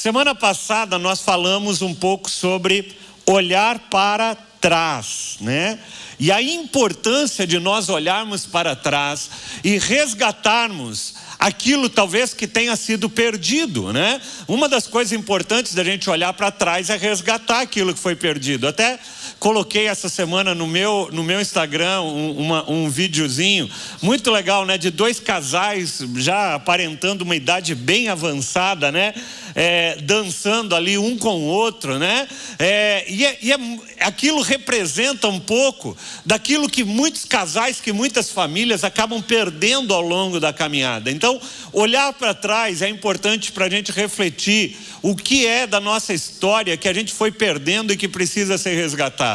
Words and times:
Semana 0.00 0.32
passada 0.32 0.96
nós 0.96 1.22
falamos 1.22 1.82
um 1.82 1.92
pouco 1.92 2.30
sobre 2.30 2.96
olhar 3.26 3.80
para 3.90 4.36
trás, 4.60 5.38
né? 5.40 5.76
E 6.20 6.30
a 6.30 6.40
importância 6.40 7.44
de 7.44 7.58
nós 7.58 7.88
olharmos 7.88 8.46
para 8.46 8.76
trás 8.76 9.28
e 9.64 9.76
resgatarmos 9.76 11.16
aquilo 11.36 11.88
talvez 11.88 12.32
que 12.32 12.46
tenha 12.46 12.76
sido 12.76 13.10
perdido, 13.10 13.92
né? 13.92 14.20
Uma 14.46 14.68
das 14.68 14.86
coisas 14.86 15.12
importantes 15.12 15.74
da 15.74 15.82
gente 15.82 16.08
olhar 16.08 16.32
para 16.32 16.52
trás 16.52 16.90
é 16.90 16.96
resgatar 16.96 17.62
aquilo 17.62 17.92
que 17.92 17.98
foi 17.98 18.14
perdido. 18.14 18.68
Até 18.68 19.00
coloquei 19.38 19.86
essa 19.86 20.08
semana 20.08 20.54
no 20.54 20.66
meu, 20.66 21.08
no 21.12 21.22
meu 21.22 21.40
Instagram 21.40 22.00
um, 22.02 22.32
uma, 22.32 22.70
um 22.70 22.90
videozinho 22.90 23.70
muito 24.02 24.30
legal, 24.30 24.66
né? 24.66 24.76
De 24.76 24.90
dois 24.90 25.20
casais 25.20 26.02
já 26.16 26.54
aparentando 26.54 27.24
uma 27.24 27.36
idade 27.36 27.74
bem 27.74 28.08
avançada, 28.08 28.90
né? 28.90 29.14
É, 29.54 29.96
dançando 30.02 30.74
ali 30.74 30.98
um 30.98 31.16
com 31.16 31.36
o 31.36 31.44
outro, 31.44 31.98
né? 31.98 32.28
É, 32.58 33.04
e, 33.08 33.24
é, 33.24 33.38
e 33.40 33.52
é, 33.52 33.58
aquilo 34.00 34.40
representa 34.42 35.28
um 35.28 35.40
pouco 35.40 35.96
daquilo 36.24 36.68
que 36.68 36.84
muitos 36.84 37.24
casais, 37.24 37.80
que 37.80 37.92
muitas 37.92 38.30
famílias 38.30 38.84
acabam 38.84 39.22
perdendo 39.22 39.94
ao 39.94 40.02
longo 40.02 40.40
da 40.40 40.52
caminhada. 40.52 41.10
Então, 41.10 41.40
olhar 41.72 42.12
para 42.12 42.34
trás 42.34 42.82
é 42.82 42.88
importante 42.88 43.52
para 43.52 43.66
a 43.66 43.70
gente 43.70 43.92
refletir 43.92 44.76
o 45.02 45.14
que 45.14 45.46
é 45.46 45.66
da 45.66 45.80
nossa 45.80 46.12
história 46.12 46.76
que 46.76 46.88
a 46.88 46.92
gente 46.92 47.12
foi 47.12 47.30
perdendo 47.30 47.92
e 47.92 47.96
que 47.96 48.08
precisa 48.08 48.58
ser 48.58 48.74
resgatado. 48.74 49.27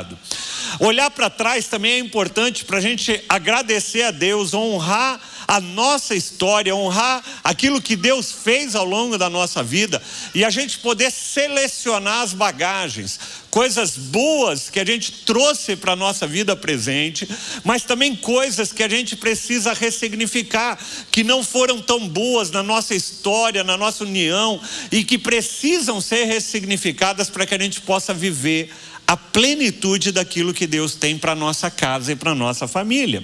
Olhar 0.80 1.12
para 1.12 1.30
trás 1.30 1.68
também 1.68 1.94
é 1.94 2.00
importante 2.00 2.66
para 2.66 2.78
a 2.78 2.82
gente 2.82 3.24
agradecer 3.30 4.04
a 4.04 4.12
Deus, 4.12 4.54
honrar 4.54 5.20
a 5.48 5.60
nossa 5.60 6.16
história, 6.16 6.76
honrar 6.76 7.24
aquilo 7.44 7.82
que 7.82 7.96
Deus 7.96 8.32
fez 8.32 8.76
ao 8.76 8.86
longo 8.86 9.18
da 9.18 9.30
nossa 9.30 9.62
vida 9.62 10.02
e 10.34 10.44
a 10.44 10.50
gente 10.50 10.80
poder 10.80 11.12
selecionar 11.12 12.22
as 12.22 12.34
bagagens, 12.34 13.20
coisas 13.50 13.98
boas 13.98 14.70
que 14.70 14.80
a 14.80 14.86
gente 14.86 15.12
trouxe 15.26 15.76
para 15.76 15.94
a 15.94 15.96
nossa 15.96 16.26
vida 16.26 16.56
presente, 16.56 17.28
mas 17.64 17.84
também 17.84 18.16
coisas 18.16 18.72
que 18.72 18.84
a 18.84 18.90
gente 18.90 19.16
precisa 19.16 19.74
ressignificar, 19.74 20.80
que 21.12 21.24
não 21.24 21.44
foram 21.44 21.82
tão 21.82 22.08
boas 22.08 22.50
na 22.50 22.64
nossa 22.64 22.96
história, 22.96 23.64
na 23.64 23.78
nossa 23.78 24.04
união 24.04 24.60
e 24.92 25.04
que 25.04 25.18
precisam 25.18 26.02
ser 26.02 26.26
ressignificadas 26.26 27.30
para 27.30 27.46
que 27.46 27.54
a 27.54 27.60
gente 27.60 27.82
possa 27.82 28.14
viver 28.14 28.72
a 29.08 29.18
plenitude 29.18 30.12
daquilo 30.12 30.54
que 30.54 30.66
Deus 30.66 30.96
tem 30.96 31.18
para 31.18 31.36
nossa 31.36 31.70
casa 31.70 32.12
e 32.12 32.16
para 32.16 32.34
nossa 32.34 32.68
família. 32.68 33.24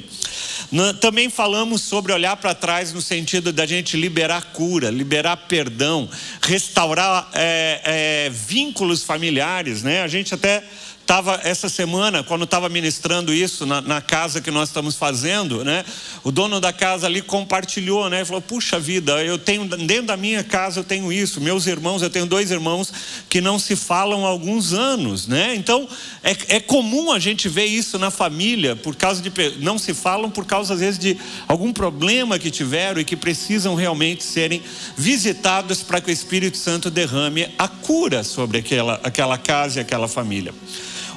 Também 0.99 1.29
falamos 1.29 1.81
sobre 1.81 2.13
olhar 2.13 2.35
para 2.37 2.53
trás 2.53 2.93
no 2.93 3.01
sentido 3.01 3.51
da 3.51 3.65
gente 3.65 3.97
liberar 3.97 4.51
cura, 4.53 4.91
liberar 4.91 5.35
perdão, 5.37 6.07
restaurar 6.41 7.29
é, 7.33 7.81
é, 7.83 8.29
vínculos 8.29 9.03
familiares, 9.03 9.81
né? 9.81 10.03
A 10.03 10.07
gente 10.07 10.33
até 10.33 10.63
estava 11.09 11.39
essa 11.43 11.67
semana, 11.67 12.21
quando 12.21 12.43
estava 12.43 12.69
ministrando 12.69 13.33
isso 13.33 13.65
na, 13.65 13.81
na, 13.81 13.99
casa 13.99 14.39
que 14.39 14.51
nós 14.51 14.69
estamos 14.69 14.95
fazendo, 14.95 15.65
né? 15.65 15.83
O 16.23 16.31
dono 16.31 16.61
da 16.61 16.71
casa 16.71 17.07
ali 17.07 17.19
compartilhou, 17.19 18.07
né? 18.11 18.23
Falou: 18.23 18.43
puxa 18.43 18.79
vida, 18.79 19.23
eu 19.23 19.39
tenho 19.39 19.65
dentro 19.65 20.05
da 20.05 20.15
minha 20.15 20.43
casa 20.43 20.81
eu 20.81 20.83
tenho 20.83 21.11
isso. 21.11 21.41
Meus 21.41 21.65
irmãos, 21.65 22.03
eu 22.03 22.11
tenho 22.11 22.27
dois 22.27 22.51
irmãos 22.51 22.93
que 23.27 23.41
não 23.41 23.57
se 23.57 23.75
falam 23.75 24.23
há 24.23 24.29
alguns 24.29 24.71
anos, 24.71 25.25
né? 25.25 25.55
Então 25.55 25.89
é, 26.23 26.37
é 26.57 26.59
comum 26.59 27.11
a 27.11 27.17
gente 27.17 27.49
ver 27.49 27.65
isso 27.65 27.97
na 27.97 28.11
família 28.11 28.75
por 28.75 28.95
causa 28.95 29.19
de 29.19 29.31
não 29.57 29.79
se 29.79 29.95
falam 29.95 30.29
por 30.29 30.45
causa 30.45 30.75
às 30.75 30.79
vezes 30.79 30.99
de 30.99 31.17
algum 31.47 31.73
problema 31.73 32.37
que 32.37 32.51
tiveram 32.51 33.01
e 33.01 33.03
que 33.03 33.15
precisam 33.15 33.73
realmente 33.73 34.23
serem 34.23 34.61
visitados 34.95 35.81
para 35.81 35.99
que 35.99 36.11
o 36.11 36.13
Espírito 36.13 36.57
Santo 36.57 36.91
derrame 36.91 37.49
a 37.57 37.67
cura 37.67 38.23
sobre 38.23 38.59
aquela 38.59 38.99
aquela 39.03 39.39
casa 39.39 39.79
e 39.79 39.81
aquela 39.81 40.07
família. 40.07 40.53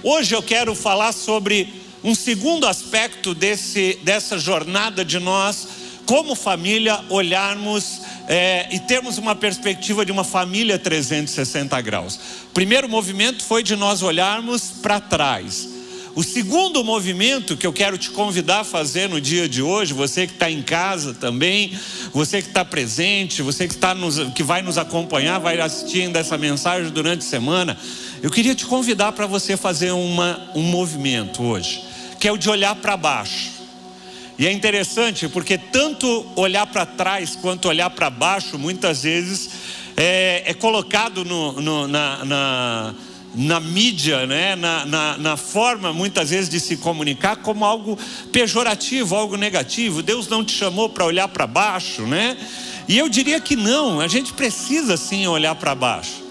Hoje 0.05 0.35
eu 0.35 0.43
quero 0.43 0.75
falar 0.75 1.13
sobre 1.13 1.73
um 2.03 2.13
segundo 2.13 2.67
aspecto 2.67 3.37
desse, 3.37 4.01
dessa 4.03 4.37
jornada 4.37 5.05
de 5.05 5.21
nós, 5.21 5.69
como 6.05 6.35
família, 6.35 6.99
olharmos 7.09 8.01
é, 8.27 8.67
e 8.73 8.81
termos 8.81 9.17
uma 9.17 9.37
perspectiva 9.37 10.05
de 10.05 10.11
uma 10.11 10.25
família 10.25 10.77
360 10.77 11.81
graus. 11.83 12.17
O 12.47 12.53
primeiro 12.53 12.89
movimento 12.89 13.45
foi 13.45 13.63
de 13.63 13.77
nós 13.77 14.03
olharmos 14.03 14.73
para 14.83 14.99
trás. 14.99 15.69
O 16.17 16.25
segundo 16.25 16.83
movimento 16.83 17.57
que 17.57 17.67
eu 17.67 17.73
quero 17.73 17.97
te 17.97 18.11
convidar 18.11 18.61
a 18.61 18.65
fazer 18.65 19.09
no 19.09 19.21
dia 19.21 19.49
de 19.49 19.63
hoje, 19.63 19.95
você 19.95 20.27
que 20.27 20.35
está 20.35 20.51
em 20.51 20.63
casa 20.63 21.15
também, 21.15 21.79
você 22.13 22.43
que 22.43 22.49
está 22.49 22.65
presente, 22.65 23.41
você 23.41 23.69
que, 23.69 23.77
tá 23.77 23.95
nos, 23.95 24.19
que 24.35 24.43
vai 24.43 24.63
nos 24.63 24.77
acompanhar, 24.77 25.39
vai 25.39 25.59
assistindo 25.61 26.17
essa 26.17 26.37
mensagem 26.37 26.91
durante 26.91 27.21
a 27.21 27.29
semana, 27.29 27.79
eu 28.23 28.31
queria 28.31 28.55
te 28.55 28.65
convidar 28.65 29.11
para 29.11 29.27
você 29.27 29.57
fazer 29.57 29.91
uma, 29.91 30.41
um 30.55 30.63
movimento 30.63 31.43
hoje, 31.43 31.85
que 32.21 32.29
é 32.29 32.33
o 32.33 32.39
de 32.39 32.49
olhar 32.49 32.77
para 32.77 32.97
baixo. 32.97 33.51
E 34.39 34.47
é 34.47 34.53
interessante 34.53 35.29
porque 35.29 35.59
tanto 35.59 36.25
olhar 36.37 36.67
para 36.69 36.87
trás 36.87 37.35
quanto 37.35 37.67
olhar 37.67 37.91
para 37.91 38.09
baixo, 38.09 38.57
muitas 38.57 39.03
vezes, 39.03 39.51
é, 39.97 40.45
é 40.47 40.55
colocado 40.55 41.25
no, 41.25 41.61
no, 41.61 41.89
na, 41.89 42.25
na, 42.25 42.95
na, 43.35 43.61
mídia, 43.61 44.25
né? 44.25 44.55
Na, 44.55 44.87
na, 44.87 45.19
na 45.19 45.37
forma, 45.37 45.93
muitas 45.93 46.31
vezes, 46.31 46.49
de 46.49 46.61
se 46.61 46.77
comunicar 46.77 47.37
como 47.37 47.65
algo 47.65 47.99
pejorativo, 48.31 49.17
algo 49.17 49.37
negativo. 49.37 50.01
Deus 50.01 50.29
não 50.29 50.45
te 50.45 50.53
chamou 50.53 50.89
para 50.89 51.05
olhar 51.05 51.27
para 51.27 51.47
baixo, 51.47 52.03
né? 52.03 52.37
E 52.87 52.97
eu 52.97 53.09
diria 53.09 53.41
que 53.41 53.57
não, 53.57 54.01
a 54.01 54.07
gente 54.07 54.33
precisa 54.33 54.97
sim 54.97 55.27
olhar 55.27 55.57
para 55.57 55.75
baixo. 55.75 56.22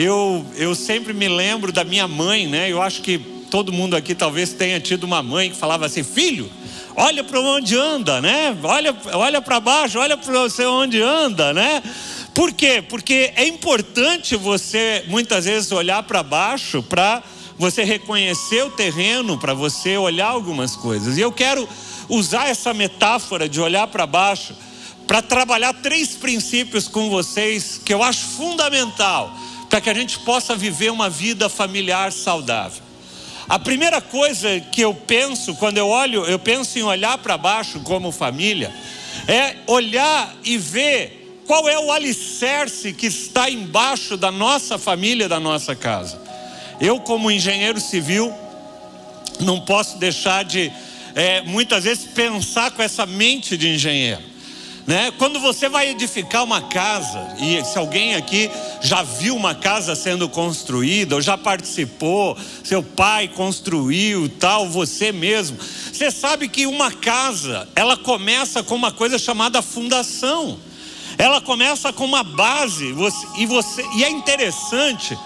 Eu, 0.00 0.46
eu 0.54 0.76
sempre 0.76 1.12
me 1.12 1.26
lembro 1.26 1.72
da 1.72 1.82
minha 1.82 2.06
mãe, 2.06 2.46
né? 2.46 2.70
Eu 2.70 2.80
acho 2.80 3.02
que 3.02 3.18
todo 3.50 3.72
mundo 3.72 3.96
aqui 3.96 4.14
talvez 4.14 4.52
tenha 4.52 4.78
tido 4.78 5.02
uma 5.02 5.24
mãe 5.24 5.50
que 5.50 5.56
falava 5.56 5.86
assim: 5.86 6.04
filho, 6.04 6.48
olha 6.94 7.24
para 7.24 7.40
onde 7.40 7.76
anda, 7.76 8.20
né? 8.20 8.56
Olha, 8.62 8.96
olha 9.14 9.42
para 9.42 9.58
baixo, 9.58 9.98
olha 9.98 10.16
para 10.16 10.32
você 10.32 10.64
onde 10.64 11.02
anda, 11.02 11.52
né? 11.52 11.82
Por 12.32 12.52
quê? 12.52 12.80
Porque 12.80 13.32
é 13.34 13.48
importante 13.48 14.36
você 14.36 15.02
muitas 15.08 15.46
vezes 15.46 15.72
olhar 15.72 16.04
para 16.04 16.22
baixo 16.22 16.80
para 16.80 17.20
você 17.58 17.82
reconhecer 17.82 18.62
o 18.62 18.70
terreno, 18.70 19.36
para 19.36 19.52
você 19.52 19.96
olhar 19.96 20.28
algumas 20.28 20.76
coisas. 20.76 21.18
E 21.18 21.20
eu 21.22 21.32
quero 21.32 21.68
usar 22.08 22.48
essa 22.48 22.72
metáfora 22.72 23.48
de 23.48 23.60
olhar 23.60 23.88
para 23.88 24.06
baixo 24.06 24.54
para 25.08 25.20
trabalhar 25.20 25.72
três 25.72 26.10
princípios 26.10 26.86
com 26.86 27.10
vocês 27.10 27.80
que 27.84 27.92
eu 27.92 28.00
acho 28.00 28.24
fundamental 28.26 29.36
para 29.68 29.80
que 29.80 29.90
a 29.90 29.94
gente 29.94 30.18
possa 30.20 30.56
viver 30.56 30.90
uma 30.90 31.10
vida 31.10 31.48
familiar 31.48 32.12
saudável. 32.12 32.82
A 33.48 33.58
primeira 33.58 34.00
coisa 34.00 34.60
que 34.60 34.80
eu 34.80 34.94
penso 34.94 35.54
quando 35.54 35.78
eu 35.78 35.88
olho, 35.88 36.24
eu 36.26 36.38
penso 36.38 36.78
em 36.78 36.82
olhar 36.82 37.16
para 37.18 37.38
baixo 37.38 37.80
como 37.80 38.12
família, 38.12 38.72
é 39.26 39.56
olhar 39.66 40.34
e 40.44 40.58
ver 40.58 41.42
qual 41.46 41.66
é 41.66 41.78
o 41.78 41.90
alicerce 41.90 42.92
que 42.92 43.06
está 43.06 43.48
embaixo 43.48 44.18
da 44.18 44.30
nossa 44.30 44.76
família, 44.76 45.28
da 45.28 45.40
nossa 45.40 45.74
casa. 45.74 46.20
Eu, 46.78 47.00
como 47.00 47.30
engenheiro 47.30 47.80
civil, 47.80 48.32
não 49.40 49.60
posso 49.60 49.96
deixar 49.98 50.44
de, 50.44 50.70
é, 51.14 51.40
muitas 51.42 51.84
vezes, 51.84 52.04
pensar 52.04 52.70
com 52.72 52.82
essa 52.82 53.06
mente 53.06 53.56
de 53.56 53.68
engenheiro. 53.74 54.22
Né? 54.88 55.12
Quando 55.18 55.38
você 55.38 55.68
vai 55.68 55.90
edificar 55.90 56.42
uma 56.42 56.62
casa, 56.62 57.36
e 57.38 57.62
se 57.62 57.76
alguém 57.76 58.14
aqui 58.14 58.50
já 58.80 59.02
viu 59.02 59.36
uma 59.36 59.54
casa 59.54 59.94
sendo 59.94 60.26
construída, 60.30 61.14
ou 61.14 61.20
já 61.20 61.36
participou, 61.36 62.34
seu 62.64 62.82
pai 62.82 63.28
construiu, 63.28 64.30
tal, 64.30 64.66
você 64.66 65.12
mesmo, 65.12 65.58
você 65.92 66.10
sabe 66.10 66.48
que 66.48 66.64
uma 66.66 66.90
casa, 66.90 67.68
ela 67.76 67.98
começa 67.98 68.62
com 68.62 68.74
uma 68.74 68.90
coisa 68.90 69.18
chamada 69.18 69.60
fundação. 69.60 70.58
Ela 71.18 71.42
começa 71.42 71.92
com 71.92 72.06
uma 72.06 72.22
base, 72.22 72.90
você, 72.92 73.26
e, 73.36 73.44
você, 73.44 73.84
e 73.94 74.04
é 74.04 74.08
interessante, 74.08 75.18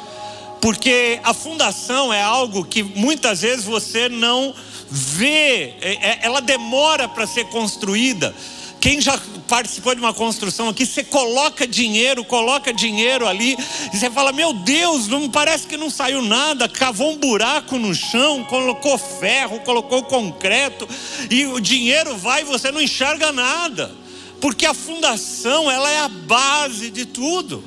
porque 0.60 1.20
a 1.22 1.32
fundação 1.32 2.12
é 2.12 2.20
algo 2.20 2.64
que 2.64 2.82
muitas 2.82 3.42
vezes 3.42 3.64
você 3.64 4.08
não 4.08 4.52
vê, 4.90 5.74
é, 5.80 5.98
é, 6.00 6.18
ela 6.22 6.40
demora 6.40 7.06
para 7.06 7.28
ser 7.28 7.44
construída. 7.44 8.34
Quem 8.82 9.00
já 9.00 9.16
participou 9.46 9.94
de 9.94 10.00
uma 10.00 10.12
construção 10.12 10.68
aqui, 10.68 10.84
você 10.84 11.04
coloca 11.04 11.68
dinheiro, 11.68 12.24
coloca 12.24 12.74
dinheiro 12.74 13.28
ali, 13.28 13.56
e 13.94 13.96
você 13.96 14.10
fala: 14.10 14.32
Meu 14.32 14.52
Deus, 14.52 15.06
não 15.06 15.30
parece 15.30 15.68
que 15.68 15.76
não 15.76 15.88
saiu 15.88 16.20
nada. 16.20 16.68
Cavou 16.68 17.12
um 17.12 17.16
buraco 17.16 17.78
no 17.78 17.94
chão, 17.94 18.42
colocou 18.42 18.98
ferro, 18.98 19.60
colocou 19.60 20.02
concreto, 20.02 20.88
e 21.30 21.46
o 21.46 21.60
dinheiro 21.60 22.16
vai 22.16 22.42
e 22.42 22.44
você 22.44 22.72
não 22.72 22.82
enxerga 22.82 23.30
nada, 23.30 23.94
porque 24.40 24.66
a 24.66 24.74
fundação 24.74 25.70
ela 25.70 25.88
é 25.88 26.00
a 26.00 26.08
base 26.08 26.90
de 26.90 27.06
tudo. 27.06 27.62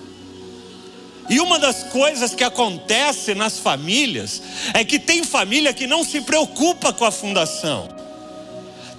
E 1.30 1.40
uma 1.40 1.58
das 1.58 1.82
coisas 1.86 2.36
que 2.36 2.44
acontece 2.44 3.34
nas 3.34 3.58
famílias 3.58 4.42
é 4.74 4.84
que 4.84 5.00
tem 5.00 5.24
família 5.24 5.74
que 5.74 5.88
não 5.88 6.04
se 6.04 6.20
preocupa 6.20 6.92
com 6.92 7.06
a 7.06 7.12
fundação. 7.12 7.95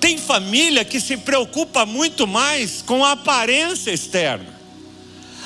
Tem 0.06 0.18
família 0.18 0.84
que 0.84 1.00
se 1.00 1.16
preocupa 1.16 1.84
muito 1.84 2.28
mais 2.28 2.80
com 2.80 3.04
a 3.04 3.10
aparência 3.10 3.90
externa. 3.90 4.46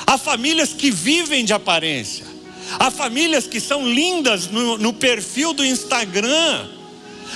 Há 0.07 0.19
famílias 0.19 0.75
que 0.75 0.91
vivem 0.91 1.47
de 1.47 1.55
aparência. 1.55 2.27
Há 2.79 2.91
famílias 2.91 3.47
que 3.47 3.59
são 3.59 3.91
lindas 3.91 4.49
no, 4.49 4.77
no 4.77 4.93
perfil 4.93 5.55
do 5.55 5.65
Instagram. 5.65 6.69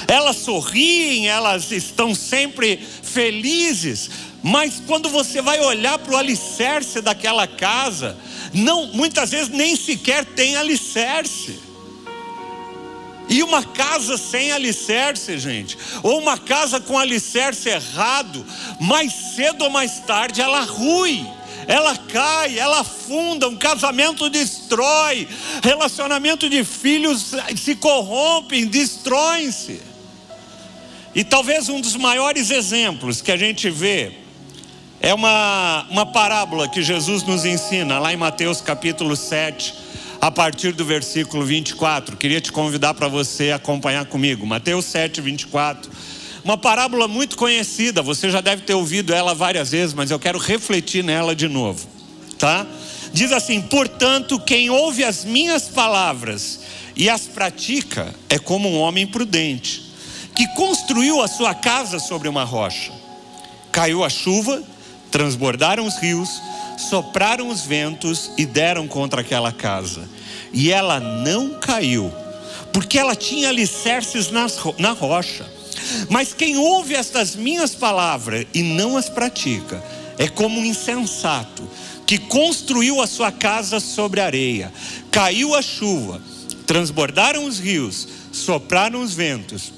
Elas 0.06 0.37
sorriem, 0.37 1.26
elas 1.26 1.73
estão 1.73 2.15
sempre 2.15 2.76
felizes, 2.76 4.11
mas 4.43 4.82
quando 4.87 5.09
você 5.09 5.41
vai 5.41 5.59
olhar 5.61 5.99
para 5.99 6.12
o 6.12 6.19
alicerce 6.19 7.00
daquela 7.00 7.47
casa, 7.47 8.19
não, 8.53 8.88
muitas 8.88 9.31
vezes 9.31 9.49
nem 9.49 9.76
sequer 9.76 10.26
tem 10.26 10.56
alicerce. 10.56 11.59
E 13.29 13.43
uma 13.43 13.62
casa 13.62 14.19
sem 14.19 14.53
alicerce, 14.53 15.38
gente, 15.38 15.79
ou 16.03 16.21
uma 16.21 16.37
casa 16.37 16.79
com 16.79 16.99
alicerce 16.99 17.69
errado, 17.69 18.44
mais 18.81 19.12
cedo 19.35 19.65
ou 19.65 19.71
mais 19.71 20.00
tarde 20.00 20.41
ela 20.41 20.62
rui, 20.62 21.26
ela 21.67 21.97
cai, 21.97 22.59
ela 22.59 22.81
afunda, 22.81 23.49
um 23.49 23.56
casamento 23.56 24.29
destrói, 24.29 25.26
relacionamento 25.62 26.50
de 26.50 26.62
filhos 26.65 27.32
se 27.56 27.75
corrompem, 27.76 28.67
destroem-se. 28.67 29.81
E 31.15 31.25
talvez 31.25 31.69
um 31.69 31.81
dos 31.81 31.97
maiores 31.97 32.50
exemplos 32.50 33.23
que 33.23 33.32
a 33.32 33.37
gente 33.37 33.71
vê 33.71 34.12
é 35.00 35.15
uma, 35.15 35.87
uma 35.91 36.06
parábola 36.06 36.69
que 36.69 36.82
Jesus 36.82 37.23
nos 37.23 37.44
ensina 37.44 37.99
lá 37.99 38.12
em 38.12 38.17
Mateus 38.17 38.61
capítulo 38.61 39.17
7 39.17 39.94
a 40.25 40.31
partir 40.31 40.73
do 40.73 40.87
versículo 40.87 41.44
24. 41.44 42.17
Queria 42.17 42.41
te 42.41 42.50
convidar 42.50 42.94
para 42.94 43.09
você 43.09 43.50
acompanhar 43.50 44.06
comigo. 44.06 44.47
Mateus 44.47 44.87
7, 44.87 45.21
24. 45.21 45.91
Uma 46.43 46.56
parábola 46.56 47.06
muito 47.06 47.37
conhecida, 47.37 48.00
você 48.00 48.31
já 48.31 48.41
deve 48.41 48.62
ter 48.62 48.73
ouvido 48.73 49.12
ela 49.12 49.35
várias 49.35 49.73
vezes, 49.73 49.93
mas 49.93 50.11
eu 50.11 50.19
quero 50.19 50.38
refletir 50.38 51.05
nela 51.05 51.37
de 51.37 51.47
novo, 51.47 51.87
tá? 52.38 52.67
Diz 53.12 53.32
assim: 53.32 53.61
Portanto, 53.61 54.41
quem 54.41 54.71
ouve 54.71 55.05
as 55.05 55.26
minhas 55.26 55.69
palavras 55.69 56.61
e 56.97 57.11
as 57.11 57.26
pratica 57.26 58.15
é 58.31 58.38
como 58.38 58.67
um 58.71 58.79
homem 58.79 59.06
prudente, 59.06 59.93
que 60.35 60.49
construiu 60.55 61.21
a 61.21 61.29
sua 61.29 61.55
casa 61.55 61.99
sobre 61.99 62.31
uma 62.31 62.44
rocha. 62.44 62.93
Caiu 63.71 64.03
a 64.03 64.09
chuva, 64.09 64.62
transbordaram 65.11 65.87
os 65.87 65.99
rios, 65.99 66.31
sopraram 66.79 67.49
os 67.50 67.61
ventos 67.61 68.31
e 68.38 68.47
deram 68.47 68.88
contra 68.88 69.21
aquela 69.21 69.53
casa. 69.53 70.13
E 70.54 70.70
ela 70.70 70.98
não 71.00 71.58
caiu, 71.58 72.10
porque 72.72 72.98
ela 72.98 73.14
tinha 73.14 73.50
alicerces 73.50 74.30
nas, 74.30 74.56
na 74.78 74.92
rocha. 74.92 75.44
Mas 76.08 76.32
quem 76.32 76.56
ouve 76.56 76.94
estas 76.94 77.36
minhas 77.36 77.74
palavras 77.74 78.46
e 78.54 78.62
não 78.62 78.96
as 78.96 79.08
pratica, 79.08 79.82
é 80.16 80.28
como 80.28 80.60
um 80.60 80.64
insensato 80.64 81.68
que 82.06 82.18
construiu 82.18 83.00
a 83.00 83.06
sua 83.06 83.32
casa 83.32 83.80
sobre 83.80 84.20
areia. 84.20 84.72
Caiu 85.10 85.54
a 85.54 85.60
chuva, 85.60 86.22
transbordaram 86.66 87.44
os 87.44 87.58
rios, 87.58 88.06
sopraram 88.32 89.02
os 89.02 89.12
ventos 89.12 89.72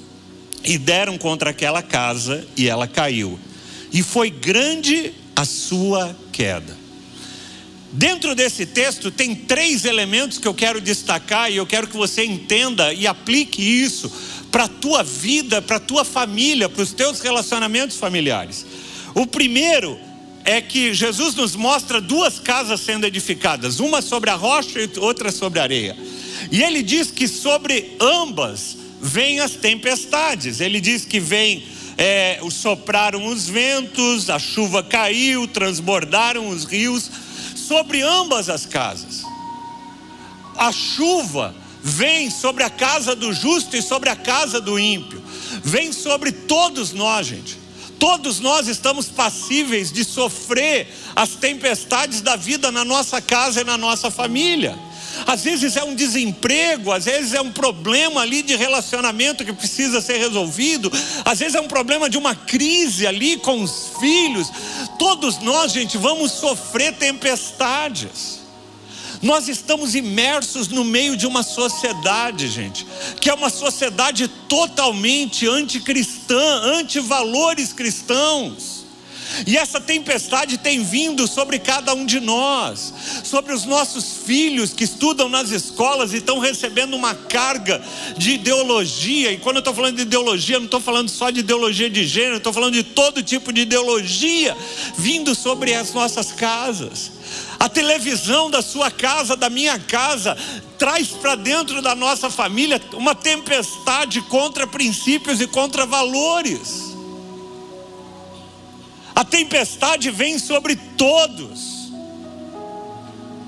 e 0.63 0.77
deram 0.77 1.17
contra 1.17 1.49
aquela 1.49 1.81
casa 1.81 2.45
e 2.55 2.69
ela 2.69 2.87
caiu. 2.87 3.39
E 3.91 4.03
foi 4.03 4.29
grande 4.29 5.13
a 5.35 5.45
sua 5.45 6.15
queda. 6.31 6.86
Dentro 7.97 8.35
desse 8.35 8.63
texto 8.63 9.09
tem 9.09 9.33
três 9.33 9.83
elementos 9.83 10.37
que 10.37 10.47
eu 10.47 10.53
quero 10.53 10.79
destacar 10.79 11.51
e 11.51 11.55
eu 11.55 11.65
quero 11.65 11.87
que 11.87 11.97
você 11.97 12.23
entenda 12.23 12.93
e 12.93 13.07
aplique 13.07 13.59
isso 13.59 14.11
para 14.51 14.65
a 14.65 14.67
tua 14.67 15.01
vida, 15.01 15.63
para 15.63 15.77
a 15.77 15.79
tua 15.79 16.05
família, 16.05 16.69
para 16.69 16.83
os 16.83 16.93
teus 16.93 17.21
relacionamentos 17.21 17.97
familiares. 17.97 18.67
O 19.15 19.25
primeiro 19.25 19.97
é 20.45 20.61
que 20.61 20.93
Jesus 20.93 21.33
nos 21.33 21.55
mostra 21.55 21.99
duas 21.99 22.37
casas 22.37 22.81
sendo 22.81 23.07
edificadas, 23.07 23.79
uma 23.79 23.99
sobre 23.99 24.29
a 24.29 24.35
rocha 24.35 24.79
e 24.79 24.99
outra 24.99 25.31
sobre 25.31 25.59
a 25.59 25.63
areia. 25.63 25.97
E 26.51 26.61
ele 26.61 26.83
diz 26.83 27.09
que 27.09 27.27
sobre 27.27 27.97
ambas 27.99 28.77
vêm 29.01 29.39
as 29.39 29.53
tempestades. 29.53 30.61
Ele 30.61 30.79
diz 30.79 31.03
que 31.03 31.19
vem 31.19 31.63
é, 31.97 32.39
sopraram 32.51 33.25
os 33.25 33.49
ventos, 33.49 34.29
a 34.29 34.37
chuva 34.37 34.83
caiu, 34.83 35.47
transbordaram 35.47 36.47
os 36.49 36.63
rios 36.63 37.09
sobre 37.67 38.01
ambas 38.01 38.49
as 38.49 38.65
casas. 38.65 39.23
A 40.55 40.71
chuva 40.71 41.53
vem 41.83 42.29
sobre 42.29 42.63
a 42.63 42.69
casa 42.69 43.15
do 43.15 43.33
justo 43.33 43.75
e 43.75 43.81
sobre 43.81 44.09
a 44.09 44.15
casa 44.15 44.59
do 44.59 44.79
ímpio. 44.79 45.21
Vem 45.63 45.91
sobre 45.91 46.31
todos 46.31 46.93
nós, 46.93 47.27
gente. 47.27 47.57
Todos 47.99 48.39
nós 48.39 48.67
estamos 48.67 49.07
passíveis 49.07 49.91
de 49.91 50.03
sofrer 50.03 50.87
as 51.15 51.31
tempestades 51.31 52.21
da 52.21 52.35
vida 52.35 52.71
na 52.71 52.85
nossa 52.85 53.19
casa 53.19 53.61
e 53.61 53.63
na 53.63 53.77
nossa 53.77 54.11
família. 54.11 54.77
Às 55.25 55.43
vezes 55.43 55.75
é 55.75 55.83
um 55.83 55.95
desemprego, 55.95 56.91
às 56.91 57.05
vezes 57.05 57.33
é 57.33 57.41
um 57.41 57.51
problema 57.51 58.21
ali 58.21 58.41
de 58.41 58.55
relacionamento 58.55 59.43
que 59.43 59.53
precisa 59.53 60.01
ser 60.01 60.17
resolvido, 60.17 60.91
às 61.25 61.39
vezes 61.39 61.55
é 61.55 61.61
um 61.61 61.67
problema 61.67 62.09
de 62.09 62.17
uma 62.17 62.35
crise 62.35 63.07
ali 63.07 63.37
com 63.37 63.61
os 63.61 63.91
filhos. 63.99 64.51
Todos 64.99 65.39
nós, 65.39 65.71
gente, 65.71 65.97
vamos 65.97 66.31
sofrer 66.31 66.93
tempestades. 66.93 68.37
Nós 69.21 69.47
estamos 69.47 69.95
imersos 69.95 70.67
no 70.67 70.83
meio 70.83 71.17
de 71.17 71.25
uma 71.25 71.41
sociedade, 71.41 72.47
gente, 72.47 72.85
que 73.19 73.29
é 73.29 73.33
uma 73.33 73.49
sociedade 73.49 74.27
totalmente 74.47 75.47
anticristã, 75.47 76.61
anti-valores 76.63 77.73
cristãos. 77.73 78.86
E 79.45 79.57
essa 79.57 79.79
tempestade 79.79 80.57
tem 80.57 80.83
vindo 80.83 81.27
sobre 81.27 81.59
cada 81.59 81.93
um 81.93 82.05
de 82.05 82.19
nós, 82.19 82.93
sobre 83.23 83.53
os 83.53 83.65
nossos 83.65 84.19
filhos 84.25 84.73
que 84.73 84.83
estudam 84.83 85.29
nas 85.29 85.51
escolas 85.51 86.13
e 86.13 86.17
estão 86.17 86.39
recebendo 86.39 86.95
uma 86.95 87.13
carga 87.13 87.81
de 88.17 88.31
ideologia. 88.31 89.31
E 89.31 89.37
quando 89.37 89.57
eu 89.57 89.59
estou 89.61 89.73
falando 89.73 89.97
de 89.97 90.01
ideologia, 90.03 90.57
não 90.57 90.65
estou 90.65 90.81
falando 90.81 91.09
só 91.09 91.29
de 91.29 91.41
ideologia 91.41 91.89
de 91.89 92.05
gênero, 92.05 92.37
estou 92.37 92.53
falando 92.53 92.73
de 92.73 92.83
todo 92.83 93.21
tipo 93.21 93.51
de 93.53 93.61
ideologia 93.61 94.55
vindo 94.97 95.35
sobre 95.35 95.73
as 95.73 95.93
nossas 95.93 96.31
casas. 96.31 97.11
A 97.59 97.67
televisão 97.67 98.49
da 98.49 98.61
sua 98.61 98.89
casa, 98.91 99.35
da 99.35 99.49
minha 99.49 99.77
casa, 99.79 100.37
traz 100.77 101.07
para 101.07 101.35
dentro 101.35 101.81
da 101.81 101.95
nossa 101.95 102.29
família 102.29 102.81
uma 102.93 103.15
tempestade 103.15 104.21
contra 104.21 104.67
princípios 104.67 105.41
e 105.41 105.47
contra 105.47 105.85
valores. 105.85 106.96
A 109.17 109.23
tempestade 109.23 110.11
vem 110.11 110.37
sobre 110.37 110.75
todos. 110.75 111.91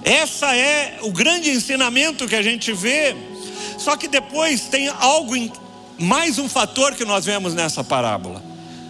Essa 0.03 0.55
é 0.55 0.97
o 1.03 1.11
grande 1.11 1.51
ensinamento 1.51 2.27
que 2.27 2.35
a 2.35 2.41
gente 2.41 2.73
vê. 2.73 3.15
Só 3.77 3.95
que 3.95 4.07
depois 4.07 4.61
tem 4.61 4.87
algo 4.87 5.35
mais 5.99 6.39
um 6.39 6.49
fator 6.49 6.95
que 6.95 7.05
nós 7.05 7.25
vemos 7.25 7.53
nessa 7.53 7.83
parábola. 7.83 8.43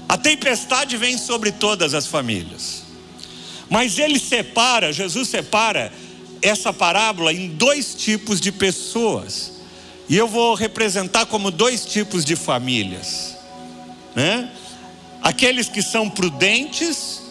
A 0.07 0.17
tempestade 0.17 0.95
vem 0.95 1.17
sobre 1.17 1.51
todas 1.51 1.93
as 1.93 2.07
famílias. 2.07 2.83
Mas 3.69 3.99
ele 3.99 4.17
separa, 4.17 4.93
Jesus 4.93 5.27
separa 5.27 5.91
essa 6.41 6.71
parábola 6.71 7.33
em 7.33 7.49
dois 7.49 7.93
tipos 7.93 8.39
de 8.39 8.53
pessoas. 8.53 9.51
E 10.07 10.15
eu 10.15 10.29
vou 10.29 10.53
representar 10.53 11.25
como 11.25 11.51
dois 11.51 11.83
tipos 11.83 12.23
de 12.23 12.37
famílias, 12.37 13.35
né? 14.15 14.49
Aqueles 15.21 15.69
que 15.69 15.81
são 15.81 16.09
prudentes 16.09 17.21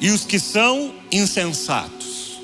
e 0.00 0.10
os 0.10 0.24
que 0.24 0.38
são 0.38 0.94
insensatos. 1.10 2.38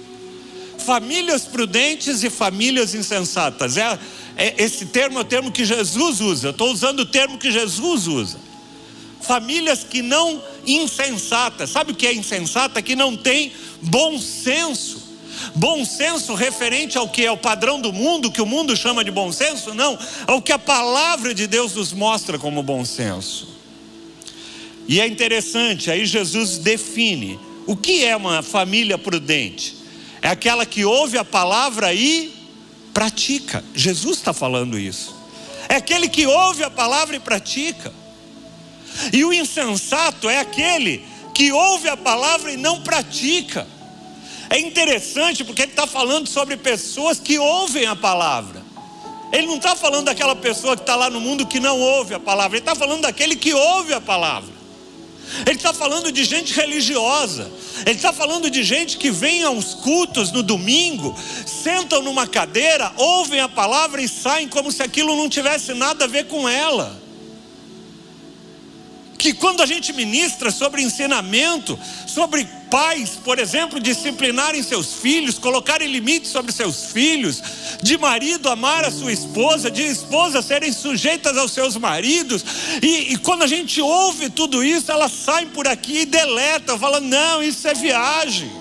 Famílias 0.78 1.42
prudentes 1.44 2.22
e 2.22 2.30
famílias 2.30 2.94
insensatas. 2.94 3.76
É, 3.76 3.98
é 4.36 4.62
esse 4.62 4.86
termo 4.86 5.18
é 5.18 5.22
o 5.22 5.24
termo 5.24 5.50
que 5.50 5.64
Jesus 5.64 6.20
usa. 6.20 6.50
Estou 6.50 6.70
usando 6.70 7.00
o 7.00 7.06
termo 7.06 7.38
que 7.38 7.50
Jesus 7.50 8.06
usa. 8.06 8.38
Famílias 9.22 9.82
que 9.84 10.02
não 10.02 10.42
insensatas. 10.66 11.70
Sabe 11.70 11.92
o 11.92 11.94
que 11.94 12.06
é 12.06 12.12
insensata? 12.12 12.82
Que 12.82 12.94
não 12.94 13.16
tem 13.16 13.52
bom 13.80 14.20
senso. 14.20 15.02
Bom 15.54 15.84
senso 15.84 16.34
referente 16.34 16.98
ao 16.98 17.08
que 17.08 17.24
é 17.24 17.30
o 17.30 17.36
padrão 17.36 17.80
do 17.80 17.92
mundo, 17.92 18.30
que 18.30 18.42
o 18.42 18.46
mundo 18.46 18.76
chama 18.76 19.02
de 19.02 19.10
bom 19.10 19.32
senso? 19.32 19.74
Não, 19.74 19.98
ao 20.26 20.40
que 20.40 20.52
a 20.52 20.58
palavra 20.58 21.34
de 21.34 21.46
Deus 21.46 21.74
nos 21.74 21.92
mostra 21.92 22.38
como 22.38 22.62
bom 22.62 22.84
senso. 22.84 23.53
E 24.86 25.00
é 25.00 25.06
interessante, 25.06 25.90
aí 25.90 26.04
Jesus 26.04 26.58
define 26.58 27.38
o 27.66 27.76
que 27.76 28.04
é 28.04 28.16
uma 28.16 28.42
família 28.42 28.98
prudente. 28.98 29.76
É 30.20 30.28
aquela 30.28 30.66
que 30.66 30.84
ouve 30.84 31.18
a 31.18 31.24
palavra 31.24 31.92
e 31.94 32.32
pratica. 32.92 33.64
Jesus 33.74 34.18
está 34.18 34.32
falando 34.32 34.78
isso. 34.78 35.14
É 35.68 35.76
aquele 35.76 36.08
que 36.08 36.26
ouve 36.26 36.62
a 36.62 36.70
palavra 36.70 37.16
e 37.16 37.20
pratica. 37.20 37.92
E 39.12 39.24
o 39.24 39.32
insensato 39.32 40.28
é 40.28 40.38
aquele 40.38 41.04
que 41.34 41.50
ouve 41.50 41.88
a 41.88 41.96
palavra 41.96 42.52
e 42.52 42.56
não 42.56 42.80
pratica. 42.82 43.66
É 44.48 44.58
interessante 44.58 45.42
porque 45.42 45.62
ele 45.62 45.72
está 45.72 45.86
falando 45.86 46.28
sobre 46.28 46.56
pessoas 46.56 47.18
que 47.18 47.38
ouvem 47.38 47.86
a 47.86 47.96
palavra. 47.96 48.62
Ele 49.32 49.46
não 49.46 49.56
está 49.56 49.74
falando 49.74 50.04
daquela 50.04 50.36
pessoa 50.36 50.76
que 50.76 50.82
está 50.82 50.94
lá 50.94 51.10
no 51.10 51.20
mundo 51.20 51.46
que 51.46 51.58
não 51.58 51.80
ouve 51.80 52.14
a 52.14 52.20
palavra, 52.20 52.56
ele 52.56 52.62
está 52.62 52.74
falando 52.74 53.02
daquele 53.02 53.34
que 53.34 53.52
ouve 53.52 53.92
a 53.92 54.00
palavra. 54.00 54.63
Ele 55.46 55.56
está 55.56 55.72
falando 55.72 56.10
de 56.10 56.24
gente 56.24 56.54
religiosa. 56.54 57.50
Ele 57.86 57.96
está 57.96 58.12
falando 58.12 58.50
de 58.50 58.62
gente 58.62 58.96
que 58.96 59.10
vem 59.10 59.42
aos 59.42 59.74
cultos 59.74 60.32
no 60.32 60.42
domingo, 60.42 61.16
sentam 61.46 62.02
numa 62.02 62.26
cadeira, 62.26 62.92
ouvem 62.96 63.40
a 63.40 63.48
palavra 63.48 64.00
e 64.00 64.08
saem 64.08 64.48
como 64.48 64.70
se 64.70 64.82
aquilo 64.82 65.16
não 65.16 65.28
tivesse 65.28 65.74
nada 65.74 66.04
a 66.04 66.08
ver 66.08 66.26
com 66.26 66.48
ela 66.48 67.03
que 69.24 69.32
quando 69.32 69.62
a 69.62 69.66
gente 69.66 69.90
ministra 69.90 70.50
sobre 70.50 70.82
ensinamento, 70.82 71.78
sobre 72.06 72.46
pais, 72.70 73.12
por 73.24 73.38
exemplo, 73.38 73.80
disciplinarem 73.80 74.62
seus 74.62 74.96
filhos, 74.96 75.38
colocarem 75.38 75.90
limites 75.90 76.30
sobre 76.30 76.52
seus 76.52 76.92
filhos, 76.92 77.42
de 77.82 77.96
marido 77.96 78.50
amar 78.50 78.84
a 78.84 78.90
sua 78.90 79.10
esposa, 79.10 79.70
de 79.70 79.80
esposa 79.80 80.42
serem 80.42 80.70
sujeitas 80.70 81.38
aos 81.38 81.52
seus 81.52 81.74
maridos, 81.78 82.44
e, 82.82 83.14
e 83.14 83.16
quando 83.16 83.44
a 83.44 83.46
gente 83.46 83.80
ouve 83.80 84.28
tudo 84.28 84.62
isso, 84.62 84.92
elas 84.92 85.12
saem 85.12 85.46
por 85.46 85.66
aqui 85.66 86.00
e 86.00 86.04
deletam, 86.04 86.78
falam: 86.78 87.00
não, 87.00 87.42
isso 87.42 87.66
é 87.66 87.72
viagem. 87.72 88.52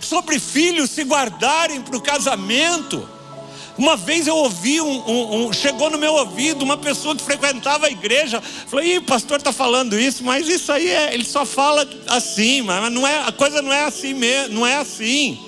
Sobre 0.00 0.38
filhos 0.38 0.90
se 0.90 1.04
guardarem 1.04 1.82
para 1.82 1.98
o 1.98 2.00
casamento, 2.00 3.06
uma 3.76 3.96
vez 3.96 4.26
eu 4.26 4.36
ouvi, 4.36 4.80
um, 4.80 4.86
um, 4.86 5.46
um, 5.46 5.52
chegou 5.52 5.90
no 5.90 5.98
meu 5.98 6.12
ouvido 6.14 6.62
uma 6.62 6.76
pessoa 6.76 7.16
que 7.16 7.22
frequentava 7.22 7.86
a 7.86 7.90
igreja, 7.90 8.40
falou: 8.40 8.84
Ih, 8.84 9.00
pastor 9.00 9.38
está 9.38 9.52
falando 9.52 9.98
isso, 9.98 10.22
mas 10.22 10.48
isso 10.48 10.70
aí 10.70 10.88
é, 10.88 11.12
ele 11.12 11.24
só 11.24 11.44
fala 11.44 11.88
assim, 12.08 12.62
mas 12.62 12.92
não 12.92 13.06
é, 13.06 13.26
a 13.26 13.32
coisa 13.32 13.60
não 13.60 13.72
é 13.72 13.84
assim 13.84 14.14
mesmo, 14.14 14.54
não 14.54 14.66
é 14.66 14.76
assim. 14.76 15.38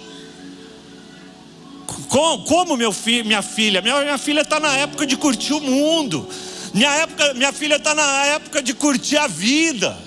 Como, 2.09 2.45
como 2.45 2.76
meu 2.76 2.92
fi, 2.92 3.23
minha 3.23 3.42
filha? 3.42 3.80
Minha, 3.80 4.00
minha 4.00 4.18
filha 4.18 4.40
está 4.40 4.59
na 4.59 4.76
época 4.76 5.06
de 5.06 5.16
curtir 5.16 5.52
o 5.52 5.61
mundo, 5.61 6.28
minha, 6.75 6.90
época, 6.90 7.33
minha 7.35 7.52
filha 7.52 7.76
está 7.76 7.95
na 7.95 8.26
época 8.26 8.61
de 8.61 8.75
curtir 8.75 9.18
a 9.18 9.28
vida. 9.28 10.05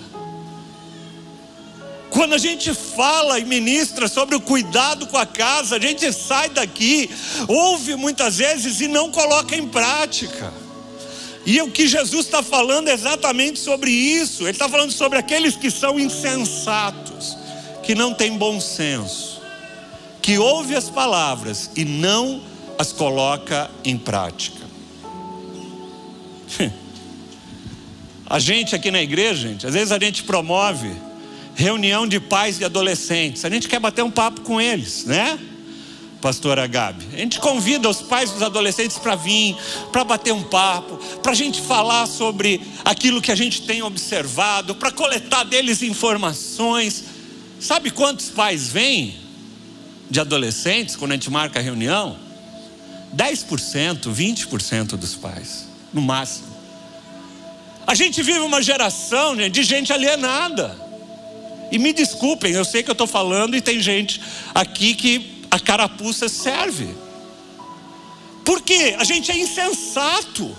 Quando 2.10 2.34
a 2.34 2.38
gente 2.38 2.74
fala 2.74 3.40
e 3.40 3.46
ministra 3.46 4.08
sobre 4.08 4.36
o 4.36 4.42
cuidado 4.42 5.06
com 5.08 5.18
a 5.18 5.26
casa, 5.26 5.76
a 5.76 5.80
gente 5.80 6.12
sai 6.12 6.50
daqui, 6.50 7.10
ouve 7.48 7.96
muitas 7.96 8.38
vezes 8.38 8.82
e 8.82 8.88
não 8.88 9.12
coloca 9.12 9.56
em 9.56 9.68
prática. 9.68 10.52
E 11.46 11.62
o 11.62 11.72
que 11.72 11.88
Jesus 11.88 12.26
está 12.26 12.44
falando 12.44 12.90
é 12.90 12.94
exatamente 12.94 13.60
sobre 13.60 13.92
isso. 13.92 14.44
Ele 14.44 14.52
está 14.52 14.68
falando 14.68 14.92
sobre 14.92 15.18
aqueles 15.18 15.56
que 15.56 15.72
são 15.72 16.00
insensatos, 16.00 17.38
que 17.84 17.96
não 17.96 18.14
têm 18.14 18.38
bom 18.38 18.60
senso, 18.60 19.42
que 20.22 20.38
ouve 20.38 20.76
as 20.76 20.90
palavras 20.90 21.72
e 21.76 21.86
não 21.86 22.42
as 22.78 22.92
coloca 22.92 23.70
em 23.84 23.98
prática. 23.98 24.68
A 28.26 28.38
gente 28.38 28.76
aqui 28.76 28.92
na 28.92 29.02
igreja, 29.02 29.48
gente, 29.48 29.66
às 29.66 29.74
vezes 29.74 29.92
a 29.92 29.98
gente 29.98 30.22
promove 30.22 31.09
reunião 31.60 32.08
de 32.08 32.22
pais 32.22 32.58
e 32.62 32.64
adolescentes. 32.64 33.44
A 33.44 33.50
gente 33.50 33.68
quer 33.68 33.82
bater 33.82 34.02
um 34.02 34.10
papo 34.10 34.40
com 34.42 34.62
eles, 34.62 35.04
né? 35.04 35.38
Pastora 36.22 36.66
Gabi. 36.66 37.06
A 37.14 37.18
gente 37.18 37.38
convida 37.40 37.90
os 37.90 38.02
pais 38.02 38.32
dos 38.32 38.42
adolescentes 38.42 38.98
para 38.98 39.16
vir, 39.16 39.58
para 39.92 40.06
bater 40.06 40.34
um 40.34 40.44
papo, 40.44 40.98
para 41.22 41.34
a 41.34 41.36
gente 41.36 41.62
falar 41.62 42.08
sobre 42.08 42.62
aquilo 42.86 43.22
que 43.22 43.30
a 43.30 43.36
gente 43.36 43.64
tem 43.64 43.82
observado, 43.82 44.74
para 44.74 44.90
coletar 44.90 45.44
deles 45.44 45.82
informações. 45.82 47.04
Sabe 47.60 47.92
quantos 47.92 48.30
pais 48.30 48.70
vêm 48.70 49.18
de 50.10 50.20
adolescentes 50.22 50.96
quando 50.96 51.12
a 51.12 51.16
gente 51.16 51.30
marca 51.30 51.60
a 51.60 51.62
reunião? 51.62 52.18
10%, 53.14 54.14
20% 54.14 54.96
dos 54.96 55.16
pais, 55.16 55.68
no 55.94 56.02
máximo. 56.02 56.48
A 57.86 57.96
gente 57.96 58.24
vive 58.24 58.40
uma 58.40 58.62
geração 58.62 59.36
de 59.36 59.64
gente 59.64 59.92
alienada. 59.92 60.89
E 61.72 61.78
me 61.78 61.94
desculpem, 61.94 62.54
eu 62.54 62.66
sei 62.66 62.84
que 62.84 62.90
eu 62.90 62.94
estou 62.94 63.08
falando 63.08 63.56
e 63.56 63.62
tem 63.62 63.80
gente 63.80 64.22
aqui 64.54 64.96
que 64.96 65.44
a 65.52 65.60
carapuça 65.60 66.28
serve. 66.28 66.88
Por 68.44 68.62
quê? 68.62 68.96
A 68.98 69.04
gente 69.04 69.32
é 69.32 69.38
insensato. 69.38 70.56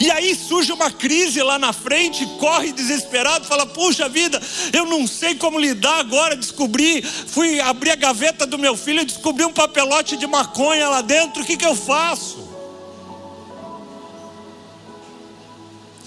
E 0.00 0.10
aí 0.10 0.34
surge 0.34 0.72
uma 0.72 0.90
crise 0.90 1.42
lá 1.42 1.58
na 1.58 1.72
frente, 1.72 2.24
corre 2.38 2.72
desesperado, 2.72 3.44
fala: 3.44 3.66
Puxa 3.66 4.08
vida, 4.08 4.40
eu 4.72 4.86
não 4.86 5.06
sei 5.06 5.34
como 5.34 5.58
lidar 5.58 6.00
agora. 6.00 6.36
Descobri, 6.36 7.02
fui 7.02 7.60
abrir 7.60 7.90
a 7.90 7.96
gaveta 7.96 8.46
do 8.46 8.58
meu 8.58 8.76
filho 8.76 9.04
descobri 9.04 9.44
um 9.44 9.52
papelote 9.52 10.16
de 10.16 10.26
maconha 10.26 10.88
lá 10.88 11.02
dentro. 11.02 11.42
O 11.42 11.46
que, 11.46 11.56
que 11.56 11.66
eu 11.66 11.76
faço? 11.76 12.48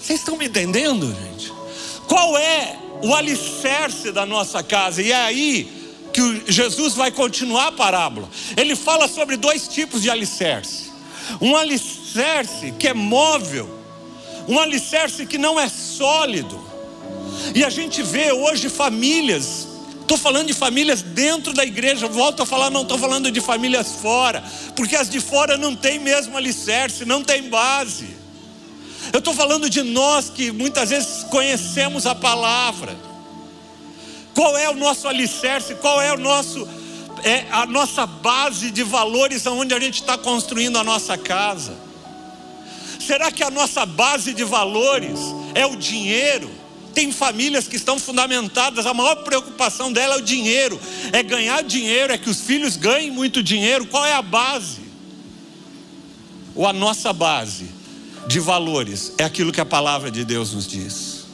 Vocês 0.00 0.20
estão 0.20 0.36
me 0.36 0.46
entendendo, 0.46 1.14
gente? 1.14 1.52
Qual 2.08 2.36
é 2.36 2.78
o 3.02 3.14
alicerce 3.14 4.12
da 4.12 4.26
nossa 4.26 4.62
casa. 4.62 5.02
E 5.02 5.12
é 5.12 5.16
aí 5.16 5.70
que 6.12 6.44
Jesus 6.50 6.94
vai 6.94 7.10
continuar 7.10 7.68
a 7.68 7.72
parábola. 7.72 8.28
Ele 8.56 8.74
fala 8.74 9.08
sobre 9.08 9.36
dois 9.36 9.68
tipos 9.68 10.02
de 10.02 10.10
alicerce: 10.10 10.90
um 11.40 11.56
alicerce 11.56 12.72
que 12.78 12.88
é 12.88 12.94
móvel, 12.94 13.68
um 14.48 14.58
alicerce 14.58 15.26
que 15.26 15.38
não 15.38 15.58
é 15.58 15.68
sólido. 15.68 16.66
E 17.54 17.64
a 17.64 17.70
gente 17.70 18.02
vê 18.02 18.32
hoje 18.32 18.68
famílias, 18.68 19.68
estou 20.00 20.18
falando 20.18 20.48
de 20.48 20.54
famílias 20.54 21.02
dentro 21.02 21.52
da 21.52 21.64
igreja, 21.64 22.08
volto 22.08 22.42
a 22.42 22.46
falar, 22.46 22.70
não 22.70 22.82
estou 22.82 22.98
falando 22.98 23.30
de 23.30 23.40
famílias 23.40 23.92
fora, 23.92 24.42
porque 24.74 24.96
as 24.96 25.08
de 25.08 25.20
fora 25.20 25.56
não 25.56 25.76
tem 25.76 25.98
mesmo 25.98 26.36
alicerce, 26.36 27.04
não 27.04 27.22
tem 27.22 27.48
base. 27.48 28.17
Eu 29.18 29.20
estou 29.20 29.34
falando 29.34 29.68
de 29.68 29.82
nós 29.82 30.30
que 30.30 30.52
muitas 30.52 30.90
vezes 30.90 31.24
conhecemos 31.24 32.06
a 32.06 32.14
palavra. 32.14 32.96
Qual 34.32 34.56
é 34.56 34.70
o 34.70 34.74
nosso 34.74 35.08
alicerce? 35.08 35.74
Qual 35.74 36.00
é 36.00 36.12
o 36.12 36.16
nosso 36.16 36.68
é 37.24 37.44
a 37.50 37.66
nossa 37.66 38.06
base 38.06 38.70
de 38.70 38.84
valores 38.84 39.44
aonde 39.44 39.74
a 39.74 39.80
gente 39.80 40.00
está 40.00 40.16
construindo 40.16 40.78
a 40.78 40.84
nossa 40.84 41.18
casa? 41.18 41.76
Será 43.00 43.32
que 43.32 43.42
a 43.42 43.50
nossa 43.50 43.84
base 43.84 44.32
de 44.32 44.44
valores 44.44 45.18
é 45.52 45.66
o 45.66 45.74
dinheiro? 45.74 46.48
Tem 46.94 47.10
famílias 47.10 47.66
que 47.66 47.74
estão 47.74 47.98
fundamentadas, 47.98 48.86
a 48.86 48.94
maior 48.94 49.16
preocupação 49.24 49.92
dela 49.92 50.14
é 50.14 50.18
o 50.18 50.22
dinheiro, 50.22 50.80
é 51.12 51.24
ganhar 51.24 51.64
dinheiro, 51.64 52.12
é 52.12 52.18
que 52.18 52.30
os 52.30 52.40
filhos 52.40 52.76
ganhem 52.76 53.10
muito 53.10 53.42
dinheiro. 53.42 53.84
Qual 53.84 54.06
é 54.06 54.12
a 54.12 54.22
base? 54.22 54.78
Ou 56.54 56.64
a 56.64 56.72
nossa 56.72 57.12
base 57.12 57.77
de 58.28 58.38
valores 58.38 59.14
é 59.16 59.24
aquilo 59.24 59.50
que 59.50 59.60
a 59.60 59.64
palavra 59.64 60.10
de 60.10 60.22
Deus 60.22 60.52
nos 60.52 60.66
diz. 60.68 61.26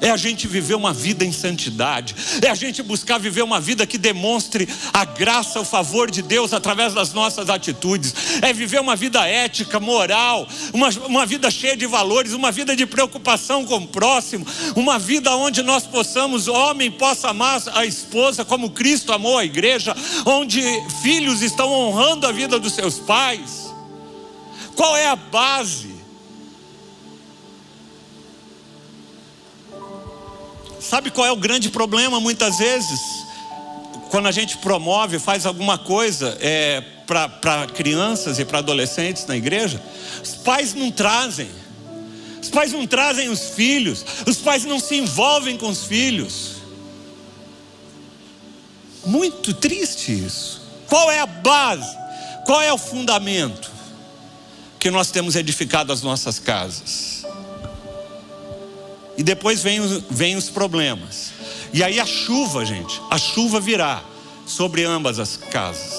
É 0.00 0.10
a 0.10 0.16
gente 0.16 0.46
viver 0.46 0.74
uma 0.74 0.92
vida 0.92 1.24
em 1.24 1.32
santidade, 1.32 2.14
é 2.40 2.48
a 2.48 2.54
gente 2.54 2.84
buscar 2.84 3.18
viver 3.18 3.42
uma 3.42 3.58
vida 3.58 3.84
que 3.84 3.98
demonstre 3.98 4.68
a 4.92 5.04
graça, 5.04 5.58
o 5.58 5.64
favor 5.64 6.08
de 6.08 6.22
Deus 6.22 6.52
através 6.52 6.94
das 6.94 7.12
nossas 7.12 7.50
atitudes, 7.50 8.14
é 8.40 8.52
viver 8.52 8.80
uma 8.80 8.94
vida 8.94 9.26
ética, 9.26 9.80
moral, 9.80 10.46
uma, 10.72 10.88
uma 11.06 11.26
vida 11.26 11.50
cheia 11.50 11.76
de 11.76 11.84
valores, 11.84 12.32
uma 12.32 12.52
vida 12.52 12.76
de 12.76 12.86
preocupação 12.86 13.64
com 13.64 13.78
o 13.78 13.88
próximo, 13.88 14.46
uma 14.76 15.00
vida 15.00 15.34
onde 15.34 15.64
nós 15.64 15.82
possamos, 15.84 16.46
homem 16.46 16.92
possa 16.92 17.30
amar 17.30 17.60
a 17.74 17.84
esposa 17.84 18.44
como 18.44 18.70
Cristo 18.70 19.12
amou 19.12 19.38
a 19.38 19.44
igreja, 19.44 19.96
onde 20.24 20.62
filhos 21.02 21.42
estão 21.42 21.72
honrando 21.72 22.24
a 22.24 22.30
vida 22.30 22.56
dos 22.60 22.74
seus 22.74 23.00
pais. 23.00 23.67
Qual 24.78 24.96
é 24.96 25.08
a 25.08 25.16
base? 25.16 25.92
Sabe 30.80 31.10
qual 31.10 31.26
é 31.26 31.32
o 31.32 31.36
grande 31.36 31.68
problema 31.68 32.20
muitas 32.20 32.58
vezes? 32.58 33.00
Quando 34.08 34.28
a 34.28 34.30
gente 34.30 34.56
promove, 34.58 35.18
faz 35.18 35.46
alguma 35.46 35.78
coisa 35.78 36.38
é, 36.40 36.80
para 37.04 37.66
crianças 37.74 38.38
e 38.38 38.44
para 38.44 38.58
adolescentes 38.58 39.26
na 39.26 39.36
igreja, 39.36 39.82
os 40.22 40.36
pais 40.36 40.74
não 40.74 40.92
trazem. 40.92 41.50
Os 42.40 42.48
pais 42.48 42.70
não 42.70 42.86
trazem 42.86 43.28
os 43.28 43.50
filhos, 43.50 44.06
os 44.28 44.36
pais 44.36 44.64
não 44.64 44.78
se 44.78 44.94
envolvem 44.94 45.56
com 45.56 45.70
os 45.70 45.86
filhos. 45.86 46.52
Muito 49.04 49.52
triste 49.54 50.12
isso. 50.12 50.62
Qual 50.86 51.10
é 51.10 51.18
a 51.18 51.26
base? 51.26 51.98
Qual 52.46 52.62
é 52.62 52.72
o 52.72 52.78
fundamento? 52.78 53.77
Que 54.88 54.90
nós 54.90 55.10
temos 55.10 55.36
edificado 55.36 55.92
as 55.92 56.00
nossas 56.00 56.38
casas. 56.38 57.22
E 59.18 59.22
depois 59.22 59.62
vem, 59.62 59.80
vem 60.08 60.34
os 60.34 60.48
problemas. 60.48 61.30
E 61.74 61.84
aí 61.84 62.00
a 62.00 62.06
chuva, 62.06 62.64
gente, 62.64 62.98
a 63.10 63.18
chuva 63.18 63.60
virá 63.60 64.02
sobre 64.46 64.84
ambas 64.84 65.18
as 65.18 65.36
casas. 65.36 65.92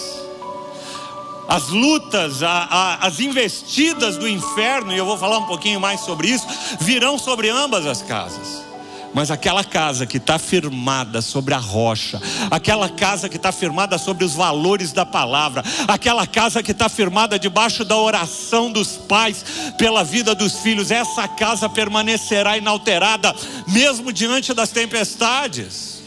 As 1.48 1.68
lutas, 1.68 2.42
a, 2.42 2.50
a, 2.50 3.08
as 3.08 3.20
investidas 3.20 4.18
do 4.18 4.28
inferno, 4.28 4.92
e 4.92 4.98
eu 4.98 5.06
vou 5.06 5.20
falar 5.20 5.38
um 5.38 5.46
pouquinho 5.46 5.80
mais 5.80 6.00
sobre 6.00 6.30
isso, 6.30 6.48
virão 6.80 7.20
sobre 7.20 7.48
ambas 7.48 7.86
as 7.86 8.02
casas. 8.02 8.69
Mas 9.14 9.32
aquela 9.32 9.64
casa 9.64 10.06
que 10.06 10.18
está 10.18 10.38
firmada 10.38 11.22
sobre 11.22 11.54
a 11.54 11.58
rocha, 11.58 12.22
aquela 12.52 12.88
casa 12.88 13.28
que 13.28 13.38
está 13.38 13.52
firmada 13.52 13.98
sobre 13.98 14.24
os 14.24 14.34
valores 14.34 14.92
da 14.92 15.06
palavra, 15.06 15.64
aquela 15.88 16.28
casa 16.28 16.62
que 16.62 16.72
está 16.72 16.88
firmada 16.88 17.40
debaixo 17.40 17.84
da 17.84 17.98
oração 17.98 18.72
dos 18.72 18.90
pais 18.98 19.44
pela 19.78 20.04
vida 20.04 20.36
dos 20.36 20.60
filhos, 20.60 20.92
essa 20.92 21.28
casa 21.28 21.68
permanecerá 21.68 22.58
inalterada, 22.58 23.36
mesmo 23.68 24.14
diante 24.14 24.54
das 24.54 24.70
tempestades. 24.70 26.04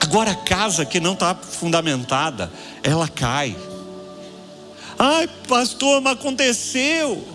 Agora, 0.00 0.30
a 0.30 0.36
casa 0.36 0.84
que 0.84 1.00
não 1.00 1.12
está 1.12 1.34
fundamentada, 1.34 2.50
ela 2.82 3.08
cai. 3.08 3.56
Ai, 4.98 5.28
pastor, 5.48 6.00
mas 6.00 6.14
aconteceu. 6.14 7.26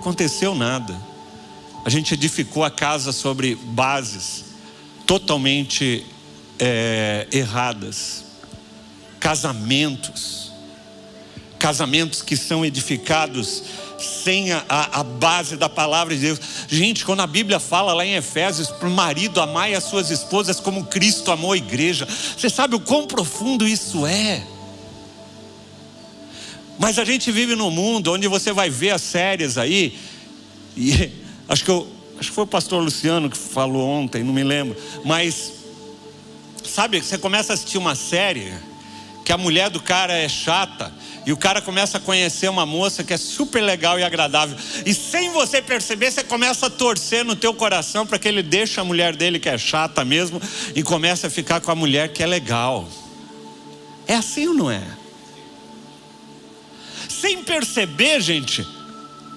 Aconteceu 0.00 0.54
nada. 0.54 1.13
A 1.84 1.90
gente 1.90 2.14
edificou 2.14 2.64
a 2.64 2.70
casa 2.70 3.12
sobre 3.12 3.54
bases 3.56 4.44
totalmente 5.06 6.06
é, 6.58 7.28
erradas. 7.30 8.24
Casamentos. 9.20 10.50
Casamentos 11.58 12.22
que 12.22 12.38
são 12.38 12.64
edificados 12.64 13.62
sem 13.98 14.50
a, 14.50 14.64
a, 14.68 15.02
base 15.02 15.58
da 15.58 15.68
palavra 15.68 16.14
de 16.14 16.22
Deus. 16.22 16.40
Gente, 16.68 17.04
quando 17.04 17.20
a 17.20 17.26
Bíblia 17.26 17.60
fala 17.60 17.92
lá 17.92 18.04
em 18.04 18.14
Efésios 18.14 18.68
para 18.68 18.88
o 18.88 18.90
marido 18.90 19.38
amar 19.40 19.70
as 19.72 19.84
suas 19.84 20.10
esposas 20.10 20.58
como 20.58 20.86
Cristo 20.86 21.30
amou 21.30 21.52
a 21.52 21.56
igreja, 21.56 22.06
você 22.06 22.48
sabe 22.48 22.74
o 22.74 22.80
quão 22.80 23.06
profundo 23.06 23.68
isso 23.68 24.06
é? 24.06 24.42
Mas 26.78 26.98
a 26.98 27.04
gente 27.04 27.30
vive 27.30 27.54
num 27.54 27.70
mundo 27.70 28.10
onde 28.10 28.26
você 28.26 28.52
vai 28.52 28.70
ver 28.70 28.90
as 28.90 29.02
séries 29.02 29.56
aí, 29.56 29.98
e 30.76 31.23
acho 31.48 31.64
que, 31.64 31.70
eu, 31.70 31.86
acho 32.18 32.28
que 32.30 32.34
foi 32.34 32.44
o 32.44 32.46
pastor 32.46 32.82
Luciano 32.82 33.30
que 33.30 33.36
falou 33.36 33.86
ontem, 33.88 34.22
não 34.22 34.32
me 34.32 34.44
lembro, 34.44 34.76
mas 35.04 35.52
sabe, 36.64 37.00
você 37.00 37.18
começa 37.18 37.52
a 37.52 37.54
assistir 37.54 37.78
uma 37.78 37.94
série 37.94 38.52
que 39.24 39.32
a 39.32 39.38
mulher 39.38 39.70
do 39.70 39.80
cara 39.80 40.12
é 40.12 40.28
chata, 40.28 40.92
e 41.26 41.32
o 41.32 41.36
cara 41.38 41.62
começa 41.62 41.96
a 41.96 42.00
conhecer 42.00 42.50
uma 42.50 42.66
moça 42.66 43.02
que 43.02 43.14
é 43.14 43.16
super 43.16 43.62
legal 43.62 43.98
e 43.98 44.02
agradável. 44.02 44.58
E 44.84 44.92
sem 44.92 45.30
você 45.30 45.62
perceber, 45.62 46.10
você 46.10 46.22
começa 46.22 46.66
a 46.66 46.70
torcer 46.70 47.24
no 47.24 47.34
teu 47.34 47.54
coração 47.54 48.06
para 48.06 48.18
que 48.18 48.28
ele 48.28 48.42
deixe 48.42 48.78
a 48.78 48.84
mulher 48.84 49.16
dele 49.16 49.40
que 49.40 49.48
é 49.48 49.56
chata 49.56 50.04
mesmo 50.04 50.38
e 50.74 50.82
comece 50.82 51.26
a 51.26 51.30
ficar 51.30 51.62
com 51.62 51.70
a 51.70 51.74
mulher 51.74 52.12
que 52.12 52.22
é 52.22 52.26
legal. 52.26 52.86
É 54.06 54.16
assim 54.16 54.48
ou 54.48 54.52
não 54.52 54.70
é? 54.70 54.82
sem 57.24 57.42
perceber, 57.42 58.20
gente, 58.20 58.66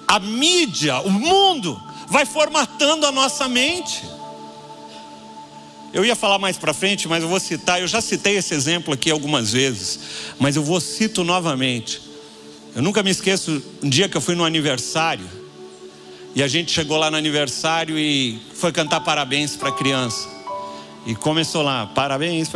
a 0.05 0.19
mídia, 0.19 0.99
o 0.99 1.09
mundo, 1.09 1.81
vai 2.07 2.25
formatando 2.25 3.05
a 3.05 3.11
nossa 3.11 3.47
mente. 3.47 4.03
Eu 5.93 6.03
ia 6.05 6.15
falar 6.15 6.37
mais 6.37 6.57
para 6.57 6.73
frente, 6.73 7.07
mas 7.07 7.23
eu 7.23 7.29
vou 7.29 7.39
citar, 7.39 7.81
eu 7.81 7.87
já 7.87 8.01
citei 8.01 8.37
esse 8.37 8.53
exemplo 8.53 8.93
aqui 8.93 9.09
algumas 9.09 9.51
vezes, 9.51 9.99
mas 10.39 10.55
eu 10.55 10.63
vou 10.63 10.79
cito 10.79 11.23
novamente. 11.23 12.01
Eu 12.75 12.81
nunca 12.81 13.01
me 13.01 13.09
esqueço 13.09 13.63
um 13.81 13.89
dia 13.89 14.07
que 14.07 14.15
eu 14.15 14.21
fui 14.21 14.35
no 14.35 14.43
aniversário, 14.43 15.27
e 16.35 16.43
a 16.43 16.47
gente 16.47 16.71
chegou 16.71 16.97
lá 16.97 17.09
no 17.09 17.17
aniversário 17.17 17.97
e 17.97 18.39
foi 18.53 18.71
cantar 18.71 18.99
parabéns 18.99 19.55
para 19.55 19.69
a 19.69 19.71
criança. 19.71 20.29
E 21.03 21.15
começou 21.15 21.63
lá, 21.63 21.87
parabéns. 21.87 22.49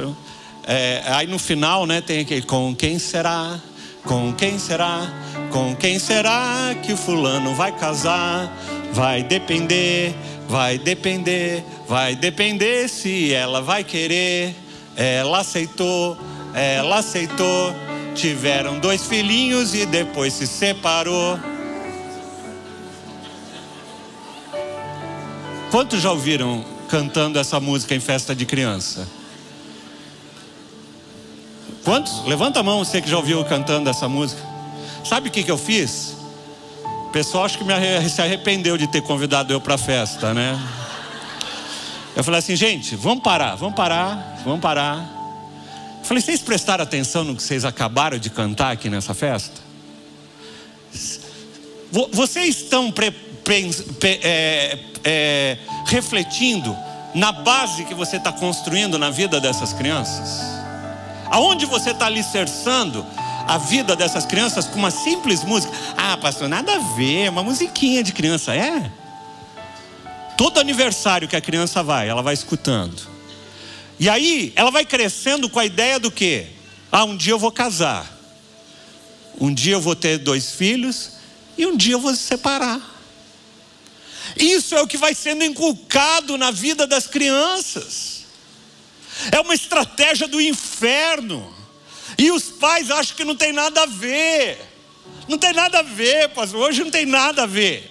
É, 0.68 1.02
aí 1.08 1.26
no 1.26 1.40
final, 1.40 1.88
né, 1.88 2.00
tem 2.00 2.20
aquele 2.20 2.44
com 2.44 2.76
quem 2.76 3.00
será? 3.00 3.60
Com 4.04 4.34
quem 4.34 4.60
será? 4.60 5.12
Com 5.52 5.76
quem 5.76 6.00
será 6.00 6.74
que 6.82 6.94
o 6.94 6.98
fulano 6.98 7.54
vai 7.54 7.74
casar? 7.74 8.50
Vai 8.94 9.22
depender, 9.22 10.16
vai 10.48 10.78
depender, 10.78 11.64
vai 11.88 12.16
depender 12.16 12.88
se 12.88 13.34
ela 13.34 13.62
vai 13.62 13.84
querer. 13.84 14.56
Ela 14.96 15.40
aceitou, 15.40 16.18
ela 16.54 17.00
aceitou. 17.00 17.76
Tiveram 18.16 18.80
dois 18.80 19.06
filhinhos 19.06 19.74
e 19.74 19.86
depois 19.86 20.34
se 20.34 20.48
separou. 20.48 21.40
Quantos 25.70 26.02
já 26.02 26.12
ouviram 26.12 26.64
cantando 26.90 27.40
essa 27.40 27.60
música 27.60 27.96
em 27.96 28.00
festa 28.00 28.36
de 28.36 28.46
criança? 28.46 29.08
Quantos? 31.84 32.26
Levanta 32.26 32.60
a 32.60 32.64
mão, 32.64 32.84
você 32.84 33.02
que 33.02 33.10
já 33.10 33.18
ouviu 33.18 33.44
cantando 33.46 33.90
essa 33.90 34.08
música. 34.08 34.51
Sabe 35.04 35.30
o 35.30 35.32
que, 35.32 35.44
que 35.44 35.52
eu 35.52 35.58
fiz? 35.58 36.16
O 37.08 37.10
pessoal 37.12 37.46
acho 37.46 37.58
que 37.58 37.64
me 37.64 37.74
se 38.10 38.22
arrependeu 38.22 38.78
de 38.78 38.88
ter 38.88 39.02
convidado 39.02 39.52
eu 39.52 39.60
para 39.60 39.76
a 39.76 39.78
festa, 39.78 40.34
né? 40.34 40.60
Eu 42.16 42.24
falei 42.24 42.40
assim, 42.40 42.56
gente, 42.56 42.96
vamos 42.96 43.24
parar, 43.24 43.56
vamos 43.56 43.76
parar, 43.76 44.42
vamos 44.44 44.62
parar. 44.62 44.98
Eu 46.00 46.06
falei, 46.06 46.22
vocês 46.22 46.42
prestaram 46.42 46.84
atenção 46.84 47.24
no 47.24 47.36
que 47.36 47.44
vocês 47.44 47.66
acabaram 47.66 48.18
de 48.18 48.30
cantar 48.30 48.72
aqui 48.72 48.90
nessa 48.90 49.14
festa? 49.14 49.60
Vocês 52.12 52.58
estão 52.58 52.92
pre, 52.92 53.14
é, 54.04 54.80
é, 55.04 55.58
refletindo 55.88 56.76
na 57.14 57.32
base 57.32 57.86
que 57.86 57.94
você 57.94 58.18
está 58.18 58.32
construindo 58.32 58.98
na 58.98 59.10
vida 59.10 59.40
dessas 59.40 59.74
crianças? 59.74 60.42
Aonde 61.30 61.66
você 61.66 61.92
está 61.92 62.06
alicerçando 62.06 63.06
a 63.52 63.58
vida 63.58 63.96
dessas 63.96 64.26
crianças 64.26 64.66
com 64.66 64.80
uma 64.80 64.92
simples 64.92 65.44
música? 65.44 65.74
Ah, 65.98 66.18
pastor, 66.18 66.48
nada 66.48 66.76
a 66.76 66.80
ver, 66.96 67.30
uma 67.30 67.44
musiquinha 67.44 68.04
de 68.04 68.14
criança, 68.14 68.56
é? 68.56 68.92
Todo 70.38 70.60
aniversário 70.60 71.28
que 71.28 71.36
a 71.36 71.42
criança 71.42 71.84
vai, 71.84 72.08
ela 72.08 72.22
vai 72.22 72.34
escutando. 72.34 73.02
E 74.00 74.10
aí, 74.10 74.54
ela 74.56 74.72
vai 74.72 74.86
crescendo 74.86 75.50
com 75.50 75.60
a 75.60 75.66
ideia 75.66 76.00
do 76.00 76.10
quê? 76.10 76.48
Ah, 76.92 77.04
um 77.04 77.16
dia 77.16 77.34
eu 77.34 77.40
vou 77.40 77.52
casar. 77.52 78.10
Um 79.40 79.54
dia 79.54 79.74
eu 79.74 79.82
vou 79.82 79.96
ter 79.96 80.18
dois 80.18 80.52
filhos 80.52 81.12
e 81.58 81.66
um 81.66 81.76
dia 81.76 81.94
eu 81.94 82.00
vou 82.00 82.14
se 82.16 82.22
separar. 82.22 82.80
Isso 84.38 84.76
é 84.76 84.82
o 84.82 84.88
que 84.88 84.98
vai 84.98 85.14
sendo 85.14 85.44
inculcado 85.44 86.38
na 86.38 86.52
vida 86.52 86.88
das 86.88 87.06
crianças 87.06 88.22
é 89.32 89.40
uma 89.40 89.54
estratégia 89.54 90.28
do 90.28 90.42
inferno. 90.42 91.54
E 92.22 92.30
os 92.30 92.44
pais 92.44 92.92
acham 92.92 93.18
que 93.18 93.26
não 93.26 93.36
tem 93.36 93.52
nada 93.52 93.82
a 93.82 93.88
ver. 93.88 94.56
Não 95.28 95.40
tem 95.40 95.52
nada 95.54 95.80
a 95.80 95.82
ver, 95.82 96.30
pastor. 96.30 96.62
Hoje 96.62 96.84
não 96.84 96.92
tem 96.92 97.04
nada 97.04 97.42
a 97.42 97.46
ver. 97.48 97.90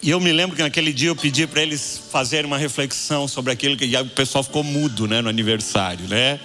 E 0.00 0.08
eu 0.08 0.18
me 0.18 0.32
lembro 0.32 0.56
que 0.56 0.62
naquele 0.62 0.94
dia 0.94 1.10
eu 1.10 1.16
pedi 1.16 1.46
para 1.46 1.60
eles 1.60 2.00
fazerem 2.10 2.46
uma 2.46 2.56
reflexão 2.56 3.28
sobre 3.28 3.52
aquilo 3.52 3.76
que 3.76 3.84
o 3.98 4.08
pessoal 4.08 4.42
ficou 4.42 4.64
mudo, 4.64 5.06
né, 5.06 5.20
no 5.20 5.28
aniversário, 5.28 6.08
né? 6.08 6.40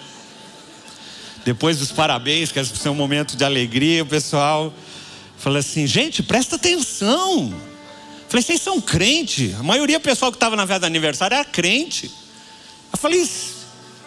Depois 1.45 1.78
dos 1.78 1.93
parabéns, 1.93 2.52
que 2.52 2.60
é 2.60 2.89
um 2.91 2.95
momento 2.95 3.38
de 3.38 3.45
alegria, 3.45 4.04
o 4.04 4.06
pessoal 4.06 4.74
falou 5.38 5.58
assim: 5.58 5.88
gente, 5.88 6.21
presta 6.21 6.58
atenção. 6.58 7.58
Falei, 8.28 8.43
vocês 8.43 8.62
são 8.62 8.82
crente? 8.82 9.56
A 9.58 9.63
maioria 9.63 10.00
do 10.00 10.04
pessoal 10.04 10.34
que 10.34 10.36
estava 10.36 10.58
na 10.58 10.67
festa 10.67 10.82
do 10.82 10.88
aniversário 10.88 11.36
era 11.36 11.45
crente. 11.45 12.12
Eu 12.91 13.00
falei, 13.00 13.26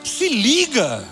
se 0.05 0.29
liga. 0.29 1.07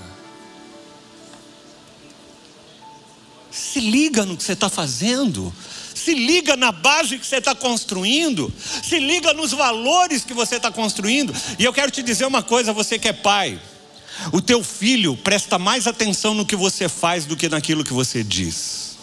Se 3.50 3.80
liga 3.80 4.24
no 4.24 4.36
que 4.36 4.42
você 4.42 4.52
está 4.52 4.68
fazendo. 4.68 5.52
Se 5.94 6.14
liga 6.14 6.56
na 6.56 6.72
base 6.72 7.18
que 7.18 7.26
você 7.26 7.36
está 7.36 7.54
construindo. 7.54 8.52
Se 8.82 8.98
liga 8.98 9.32
nos 9.32 9.52
valores 9.52 10.24
que 10.24 10.34
você 10.34 10.56
está 10.56 10.70
construindo. 10.70 11.34
E 11.58 11.64
eu 11.64 11.72
quero 11.72 11.90
te 11.90 12.02
dizer 12.02 12.26
uma 12.26 12.42
coisa, 12.42 12.72
você 12.72 12.98
que 12.98 13.08
é 13.08 13.12
pai. 13.12 13.60
O 14.32 14.40
teu 14.40 14.62
filho 14.62 15.16
presta 15.16 15.58
mais 15.58 15.86
atenção 15.86 16.34
no 16.34 16.46
que 16.46 16.54
você 16.54 16.88
faz 16.88 17.24
do 17.24 17.36
que 17.36 17.48
naquilo 17.48 17.84
que 17.84 17.92
você 17.92 18.22
diz. 18.22 18.96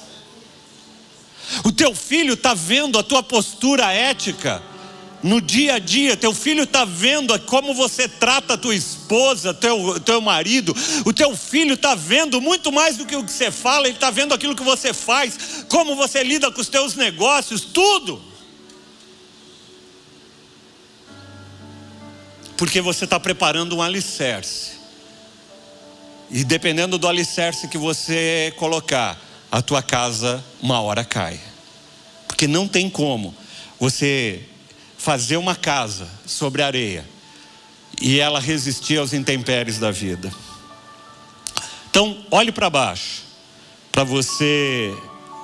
O 1.63 1.71
teu 1.71 1.95
filho 1.95 2.35
está 2.35 2.53
vendo 2.53 2.99
a 2.99 3.03
tua 3.03 3.23
postura 3.23 3.91
ética 3.91 4.61
no 5.21 5.41
dia 5.41 5.75
a 5.75 5.79
dia, 5.79 6.15
teu 6.15 6.33
filho 6.33 6.63
está 6.63 6.85
vendo 6.85 7.37
como 7.41 7.73
você 7.73 8.07
trata 8.07 8.53
a 8.53 8.57
tua 8.57 8.75
esposa, 8.75 8.98
teu, 9.59 9.99
teu 9.99 10.21
marido, 10.21 10.75
o 11.05 11.11
teu 11.11 11.35
filho 11.35 11.73
está 11.73 11.95
vendo 11.95 12.39
muito 12.39 12.71
mais 12.71 12.97
do 12.97 13.05
que 13.05 13.15
o 13.15 13.23
que 13.23 13.31
você 13.31 13.49
fala, 13.49 13.87
ele 13.87 13.95
está 13.95 14.11
vendo 14.11 14.33
aquilo 14.33 14.55
que 14.55 14.63
você 14.63 14.93
faz, 14.93 15.65
como 15.67 15.95
você 15.95 16.23
lida 16.23 16.51
com 16.51 16.61
os 16.61 16.69
teus 16.69 16.95
negócios, 16.95 17.61
tudo. 17.61 18.21
Porque 22.55 22.81
você 22.81 23.05
está 23.05 23.19
preparando 23.19 23.77
um 23.77 23.81
alicerce. 23.81 24.71
E 26.29 26.43
dependendo 26.43 26.97
do 26.97 27.07
alicerce 27.07 27.67
que 27.67 27.77
você 27.77 28.53
colocar, 28.57 29.19
a 29.51 29.61
tua 29.61 29.81
casa 29.81 30.43
uma 30.61 30.79
hora 30.79 31.03
cai. 31.03 31.39
Porque 32.27 32.47
não 32.47 32.67
tem 32.67 32.89
como 32.89 33.35
você 33.79 34.43
fazer 34.97 35.37
uma 35.37 35.55
casa 35.55 36.07
sobre 36.25 36.61
areia 36.61 37.05
e 38.01 38.19
ela 38.19 38.39
resistir 38.39 38.97
aos 38.97 39.13
intempéries 39.13 39.77
da 39.77 39.91
vida. 39.91 40.31
Então, 41.89 42.17
olhe 42.31 42.51
para 42.51 42.69
baixo, 42.69 43.23
para 43.91 44.03
você 44.03 44.95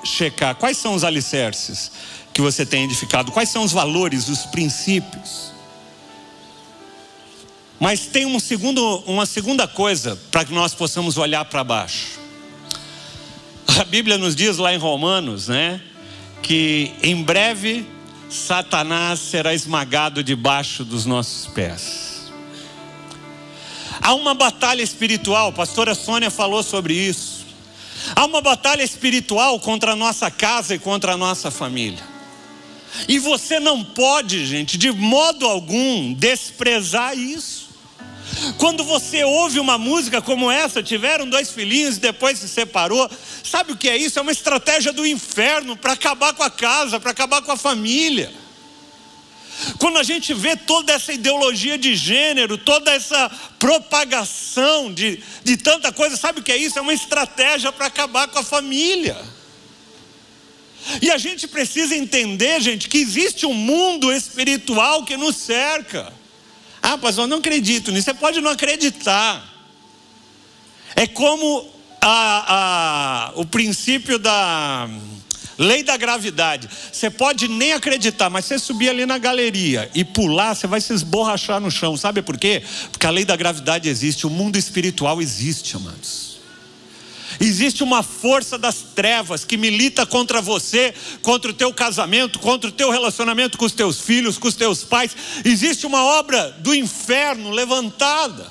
checar 0.03 0.55
quais 0.55 0.77
são 0.77 0.93
os 0.93 1.03
alicerces 1.03 1.91
que 2.33 2.41
você 2.41 2.65
tem 2.65 2.83
edificado, 2.83 3.31
quais 3.31 3.49
são 3.49 3.63
os 3.63 3.71
valores, 3.71 4.27
os 4.27 4.45
princípios. 4.45 5.51
Mas 7.79 8.05
tem 8.07 8.25
um 8.25 8.39
segundo, 8.39 9.03
uma 9.05 9.25
segunda 9.25 9.67
coisa 9.67 10.19
para 10.31 10.45
que 10.45 10.53
nós 10.53 10.73
possamos 10.73 11.17
olhar 11.17 11.43
para 11.45 11.63
baixo. 11.63 12.19
A 13.79 13.83
Bíblia 13.83 14.17
nos 14.17 14.35
diz 14.35 14.57
lá 14.57 14.73
em 14.73 14.77
Romanos, 14.77 15.47
né, 15.47 15.81
que 16.41 16.93
em 17.01 17.21
breve 17.23 17.85
Satanás 18.29 19.19
será 19.19 19.53
esmagado 19.53 20.23
debaixo 20.23 20.85
dos 20.85 21.05
nossos 21.05 21.47
pés. 21.47 22.14
Há 24.01 24.13
uma 24.13 24.33
batalha 24.33 24.81
espiritual, 24.81 25.49
a 25.49 25.51
pastora 25.51 25.95
Sônia 25.95 26.29
falou 26.29 26.63
sobre 26.63 26.93
isso. 26.93 27.45
Há 28.15 28.25
uma 28.25 28.41
batalha 28.41 28.83
espiritual 28.83 29.59
contra 29.59 29.93
a 29.93 29.95
nossa 29.95 30.29
casa 30.29 30.75
e 30.75 30.79
contra 30.79 31.13
a 31.13 31.17
nossa 31.17 31.49
família. 31.49 32.03
E 33.07 33.19
você 33.19 33.59
não 33.59 33.83
pode, 33.83 34.45
gente, 34.45 34.77
de 34.77 34.91
modo 34.91 35.45
algum, 35.45 36.13
desprezar 36.13 37.17
isso. 37.17 37.65
Quando 38.57 38.83
você 38.83 39.23
ouve 39.23 39.59
uma 39.59 39.77
música 39.77 40.21
como 40.21 40.51
essa, 40.51 40.81
tiveram 40.81 41.27
dois 41.27 41.51
filhinhos 41.51 41.97
e 41.97 41.99
depois 41.99 42.39
se 42.39 42.47
separou, 42.47 43.09
sabe 43.43 43.71
o 43.71 43.77
que 43.77 43.89
é 43.89 43.97
isso? 43.97 44.19
É 44.19 44.21
uma 44.21 44.31
estratégia 44.31 44.91
do 44.91 45.05
inferno 45.05 45.75
para 45.77 45.93
acabar 45.93 46.33
com 46.33 46.43
a 46.43 46.49
casa, 46.49 46.99
para 46.99 47.11
acabar 47.11 47.41
com 47.41 47.51
a 47.51 47.57
família. 47.57 48.31
Quando 49.85 49.99
a 49.99 50.03
gente 50.03 50.33
vê 50.33 50.55
toda 50.55 50.93
essa 50.93 51.13
ideologia 51.13 51.77
de 51.77 51.93
gênero, 51.93 52.57
toda 52.57 52.91
essa 52.91 53.29
propagação 53.59 54.91
de, 54.91 55.21
de 55.43 55.57
tanta 55.57 55.91
coisa, 55.91 56.17
sabe 56.17 56.39
o 56.39 56.43
que 56.43 56.51
é 56.51 56.57
isso? 56.57 56.79
É 56.79 56.81
uma 56.81 56.91
estratégia 56.91 57.71
para 57.71 57.85
acabar 57.85 58.27
com 58.27 58.39
a 58.39 58.43
família. 58.43 59.15
E 61.03 61.11
a 61.11 61.19
gente 61.19 61.47
precisa 61.47 61.95
entender, 61.95 62.59
gente, 62.61 62.89
que 62.89 62.97
existe 62.97 63.45
um 63.45 63.53
mundo 63.53 64.11
espiritual 64.11 65.05
que 65.05 65.15
nos 65.15 65.35
cerca. 65.35 66.11
Ah, 66.81 66.97
pastor, 66.97 67.25
eu 67.25 67.27
não 67.27 67.37
acredito 67.37 67.91
nisso. 67.91 68.05
Você 68.05 68.15
pode 68.15 68.41
não 68.41 68.49
acreditar. 68.49 69.47
É 70.95 71.05
como 71.05 71.71
a, 72.01 73.27
a, 73.27 73.31
o 73.35 73.45
princípio 73.45 74.17
da 74.17 74.89
lei 75.57 75.83
da 75.83 75.97
gravidade. 75.97 76.69
Você 76.91 77.09
pode 77.09 77.47
nem 77.47 77.73
acreditar, 77.73 78.29
mas 78.29 78.45
você 78.45 78.59
subir 78.59 78.89
ali 78.89 79.05
na 79.05 79.17
galeria 79.17 79.89
e 79.93 80.03
pular, 80.03 80.55
você 80.55 80.67
vai 80.67 80.81
se 80.81 80.93
esborrachar 80.93 81.59
no 81.59 81.71
chão. 81.71 81.95
Sabe 81.97 82.21
por 82.21 82.37
quê? 82.37 82.61
Porque 82.91 83.05
a 83.05 83.11
lei 83.11 83.25
da 83.25 83.35
gravidade 83.35 83.89
existe, 83.89 84.27
o 84.27 84.29
mundo 84.29 84.57
espiritual 84.57 85.21
existe, 85.21 85.75
amados. 85.75 86.35
Existe 87.39 87.83
uma 87.83 88.01
força 88.01 88.57
das 88.57 88.77
trevas 88.95 89.43
que 89.43 89.57
milita 89.57 90.05
contra 90.05 90.41
você, 90.41 90.93
contra 91.21 91.51
o 91.51 91.53
teu 91.53 91.73
casamento, 91.73 92.39
contra 92.39 92.69
o 92.69 92.73
teu 92.73 92.89
relacionamento 92.89 93.57
com 93.57 93.65
os 93.65 93.73
teus 93.73 93.99
filhos, 93.99 94.37
com 94.37 94.47
os 94.47 94.55
teus 94.55 94.83
pais. 94.83 95.15
Existe 95.43 95.85
uma 95.85 96.03
obra 96.03 96.51
do 96.59 96.73
inferno 96.73 97.51
levantada. 97.51 98.47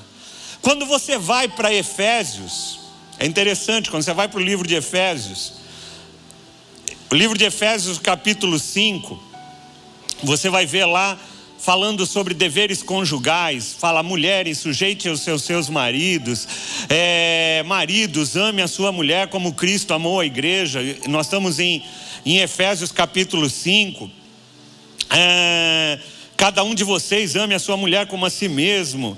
Quando 0.60 0.86
você 0.86 1.18
vai 1.18 1.48
para 1.48 1.72
Efésios, 1.72 2.80
é 3.18 3.26
interessante, 3.26 3.90
quando 3.90 4.02
você 4.02 4.12
vai 4.12 4.28
para 4.28 4.40
o 4.40 4.42
livro 4.42 4.66
de 4.66 4.74
Efésios, 4.74 5.63
o 7.10 7.14
livro 7.14 7.36
de 7.36 7.44
Efésios, 7.44 7.98
capítulo 7.98 8.58
5, 8.58 9.22
você 10.22 10.48
vai 10.48 10.66
ver 10.66 10.86
lá 10.86 11.18
falando 11.58 12.04
sobre 12.06 12.34
deveres 12.34 12.82
conjugais, 12.82 13.74
fala 13.78 14.02
mulheres, 14.02 14.58
sujeite 14.58 15.08
aos 15.08 15.20
seus, 15.20 15.42
seus 15.44 15.68
maridos, 15.68 16.48
é, 16.88 17.62
maridos, 17.66 18.36
ame 18.36 18.62
a 18.62 18.68
sua 18.68 18.90
mulher 18.90 19.28
como 19.28 19.54
Cristo 19.54 19.94
amou 19.94 20.20
a 20.20 20.26
igreja. 20.26 20.80
Nós 21.06 21.26
estamos 21.26 21.58
em, 21.58 21.84
em 22.26 22.38
Efésios 22.38 22.90
capítulo 22.90 23.48
5. 23.48 24.10
É, 25.10 25.98
cada 26.36 26.64
um 26.64 26.74
de 26.74 26.84
vocês 26.84 27.36
ame 27.36 27.54
a 27.54 27.58
sua 27.58 27.76
mulher 27.76 28.06
como 28.06 28.26
a 28.26 28.30
si 28.30 28.48
mesmo. 28.48 29.16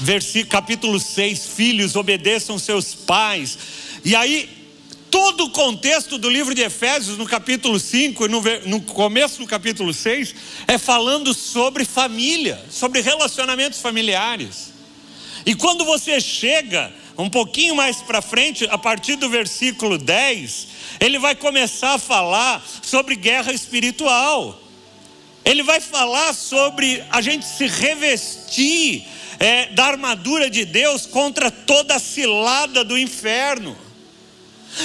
Versículo, 0.00 0.50
capítulo 0.50 0.98
6, 0.98 1.46
filhos, 1.46 1.96
obedeçam 1.96 2.58
seus 2.58 2.94
pais. 2.94 3.58
E 4.04 4.16
aí 4.16 4.61
todo 5.12 5.44
o 5.44 5.50
contexto 5.50 6.16
do 6.16 6.30
livro 6.30 6.54
de 6.54 6.62
Efésios, 6.62 7.18
no 7.18 7.26
capítulo 7.26 7.78
5 7.78 8.24
e 8.24 8.28
no, 8.66 8.80
começo 8.80 9.40
do 9.40 9.46
capítulo 9.46 9.92
6, 9.92 10.34
é 10.66 10.78
falando 10.78 11.34
sobre 11.34 11.84
família, 11.84 12.58
sobre 12.70 13.02
relacionamentos 13.02 13.78
familiares. 13.78 14.72
E 15.44 15.54
quando 15.54 15.84
você 15.84 16.18
chega 16.18 16.90
um 17.18 17.28
pouquinho 17.28 17.76
mais 17.76 17.98
para 17.98 18.22
frente, 18.22 18.66
a 18.70 18.78
partir 18.78 19.16
do 19.16 19.28
versículo 19.28 19.98
10, 19.98 20.68
ele 20.98 21.18
vai 21.18 21.34
começar 21.34 21.92
a 21.92 21.98
falar 21.98 22.64
sobre 22.80 23.14
guerra 23.14 23.52
espiritual. 23.52 24.58
Ele 25.44 25.62
vai 25.62 25.80
falar 25.80 26.32
sobre 26.32 27.04
a 27.10 27.20
gente 27.20 27.44
se 27.44 27.66
revestir 27.66 29.06
é, 29.38 29.66
da 29.66 29.84
armadura 29.84 30.48
de 30.48 30.64
Deus 30.64 31.04
contra 31.04 31.50
toda 31.50 31.96
a 31.96 32.00
cilada 32.00 32.82
do 32.82 32.96
inferno. 32.96 33.76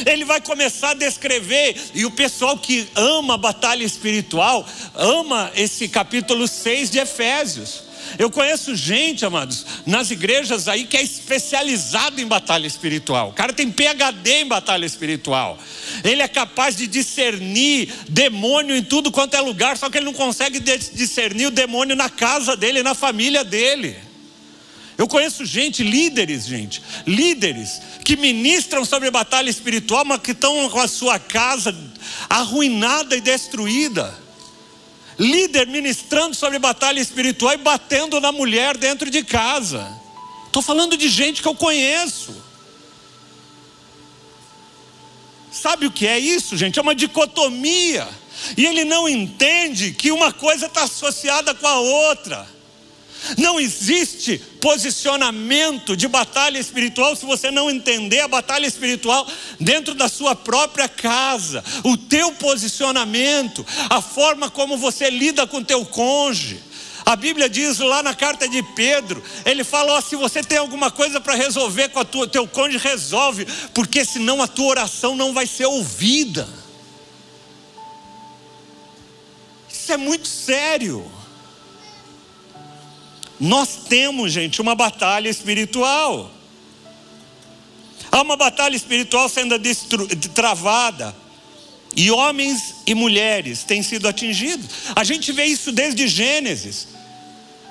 Ele 0.05 0.25
vai 0.25 0.41
começar 0.41 0.91
a 0.91 0.93
descrever, 0.93 1.75
e 1.93 2.05
o 2.05 2.11
pessoal 2.11 2.57
que 2.57 2.87
ama 2.95 3.35
a 3.35 3.37
batalha 3.37 3.83
espiritual, 3.83 4.67
ama 4.95 5.51
esse 5.55 5.87
capítulo 5.87 6.47
6 6.47 6.91
de 6.91 6.99
Efésios. 6.99 7.87
Eu 8.17 8.29
conheço 8.29 8.75
gente, 8.75 9.25
amados, 9.25 9.65
nas 9.85 10.11
igrejas 10.11 10.67
aí 10.67 10.85
que 10.85 10.95
é 10.95 11.01
especializado 11.01 12.21
em 12.21 12.25
batalha 12.25 12.65
espiritual. 12.65 13.29
O 13.29 13.33
cara 13.33 13.51
tem 13.51 13.71
PhD 13.71 14.41
em 14.41 14.45
batalha 14.45 14.85
espiritual. 14.85 15.57
Ele 16.03 16.21
é 16.21 16.27
capaz 16.27 16.75
de 16.75 16.87
discernir 16.87 17.91
demônio 18.07 18.75
em 18.75 18.83
tudo 18.83 19.11
quanto 19.11 19.35
é 19.35 19.41
lugar, 19.41 19.77
só 19.77 19.89
que 19.89 19.97
ele 19.97 20.05
não 20.05 20.13
consegue 20.13 20.59
discernir 20.59 21.47
o 21.47 21.51
demônio 21.51 21.95
na 21.95 22.09
casa 22.09 22.55
dele, 22.55 22.81
na 22.81 22.93
família 22.93 23.43
dele. 23.43 24.06
Eu 24.97 25.07
conheço 25.07 25.45
gente, 25.45 25.83
líderes, 25.83 26.45
gente, 26.45 26.81
líderes 27.05 27.79
que 28.03 28.17
ministram 28.17 28.83
sobre 28.83 29.11
batalha 29.11 29.49
espiritual, 29.49 30.03
mas 30.03 30.21
que 30.21 30.31
estão 30.31 30.67
com 30.69 30.79
a 30.79 30.87
sua 30.87 31.19
casa 31.19 31.75
arruinada 32.27 33.15
e 33.15 33.21
destruída. 33.21 34.17
Líder 35.19 35.67
ministrando 35.67 36.35
sobre 36.35 36.57
batalha 36.57 36.99
espiritual 36.99 37.53
e 37.53 37.57
batendo 37.57 38.19
na 38.19 38.31
mulher 38.31 38.75
dentro 38.75 39.09
de 39.09 39.23
casa. 39.23 39.87
Estou 40.47 40.61
falando 40.63 40.97
de 40.97 41.09
gente 41.09 41.43
que 41.43 41.47
eu 41.47 41.55
conheço. 41.55 42.35
Sabe 45.51 45.85
o 45.85 45.91
que 45.91 46.07
é 46.07 46.17
isso, 46.17 46.57
gente? 46.57 46.79
É 46.79 46.81
uma 46.81 46.95
dicotomia. 46.95 48.07
E 48.55 48.65
ele 48.65 48.83
não 48.83 49.07
entende 49.07 49.91
que 49.91 50.11
uma 50.11 50.31
coisa 50.31 50.65
está 50.67 50.83
associada 50.83 51.53
com 51.53 51.67
a 51.67 51.79
outra. 51.79 52.56
Não 53.37 53.59
existe 53.59 54.37
posicionamento 54.61 55.95
de 55.95 56.07
batalha 56.07 56.59
espiritual 56.59 57.15
se 57.15 57.25
você 57.25 57.49
não 57.49 57.69
entender 57.69 58.21
a 58.21 58.27
batalha 58.27 58.65
espiritual 58.65 59.27
dentro 59.59 59.93
da 59.93 60.07
sua 60.07 60.35
própria 60.35 60.87
casa, 60.87 61.63
o 61.83 61.97
teu 61.97 62.31
posicionamento, 62.33 63.65
a 63.89 64.01
forma 64.01 64.49
como 64.49 64.77
você 64.77 65.09
lida 65.09 65.47
com 65.47 65.63
teu 65.63 65.85
cônjuge. 65.85 66.67
A 67.05 67.15
Bíblia 67.15 67.49
diz 67.49 67.79
lá 67.79 68.03
na 68.03 68.13
carta 68.13 68.49
de 68.49 68.61
Pedro, 68.61 69.23
ele 69.45 69.63
fala: 69.63 70.01
se 70.01 70.15
você 70.17 70.43
tem 70.43 70.57
alguma 70.57 70.91
coisa 70.91 71.21
para 71.21 71.35
resolver 71.35 71.87
com 71.89 72.01
o 72.01 72.27
teu 72.27 72.45
cônjuge, 72.45 72.77
resolve, 72.79 73.47
porque 73.73 74.03
senão 74.03 74.41
a 74.41 74.47
tua 74.47 74.67
oração 74.67 75.15
não 75.15 75.33
vai 75.33 75.47
ser 75.47 75.67
ouvida. 75.67 76.47
Isso 79.71 79.93
é 79.93 79.97
muito 79.97 80.27
sério. 80.27 81.09
Nós 83.39 83.85
temos, 83.87 84.31
gente, 84.31 84.61
uma 84.61 84.75
batalha 84.75 85.29
espiritual. 85.29 86.31
Há 88.11 88.21
uma 88.21 88.35
batalha 88.35 88.75
espiritual 88.75 89.29
sendo 89.29 89.55
travada. 90.33 91.15
E 91.95 92.11
homens 92.11 92.75
e 92.85 92.93
mulheres 92.93 93.63
têm 93.63 93.81
sido 93.81 94.07
atingidos. 94.07 94.67
A 94.95 95.03
gente 95.03 95.31
vê 95.31 95.45
isso 95.45 95.71
desde 95.71 96.07
Gênesis. 96.07 96.87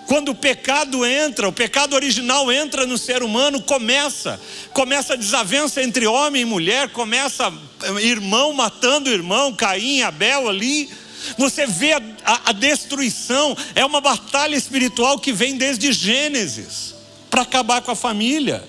Quando 0.07 0.31
o 0.31 0.35
pecado 0.35 1.05
entra, 1.05 1.48
o 1.48 1.52
pecado 1.52 1.94
original 1.94 2.50
entra 2.52 2.87
no 2.87 2.96
ser 2.96 3.24
humano, 3.24 3.61
começa, 3.61 4.40
começa 4.72 5.14
a 5.14 5.16
desavença 5.16 5.83
entre 5.83 6.07
homem 6.07 6.42
e 6.42 6.44
mulher, 6.44 6.90
começa 6.90 7.52
irmão 8.00 8.52
matando 8.52 9.11
irmão, 9.11 9.52
Caim, 9.52 10.02
Abel 10.02 10.48
ali. 10.48 10.88
Você 11.37 11.66
vê 11.66 11.92
a, 11.92 12.02
a, 12.24 12.50
a 12.50 12.52
destruição, 12.52 13.57
é 13.74 13.85
uma 13.85 14.00
batalha 14.00 14.57
espiritual 14.57 15.18
que 15.18 15.33
vem 15.33 15.57
desde 15.57 15.92
Gênesis 15.92 16.94
para 17.31 17.42
acabar 17.42 17.83
com 17.83 17.90
a 17.90 17.96
família. 17.96 18.64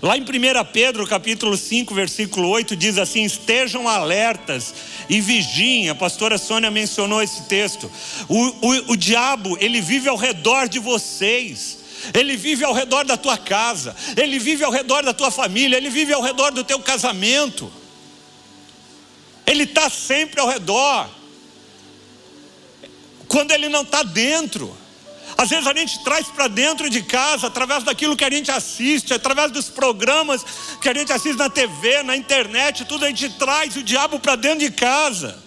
Lá 0.00 0.16
em 0.16 0.22
1 0.22 0.24
Pedro 0.72 1.06
capítulo 1.06 1.56
5, 1.56 1.92
versículo 1.94 2.48
8, 2.48 2.76
diz 2.76 2.98
assim: 2.98 3.24
estejam 3.24 3.88
alertas 3.88 4.74
e 5.08 5.20
vigiem. 5.20 5.88
A 5.88 5.94
pastora 5.94 6.38
Sônia 6.38 6.70
mencionou 6.70 7.22
esse 7.22 7.42
texto. 7.44 7.90
O, 8.28 8.36
o, 8.38 8.92
o 8.92 8.96
diabo, 8.96 9.56
ele 9.60 9.80
vive 9.80 10.08
ao 10.08 10.16
redor 10.16 10.68
de 10.68 10.78
vocês. 10.78 11.78
Ele 12.14 12.36
vive 12.36 12.64
ao 12.64 12.72
redor 12.72 13.04
da 13.04 13.16
tua 13.16 13.36
casa, 13.36 13.94
ele 14.16 14.38
vive 14.38 14.62
ao 14.62 14.70
redor 14.70 15.02
da 15.02 15.12
tua 15.12 15.32
família, 15.32 15.76
ele 15.76 15.90
vive 15.90 16.12
ao 16.12 16.22
redor 16.22 16.52
do 16.52 16.62
teu 16.62 16.78
casamento. 16.78 17.70
Ele 19.44 19.64
está 19.64 19.90
sempre 19.90 20.40
ao 20.40 20.48
redor. 20.48 21.17
Quando 23.28 23.52
ele 23.52 23.68
não 23.68 23.82
está 23.82 24.02
dentro. 24.02 24.76
Às 25.36 25.50
vezes 25.50 25.68
a 25.68 25.74
gente 25.74 26.02
traz 26.02 26.26
para 26.26 26.48
dentro 26.48 26.90
de 26.90 27.00
casa, 27.02 27.46
através 27.46 27.84
daquilo 27.84 28.16
que 28.16 28.24
a 28.24 28.30
gente 28.30 28.50
assiste, 28.50 29.14
através 29.14 29.52
dos 29.52 29.68
programas 29.68 30.44
que 30.80 30.88
a 30.88 30.94
gente 30.94 31.12
assiste 31.12 31.36
na 31.36 31.48
TV, 31.48 32.02
na 32.02 32.16
internet, 32.16 32.84
tudo 32.84 33.04
a 33.04 33.08
gente 33.08 33.28
traz 33.34 33.76
o 33.76 33.82
diabo 33.84 34.18
para 34.18 34.34
dentro 34.34 34.60
de 34.60 34.72
casa. 34.72 35.40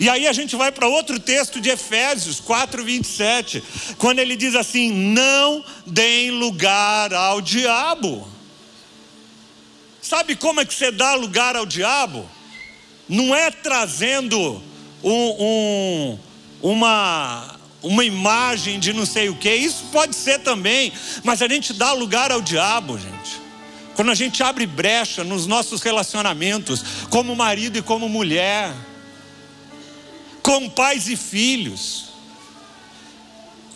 E 0.00 0.08
aí 0.08 0.26
a 0.28 0.32
gente 0.32 0.54
vai 0.54 0.70
para 0.70 0.86
outro 0.86 1.18
texto 1.18 1.60
de 1.60 1.68
Efésios 1.68 2.38
4, 2.40 2.84
27, 2.84 3.62
quando 3.98 4.20
ele 4.20 4.36
diz 4.36 4.54
assim: 4.54 4.92
Não 4.92 5.64
deem 5.84 6.30
lugar 6.30 7.12
ao 7.12 7.40
diabo. 7.40 8.26
Sabe 10.00 10.36
como 10.36 10.60
é 10.60 10.64
que 10.64 10.72
você 10.72 10.90
dá 10.90 11.14
lugar 11.14 11.56
ao 11.56 11.66
diabo? 11.66 12.28
Não 13.08 13.34
é 13.34 13.50
trazendo 13.50 14.62
um, 15.02 15.12
um, 15.12 16.18
uma 16.62 17.58
uma 17.82 18.04
imagem 18.04 18.80
de 18.80 18.92
não 18.92 19.06
sei 19.06 19.28
o 19.28 19.36
que, 19.36 19.54
isso 19.54 19.84
pode 19.92 20.14
ser 20.16 20.40
também, 20.40 20.92
mas 21.22 21.40
a 21.40 21.48
gente 21.48 21.72
dá 21.72 21.92
lugar 21.92 22.32
ao 22.32 22.40
diabo, 22.40 22.98
gente. 22.98 23.40
Quando 23.94 24.10
a 24.10 24.14
gente 24.14 24.42
abre 24.42 24.66
brecha 24.66 25.24
nos 25.24 25.46
nossos 25.46 25.82
relacionamentos, 25.82 26.82
como 27.10 27.34
marido 27.34 27.78
e 27.78 27.82
como 27.82 28.08
mulher, 28.08 28.72
com 30.42 30.68
pais 30.68 31.08
e 31.08 31.16
filhos, 31.16 32.06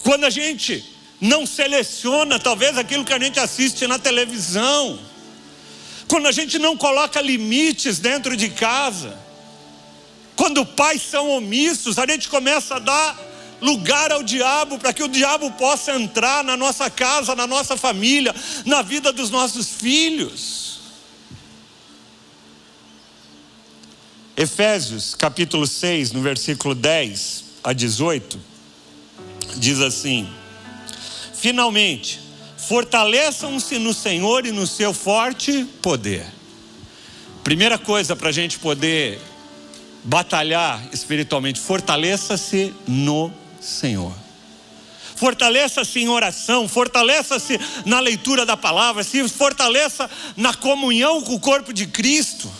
quando 0.02 0.24
a 0.24 0.30
gente 0.30 0.84
não 1.20 1.46
seleciona 1.46 2.38
talvez 2.38 2.76
aquilo 2.76 3.04
que 3.04 3.12
a 3.12 3.18
gente 3.18 3.38
assiste 3.38 3.86
na 3.86 3.98
televisão, 3.98 4.98
quando 6.08 6.26
a 6.26 6.32
gente 6.32 6.58
não 6.58 6.76
coloca 6.76 7.20
limites 7.20 7.98
dentro 7.98 8.36
de 8.36 8.48
casa, 8.48 9.16
quando 10.36 10.64
pais 10.64 11.02
são 11.02 11.30
omissos, 11.30 11.98
a 11.98 12.06
gente 12.06 12.28
começa 12.28 12.76
a 12.76 12.78
dar 12.78 13.32
lugar 13.60 14.10
ao 14.10 14.22
diabo, 14.22 14.78
para 14.78 14.92
que 14.92 15.02
o 15.02 15.08
diabo 15.08 15.50
possa 15.52 15.94
entrar 15.94 16.42
na 16.42 16.56
nossa 16.56 16.90
casa, 16.90 17.34
na 17.36 17.46
nossa 17.46 17.76
família, 17.76 18.34
na 18.66 18.82
vida 18.82 19.12
dos 19.12 19.30
nossos 19.30 19.68
filhos. 19.68 20.80
Efésios 24.36 25.14
capítulo 25.14 25.66
6, 25.66 26.10
no 26.12 26.20
versículo 26.20 26.74
10 26.74 27.44
a 27.62 27.72
18, 27.72 28.40
diz 29.56 29.78
assim: 29.80 30.28
Finalmente, 31.34 32.18
fortaleçam-se 32.56 33.78
no 33.78 33.94
Senhor 33.94 34.44
e 34.46 34.50
no 34.50 34.66
seu 34.66 34.92
forte 34.92 35.64
poder. 35.80 36.26
Primeira 37.44 37.78
coisa 37.78 38.16
para 38.16 38.30
a 38.30 38.32
gente 38.32 38.58
poder 38.58 39.20
batalhar 40.04 40.82
espiritualmente, 40.92 41.60
fortaleça-se 41.60 42.74
no 42.86 43.32
Senhor. 43.60 44.12
Fortaleça-se 45.14 46.00
em 46.00 46.08
oração, 46.08 46.66
fortaleça-se 46.68 47.58
na 47.86 48.00
leitura 48.00 48.44
da 48.44 48.56
palavra, 48.56 49.04
se 49.04 49.28
fortaleça 49.28 50.10
na 50.36 50.52
comunhão 50.52 51.22
com 51.22 51.34
o 51.34 51.40
corpo 51.40 51.72
de 51.72 51.86
Cristo. 51.86 52.50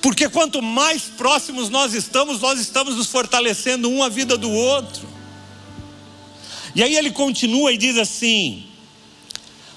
Porque 0.00 0.28
quanto 0.28 0.62
mais 0.62 1.02
próximos 1.02 1.68
nós 1.68 1.94
estamos, 1.94 2.40
nós 2.40 2.60
estamos 2.60 2.96
nos 2.96 3.08
fortalecendo 3.08 3.90
um 3.90 4.02
a 4.02 4.08
vida 4.08 4.38
do 4.38 4.50
outro. 4.50 5.08
E 6.74 6.82
aí 6.82 6.96
ele 6.96 7.10
continua 7.10 7.72
e 7.72 7.76
diz 7.76 7.96
assim: 7.96 8.64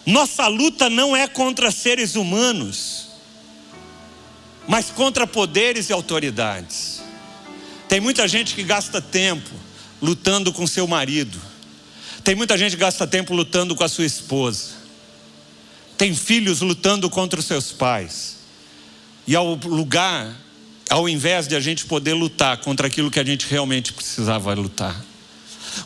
Nossa 0.05 0.45
luta 0.47 0.89
não 0.89 1.15
é 1.15 1.27
contra 1.27 1.71
seres 1.71 2.15
humanos, 2.15 3.07
mas 4.71 4.89
contra 4.89 5.27
poderes 5.27 5.89
e 5.89 5.93
autoridades. 5.93 7.01
Tem 7.89 7.99
muita 7.99 8.25
gente 8.25 8.55
que 8.55 8.63
gasta 8.63 9.01
tempo 9.01 9.49
lutando 10.01 10.53
com 10.53 10.65
seu 10.65 10.87
marido. 10.87 11.37
Tem 12.23 12.35
muita 12.35 12.57
gente 12.57 12.77
que 12.77 12.81
gasta 12.81 13.05
tempo 13.05 13.33
lutando 13.33 13.75
com 13.75 13.83
a 13.83 13.89
sua 13.89 14.05
esposa. 14.05 14.69
Tem 15.97 16.15
filhos 16.15 16.61
lutando 16.61 17.09
contra 17.09 17.37
os 17.37 17.45
seus 17.45 17.73
pais. 17.73 18.37
E 19.27 19.35
ao 19.35 19.55
lugar, 19.55 20.33
ao 20.89 21.09
invés 21.09 21.49
de 21.49 21.55
a 21.57 21.59
gente 21.59 21.83
poder 21.83 22.13
lutar 22.13 22.55
contra 22.59 22.87
aquilo 22.87 23.11
que 23.11 23.19
a 23.19 23.25
gente 23.25 23.47
realmente 23.47 23.91
precisava 23.91 24.53
lutar, 24.53 25.03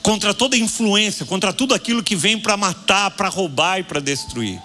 contra 0.04 0.32
toda 0.32 0.56
influência, 0.56 1.26
contra 1.26 1.52
tudo 1.52 1.74
aquilo 1.74 2.04
que 2.04 2.16
vem 2.16 2.38
para 2.38 2.56
matar, 2.56 3.10
para 3.10 3.30
roubar 3.30 3.80
e 3.80 3.84
para 3.84 4.00
destruir. 4.00 4.62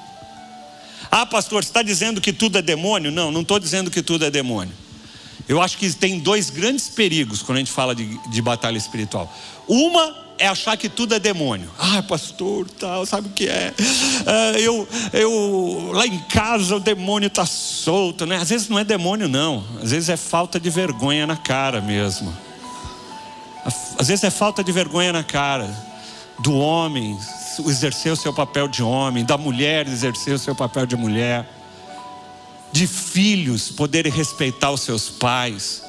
Ah, 1.10 1.26
pastor, 1.26 1.62
você 1.62 1.70
está 1.70 1.82
dizendo 1.82 2.20
que 2.20 2.32
tudo 2.32 2.58
é 2.58 2.62
demônio? 2.62 3.10
Não, 3.10 3.32
não 3.32 3.40
estou 3.40 3.58
dizendo 3.58 3.90
que 3.90 4.02
tudo 4.02 4.24
é 4.24 4.30
demônio. 4.30 4.72
Eu 5.48 5.60
acho 5.60 5.76
que 5.76 5.92
tem 5.92 6.20
dois 6.20 6.50
grandes 6.50 6.88
perigos 6.88 7.42
quando 7.42 7.56
a 7.56 7.60
gente 7.60 7.72
fala 7.72 7.94
de, 7.94 8.16
de 8.28 8.40
batalha 8.40 8.78
espiritual. 8.78 9.32
Uma 9.66 10.14
é 10.38 10.46
achar 10.46 10.76
que 10.76 10.88
tudo 10.88 11.14
é 11.14 11.18
demônio. 11.18 11.68
Ah, 11.78 12.02
pastor, 12.02 12.68
tal, 12.78 13.04
sabe 13.04 13.28
o 13.28 13.32
que 13.32 13.48
é? 13.48 13.74
é 14.26 14.60
eu, 14.60 14.88
eu 15.12 15.90
lá 15.92 16.06
em 16.06 16.18
casa 16.20 16.76
o 16.76 16.80
demônio 16.80 17.26
está 17.26 17.44
solto, 17.44 18.24
né? 18.24 18.36
Às 18.36 18.48
vezes 18.48 18.68
não 18.68 18.78
é 18.78 18.84
demônio 18.84 19.28
não, 19.28 19.64
às 19.82 19.90
vezes 19.90 20.08
é 20.08 20.16
falta 20.16 20.58
de 20.60 20.70
vergonha 20.70 21.26
na 21.26 21.36
cara 21.36 21.80
mesmo. 21.80 22.34
Às 23.98 24.08
vezes 24.08 24.24
é 24.24 24.30
falta 24.30 24.64
de 24.64 24.72
vergonha 24.72 25.12
na 25.12 25.22
cara 25.22 25.68
do 26.38 26.54
homem 26.54 27.18
exercer 27.68 28.12
o 28.12 28.16
seu 28.16 28.32
papel 28.32 28.68
de 28.68 28.82
homem, 28.82 29.24
da 29.24 29.36
mulher 29.36 29.86
exercer 29.88 30.34
o 30.34 30.38
seu 30.38 30.54
papel 30.54 30.86
de 30.86 30.96
mulher 30.96 31.46
de 32.72 32.86
filhos 32.86 33.70
poderem 33.70 34.12
respeitar 34.12 34.70
os 34.70 34.82
seus 34.82 35.08
pais. 35.08 35.82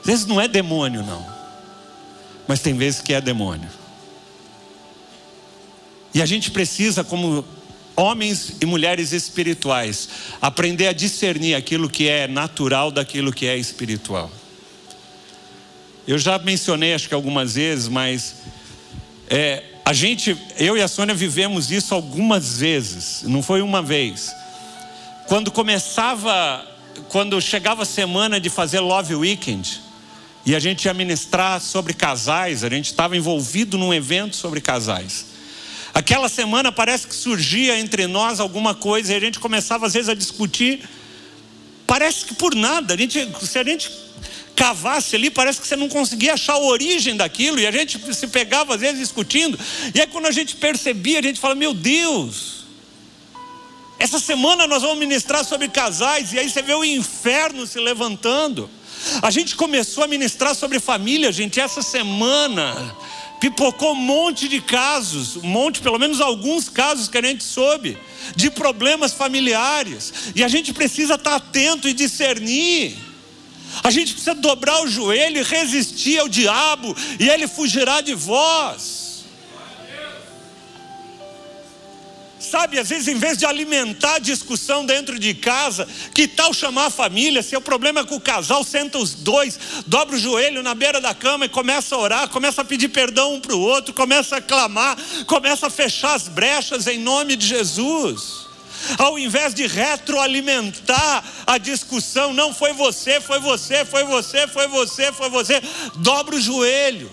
Às 0.00 0.06
vezes 0.06 0.26
não 0.26 0.40
é 0.40 0.46
demônio, 0.46 1.02
não, 1.02 1.24
mas 2.46 2.60
tem 2.60 2.74
vezes 2.74 3.00
que 3.00 3.12
é 3.12 3.20
demônio. 3.20 3.68
E 6.14 6.22
a 6.22 6.26
gente 6.26 6.50
precisa, 6.50 7.04
como 7.04 7.44
homens 7.94 8.54
e 8.60 8.66
mulheres 8.66 9.12
espirituais, 9.12 10.08
aprender 10.40 10.88
a 10.88 10.92
discernir 10.92 11.54
aquilo 11.54 11.88
que 11.88 12.08
é 12.08 12.26
natural 12.26 12.90
daquilo 12.90 13.32
que 13.32 13.46
é 13.46 13.56
espiritual. 13.56 14.30
Eu 16.06 16.18
já 16.18 16.38
mencionei, 16.38 16.94
acho 16.94 17.08
que 17.08 17.14
algumas 17.14 17.54
vezes, 17.54 17.88
mas 17.88 18.36
é, 19.28 19.62
a 19.88 19.94
gente, 19.94 20.36
eu 20.58 20.76
e 20.76 20.82
a 20.82 20.86
Sônia 20.86 21.14
vivemos 21.14 21.70
isso 21.70 21.94
algumas 21.94 22.58
vezes, 22.58 23.22
não 23.22 23.42
foi 23.42 23.62
uma 23.62 23.80
vez. 23.80 24.30
Quando 25.26 25.50
começava, 25.50 26.62
quando 27.08 27.40
chegava 27.40 27.84
a 27.84 27.86
semana 27.86 28.38
de 28.38 28.50
fazer 28.50 28.80
Love 28.80 29.14
Weekend, 29.14 29.80
e 30.44 30.54
a 30.54 30.58
gente 30.58 30.84
ia 30.84 30.92
ministrar 30.92 31.58
sobre 31.62 31.94
casais, 31.94 32.62
a 32.64 32.68
gente 32.68 32.90
estava 32.90 33.16
envolvido 33.16 33.78
num 33.78 33.94
evento 33.94 34.36
sobre 34.36 34.60
casais. 34.60 35.24
Aquela 35.94 36.28
semana 36.28 36.70
parece 36.70 37.06
que 37.06 37.14
surgia 37.14 37.80
entre 37.80 38.06
nós 38.06 38.40
alguma 38.40 38.74
coisa 38.74 39.14
e 39.14 39.16
a 39.16 39.20
gente 39.20 39.40
começava 39.40 39.86
às 39.86 39.94
vezes 39.94 40.10
a 40.10 40.14
discutir. 40.14 40.86
Parece 41.86 42.26
que 42.26 42.34
por 42.34 42.54
nada, 42.54 42.92
a 42.92 42.96
gente, 42.98 43.26
se 43.40 43.58
a 43.58 43.64
gente 43.64 43.90
cavasse 44.58 45.14
ali, 45.14 45.30
parece 45.30 45.60
que 45.60 45.68
você 45.68 45.76
não 45.76 45.88
conseguia 45.88 46.34
achar 46.34 46.54
a 46.54 46.58
origem 46.58 47.16
daquilo, 47.16 47.60
e 47.60 47.66
a 47.66 47.70
gente 47.70 47.96
se 48.12 48.26
pegava 48.26 48.74
às 48.74 48.80
vezes 48.80 48.98
discutindo, 48.98 49.56
e 49.94 50.00
aí 50.00 50.06
quando 50.08 50.26
a 50.26 50.32
gente 50.32 50.56
percebia, 50.56 51.20
a 51.20 51.22
gente 51.22 51.38
fala: 51.38 51.54
Meu 51.54 51.72
Deus, 51.72 52.64
essa 54.00 54.18
semana 54.18 54.66
nós 54.66 54.82
vamos 54.82 54.98
ministrar 54.98 55.44
sobre 55.44 55.68
casais, 55.68 56.32
e 56.32 56.40
aí 56.40 56.50
você 56.50 56.60
vê 56.60 56.74
o 56.74 56.84
inferno 56.84 57.68
se 57.68 57.78
levantando. 57.78 58.68
A 59.22 59.30
gente 59.30 59.54
começou 59.54 60.02
a 60.02 60.08
ministrar 60.08 60.56
sobre 60.56 60.80
família, 60.80 61.30
gente, 61.30 61.60
essa 61.60 61.80
semana. 61.80 62.96
Pipocou 63.40 63.92
um 63.92 63.94
monte 63.94 64.48
de 64.48 64.60
casos, 64.60 65.36
um 65.36 65.46
monte, 65.46 65.80
pelo 65.80 66.00
menos 66.00 66.20
alguns 66.20 66.68
casos 66.68 67.06
que 67.06 67.16
a 67.16 67.22
gente 67.22 67.44
soube, 67.44 67.96
de 68.34 68.50
problemas 68.50 69.12
familiares. 69.12 70.12
E 70.34 70.42
a 70.42 70.48
gente 70.48 70.72
precisa 70.72 71.14
estar 71.14 71.36
atento 71.36 71.88
e 71.88 71.92
discernir. 71.92 73.07
A 73.82 73.90
gente 73.90 74.12
precisa 74.12 74.34
dobrar 74.34 74.82
o 74.82 74.88
joelho 74.88 75.40
e 75.40 75.42
resistir 75.42 76.18
ao 76.18 76.28
diabo, 76.28 76.96
e 77.18 77.28
ele 77.28 77.46
fugirá 77.46 78.00
de 78.00 78.14
vós. 78.14 79.08
Sabe, 82.38 82.78
às 82.78 82.88
vezes, 82.88 83.08
em 83.08 83.16
vez 83.16 83.36
de 83.36 83.44
alimentar 83.44 84.20
discussão 84.20 84.86
dentro 84.86 85.18
de 85.18 85.34
casa, 85.34 85.86
que 86.14 86.26
tal 86.26 86.54
chamar 86.54 86.86
a 86.86 86.90
família? 86.90 87.42
Se 87.42 87.54
o 87.56 87.60
problema 87.60 88.00
é 88.00 88.04
com 88.04 88.16
o 88.16 88.20
casal, 88.20 88.64
senta 88.64 88.96
os 88.96 89.12
dois, 89.12 89.58
dobra 89.86 90.16
o 90.16 90.18
joelho 90.18 90.62
na 90.62 90.74
beira 90.74 91.00
da 91.00 91.12
cama 91.14 91.44
e 91.44 91.48
começa 91.48 91.94
a 91.94 91.98
orar, 91.98 92.28
começa 92.28 92.62
a 92.62 92.64
pedir 92.64 92.88
perdão 92.88 93.34
um 93.34 93.40
para 93.40 93.54
o 93.54 93.60
outro, 93.60 93.92
começa 93.92 94.36
a 94.36 94.40
clamar, 94.40 94.96
começa 95.26 95.66
a 95.66 95.70
fechar 95.70 96.14
as 96.14 96.26
brechas 96.26 96.86
em 96.86 96.98
nome 96.98 97.36
de 97.36 97.46
Jesus. 97.46 98.47
Ao 98.98 99.18
invés 99.18 99.54
de 99.54 99.66
retroalimentar 99.66 101.24
a 101.46 101.58
discussão, 101.58 102.32
não 102.32 102.54
foi 102.54 102.72
você, 102.72 103.20
foi 103.20 103.38
você, 103.40 103.84
foi 103.84 104.04
você, 104.04 104.46
foi 104.46 104.68
você, 104.68 105.12
foi 105.12 105.30
você, 105.30 105.62
dobra 105.96 106.36
o 106.36 106.40
joelho. 106.40 107.10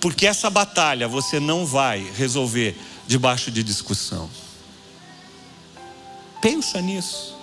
Porque 0.00 0.26
essa 0.26 0.48
batalha 0.48 1.06
você 1.06 1.38
não 1.38 1.66
vai 1.66 2.00
resolver 2.16 2.76
debaixo 3.06 3.50
de 3.50 3.62
discussão. 3.62 4.30
Pensa 6.40 6.80
nisso. 6.80 7.36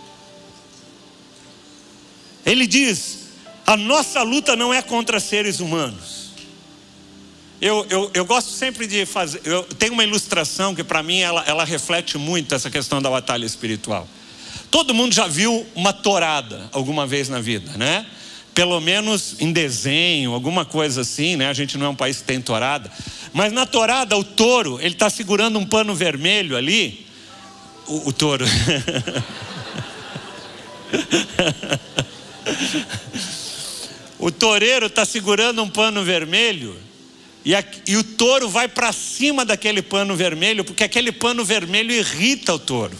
Ele 2.45 2.65
diz: 2.65 3.19
A 3.65 3.77
nossa 3.77 4.23
luta 4.23 4.55
não 4.55 4.73
é 4.73 4.81
contra 4.81 5.19
seres 5.19 5.59
humanos. 5.59 6.16
Eu, 7.59 7.87
eu, 7.89 8.11
eu 8.13 8.23
gosto 8.23 8.51
sempre 8.51 8.85
de 8.85 9.03
fazer. 9.05 9.41
Eu 9.43 9.63
tenho 9.63 9.93
uma 9.93 10.03
ilustração 10.03 10.75
que, 10.75 10.83
para 10.83 11.01
mim, 11.01 11.21
ela, 11.21 11.43
ela 11.47 11.63
reflete 11.65 12.15
muito 12.17 12.53
essa 12.53 12.69
questão 12.69 13.01
da 13.01 13.09
batalha 13.09 13.45
espiritual. 13.45 14.07
Todo 14.69 14.93
mundo 14.93 15.15
já 15.15 15.25
viu 15.27 15.65
uma 15.73 15.91
torada 15.91 16.69
alguma 16.71 17.07
vez 17.07 17.29
na 17.29 17.41
vida, 17.41 17.75
né? 17.75 18.05
Pelo 18.53 18.79
menos 18.79 19.37
em 19.39 19.51
desenho, 19.51 20.33
alguma 20.33 20.65
coisa 20.65 21.01
assim, 21.01 21.35
né? 21.35 21.49
A 21.49 21.53
gente 21.53 21.79
não 21.79 21.87
é 21.87 21.89
um 21.89 21.95
país 21.95 22.17
que 22.17 22.25
tem 22.25 22.39
torada. 22.39 22.91
Mas 23.33 23.51
na 23.51 23.65
torada, 23.65 24.15
o 24.15 24.23
touro, 24.23 24.79
ele 24.79 24.93
está 24.93 25.09
segurando 25.09 25.57
um 25.57 25.65
pano 25.65 25.95
vermelho 25.95 26.55
ali. 26.55 27.07
O, 27.87 28.09
o 28.09 28.13
touro. 28.13 28.45
o 34.19 34.29
toureiro 34.31 34.85
está 34.85 35.03
segurando 35.05 35.63
um 35.63 35.69
pano 35.69 36.03
vermelho 36.03 36.86
e, 37.47 37.55
a, 37.55 37.63
e 37.87 37.95
o 37.95 38.03
touro 38.03 38.49
vai 38.49 38.67
para 38.67 38.91
cima 38.91 39.45
daquele 39.45 39.81
pano 39.81 40.17
vermelho, 40.17 40.65
porque 40.65 40.83
aquele 40.83 41.13
pano 41.13 41.45
vermelho 41.45 41.93
irrita 41.93 42.53
o 42.53 42.59
touro. 42.59 42.91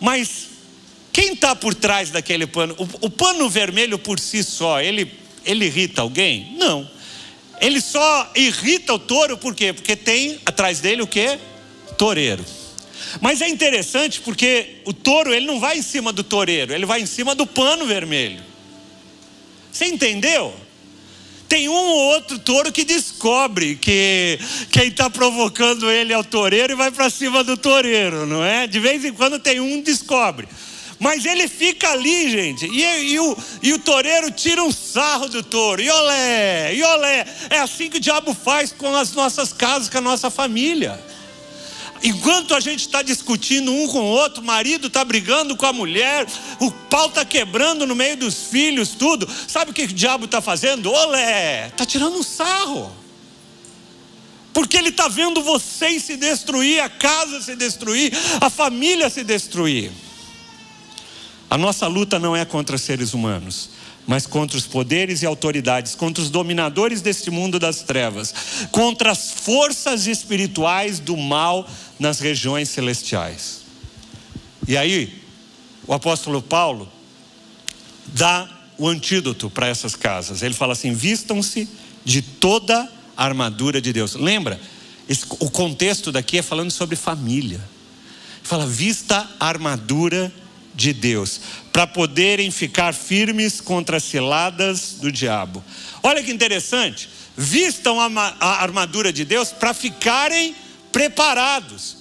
Mas 0.00 0.46
quem 1.12 1.32
está 1.32 1.56
por 1.56 1.74
trás 1.74 2.12
daquele 2.12 2.46
pano? 2.46 2.76
O, 2.78 3.06
o, 3.06 3.10
pano 3.10 3.50
vermelho 3.50 3.98
por 3.98 4.20
si 4.20 4.44
só, 4.44 4.80
ele, 4.80 5.10
ele 5.44 5.64
irrita 5.64 6.02
alguém? 6.02 6.54
Não. 6.56 6.88
Ele 7.60 7.80
só 7.80 8.30
irrita 8.36 8.94
o 8.94 8.98
touro 9.00 9.36
por 9.36 9.56
quê? 9.56 9.72
Porque 9.72 9.96
tem 9.96 10.38
atrás 10.46 10.78
dele 10.78 11.02
o 11.02 11.06
que? 11.08 11.36
Toureiro. 11.98 12.44
Mas 13.20 13.40
é 13.40 13.48
interessante 13.48 14.20
porque 14.20 14.82
o 14.84 14.92
touro 14.92 15.34
ele 15.34 15.46
não 15.46 15.58
vai 15.58 15.78
em 15.78 15.82
cima 15.82 16.12
do 16.12 16.22
toureiro, 16.22 16.72
ele 16.72 16.86
vai 16.86 17.00
em 17.00 17.06
cima 17.06 17.34
do 17.34 17.44
pano 17.44 17.86
vermelho. 17.86 18.40
Você 19.72 19.86
entendeu? 19.86 20.54
Tem 21.48 21.68
um 21.68 21.72
ou 21.72 22.14
outro 22.14 22.38
touro 22.38 22.72
que 22.72 22.84
descobre 22.84 23.76
que 23.76 24.38
quem 24.70 24.88
está 24.88 25.08
provocando 25.08 25.90
ele 25.90 26.12
é 26.12 26.18
o 26.18 26.24
toureiro 26.24 26.72
e 26.72 26.76
vai 26.76 26.90
para 26.90 27.08
cima 27.08 27.44
do 27.44 27.56
toureiro, 27.56 28.26
não 28.26 28.44
é? 28.44 28.66
De 28.66 28.80
vez 28.80 29.04
em 29.04 29.12
quando 29.12 29.38
tem 29.38 29.60
um 29.60 29.80
descobre. 29.80 30.48
Mas 30.98 31.24
ele 31.24 31.46
fica 31.46 31.90
ali, 31.90 32.30
gente, 32.30 32.66
e, 32.66 33.12
e, 33.12 33.20
o, 33.20 33.36
e 33.62 33.72
o 33.74 33.78
toureiro 33.78 34.30
tira 34.30 34.62
um 34.62 34.72
sarro 34.72 35.28
do 35.28 35.42
touro, 35.42 35.82
e 35.82 35.90
olé, 35.90 36.74
e 36.74 36.82
olé. 36.82 37.26
É 37.50 37.58
assim 37.58 37.90
que 37.90 37.98
o 37.98 38.00
diabo 38.00 38.34
faz 38.34 38.72
com 38.72 38.96
as 38.96 39.12
nossas 39.12 39.52
casas, 39.52 39.90
com 39.90 39.98
a 39.98 40.00
nossa 40.00 40.30
família. 40.30 40.98
Enquanto 42.02 42.54
a 42.54 42.60
gente 42.60 42.80
está 42.80 43.02
discutindo 43.02 43.72
um 43.72 43.88
com 43.88 44.00
o 44.00 44.04
outro, 44.04 44.42
o 44.42 44.44
marido 44.46 44.88
está 44.88 45.04
brigando 45.04 45.56
com 45.56 45.66
a 45.66 45.72
mulher, 45.72 46.26
o 46.60 46.70
pau 46.70 47.08
está 47.08 47.24
quebrando 47.24 47.86
no 47.86 47.94
meio 47.94 48.16
dos 48.16 48.48
filhos, 48.48 48.90
tudo. 48.90 49.28
Sabe 49.48 49.70
o 49.70 49.74
que 49.74 49.82
o 49.82 49.88
diabo 49.88 50.26
está 50.26 50.40
fazendo? 50.40 50.92
Olé, 50.92 51.68
está 51.68 51.84
tirando 51.86 52.16
um 52.16 52.22
sarro. 52.22 52.92
Porque 54.52 54.76
ele 54.76 54.88
está 54.88 55.06
vendo 55.06 55.42
vocês 55.42 56.02
se 56.02 56.16
destruir, 56.16 56.80
a 56.80 56.88
casa 56.88 57.42
se 57.42 57.54
destruir, 57.54 58.10
a 58.40 58.48
família 58.48 59.10
se 59.10 59.22
destruir. 59.22 59.92
A 61.50 61.58
nossa 61.58 61.86
luta 61.86 62.18
não 62.18 62.34
é 62.34 62.44
contra 62.44 62.78
seres 62.78 63.12
humanos, 63.12 63.68
mas 64.06 64.26
contra 64.26 64.56
os 64.56 64.66
poderes 64.66 65.22
e 65.22 65.26
autoridades, 65.26 65.94
contra 65.94 66.22
os 66.22 66.30
dominadores 66.30 67.02
deste 67.02 67.30
mundo 67.30 67.58
das 67.58 67.82
trevas, 67.82 68.34
contra 68.70 69.10
as 69.10 69.30
forças 69.30 70.06
espirituais 70.06 71.00
do 71.00 71.16
mal 71.16 71.68
nas 71.98 72.20
regiões 72.20 72.68
celestiais. 72.68 73.62
E 74.66 74.76
aí, 74.76 75.22
o 75.86 75.94
apóstolo 75.94 76.42
Paulo 76.42 76.90
dá 78.06 78.48
o 78.78 78.88
antídoto 78.88 79.48
para 79.48 79.68
essas 79.68 79.94
casas. 79.94 80.42
Ele 80.42 80.54
fala 80.54 80.72
assim: 80.72 80.92
vistam-se 80.92 81.68
de 82.04 82.22
toda 82.22 82.90
a 83.16 83.24
armadura 83.24 83.80
de 83.80 83.92
Deus. 83.92 84.14
Lembra? 84.14 84.60
O 85.38 85.50
contexto 85.50 86.10
daqui 86.10 86.38
é 86.38 86.42
falando 86.42 86.70
sobre 86.70 86.96
família. 86.96 87.60
Fala: 88.42 88.66
vista 88.66 89.28
a 89.38 89.46
armadura 89.46 90.32
de 90.74 90.92
Deus, 90.92 91.40
para 91.72 91.86
poderem 91.86 92.50
ficar 92.50 92.92
firmes 92.92 93.62
contra 93.62 93.96
as 93.96 94.04
ciladas 94.04 94.96
do 95.00 95.10
diabo. 95.10 95.64
Olha 96.02 96.22
que 96.22 96.30
interessante. 96.30 97.08
Vistam 97.34 97.98
a 97.98 98.62
armadura 98.62 99.12
de 99.12 99.24
Deus 99.24 99.50
para 99.52 99.72
ficarem 99.72 100.54
preparados. 100.96 101.98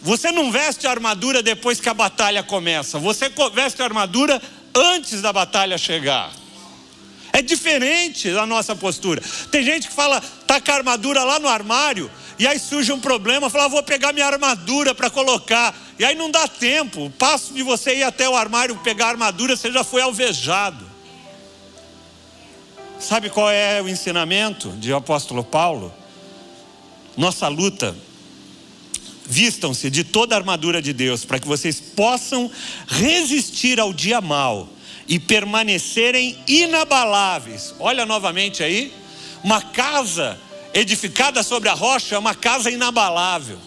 Você 0.00 0.32
não 0.32 0.50
veste 0.50 0.86
a 0.86 0.90
armadura 0.90 1.42
depois 1.42 1.78
que 1.78 1.90
a 1.90 1.94
batalha 1.94 2.42
começa, 2.42 2.98
você 2.98 3.30
veste 3.52 3.82
a 3.82 3.84
armadura 3.84 4.40
antes 4.74 5.20
da 5.20 5.30
batalha 5.30 5.76
chegar. 5.76 6.32
É 7.34 7.42
diferente 7.42 8.32
da 8.32 8.46
nossa 8.46 8.74
postura. 8.74 9.22
Tem 9.50 9.62
gente 9.62 9.88
que 9.88 9.94
fala, 9.94 10.22
tá 10.46 10.58
com 10.58 10.72
a 10.72 10.74
armadura 10.74 11.22
lá 11.22 11.38
no 11.38 11.48
armário, 11.48 12.10
e 12.38 12.46
aí 12.46 12.58
surge 12.58 12.90
um 12.92 12.98
problema, 12.98 13.50
fala, 13.50 13.66
ah, 13.66 13.68
vou 13.68 13.82
pegar 13.82 14.14
minha 14.14 14.26
armadura 14.26 14.94
para 14.94 15.10
colocar. 15.10 15.74
E 15.98 16.04
aí 16.04 16.14
não 16.14 16.30
dá 16.30 16.48
tempo. 16.48 17.04
O 17.04 17.10
passo 17.10 17.52
de 17.52 17.62
você 17.62 17.96
ir 17.96 18.04
até 18.04 18.26
o 18.26 18.34
armário 18.34 18.74
pegar 18.76 19.08
a 19.08 19.10
armadura, 19.10 19.54
você 19.54 19.70
já 19.70 19.84
foi 19.84 20.00
alvejado. 20.00 20.90
Sabe 22.98 23.28
qual 23.28 23.50
é 23.50 23.82
o 23.82 23.88
ensinamento 23.88 24.70
de 24.70 24.94
apóstolo 24.94 25.44
Paulo? 25.44 25.92
Nossa 27.18 27.48
luta 27.48 27.94
vistam-se 29.26 29.90
de 29.90 30.04
toda 30.04 30.34
a 30.34 30.38
armadura 30.38 30.80
de 30.82 30.92
Deus, 30.92 31.24
para 31.24 31.38
que 31.38 31.46
vocês 31.46 31.80
possam 31.80 32.50
resistir 32.86 33.80
ao 33.80 33.92
dia 33.92 34.20
mal 34.20 34.68
e 35.08 35.18
permanecerem 35.18 36.38
inabaláveis. 36.46 37.74
Olha 37.78 38.06
novamente 38.06 38.62
aí, 38.62 38.92
uma 39.42 39.60
casa 39.60 40.38
edificada 40.72 41.42
sobre 41.42 41.68
a 41.68 41.74
rocha 41.74 42.16
é 42.16 42.18
uma 42.18 42.34
casa 42.34 42.70
inabalável. 42.70 43.58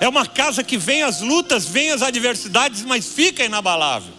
É 0.00 0.08
uma 0.08 0.26
casa 0.26 0.62
que 0.62 0.76
vem 0.76 1.02
as 1.02 1.20
lutas, 1.20 1.66
vem 1.66 1.90
as 1.90 2.02
adversidades, 2.02 2.82
mas 2.82 3.06
fica 3.06 3.44
inabalável. 3.44 4.12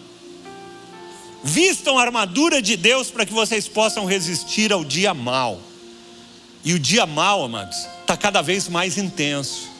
Vistam 1.44 1.98
a 1.98 2.02
armadura 2.02 2.60
de 2.60 2.76
Deus 2.76 3.10
para 3.10 3.24
que 3.24 3.32
vocês 3.32 3.68
possam 3.68 4.04
resistir 4.04 4.72
ao 4.72 4.84
dia 4.84 5.14
mal. 5.14 5.60
E 6.64 6.74
o 6.74 6.78
dia 6.78 7.06
mal, 7.06 7.44
amados, 7.44 7.76
está 8.00 8.16
cada 8.16 8.42
vez 8.42 8.68
mais 8.68 8.98
intenso. 8.98 9.77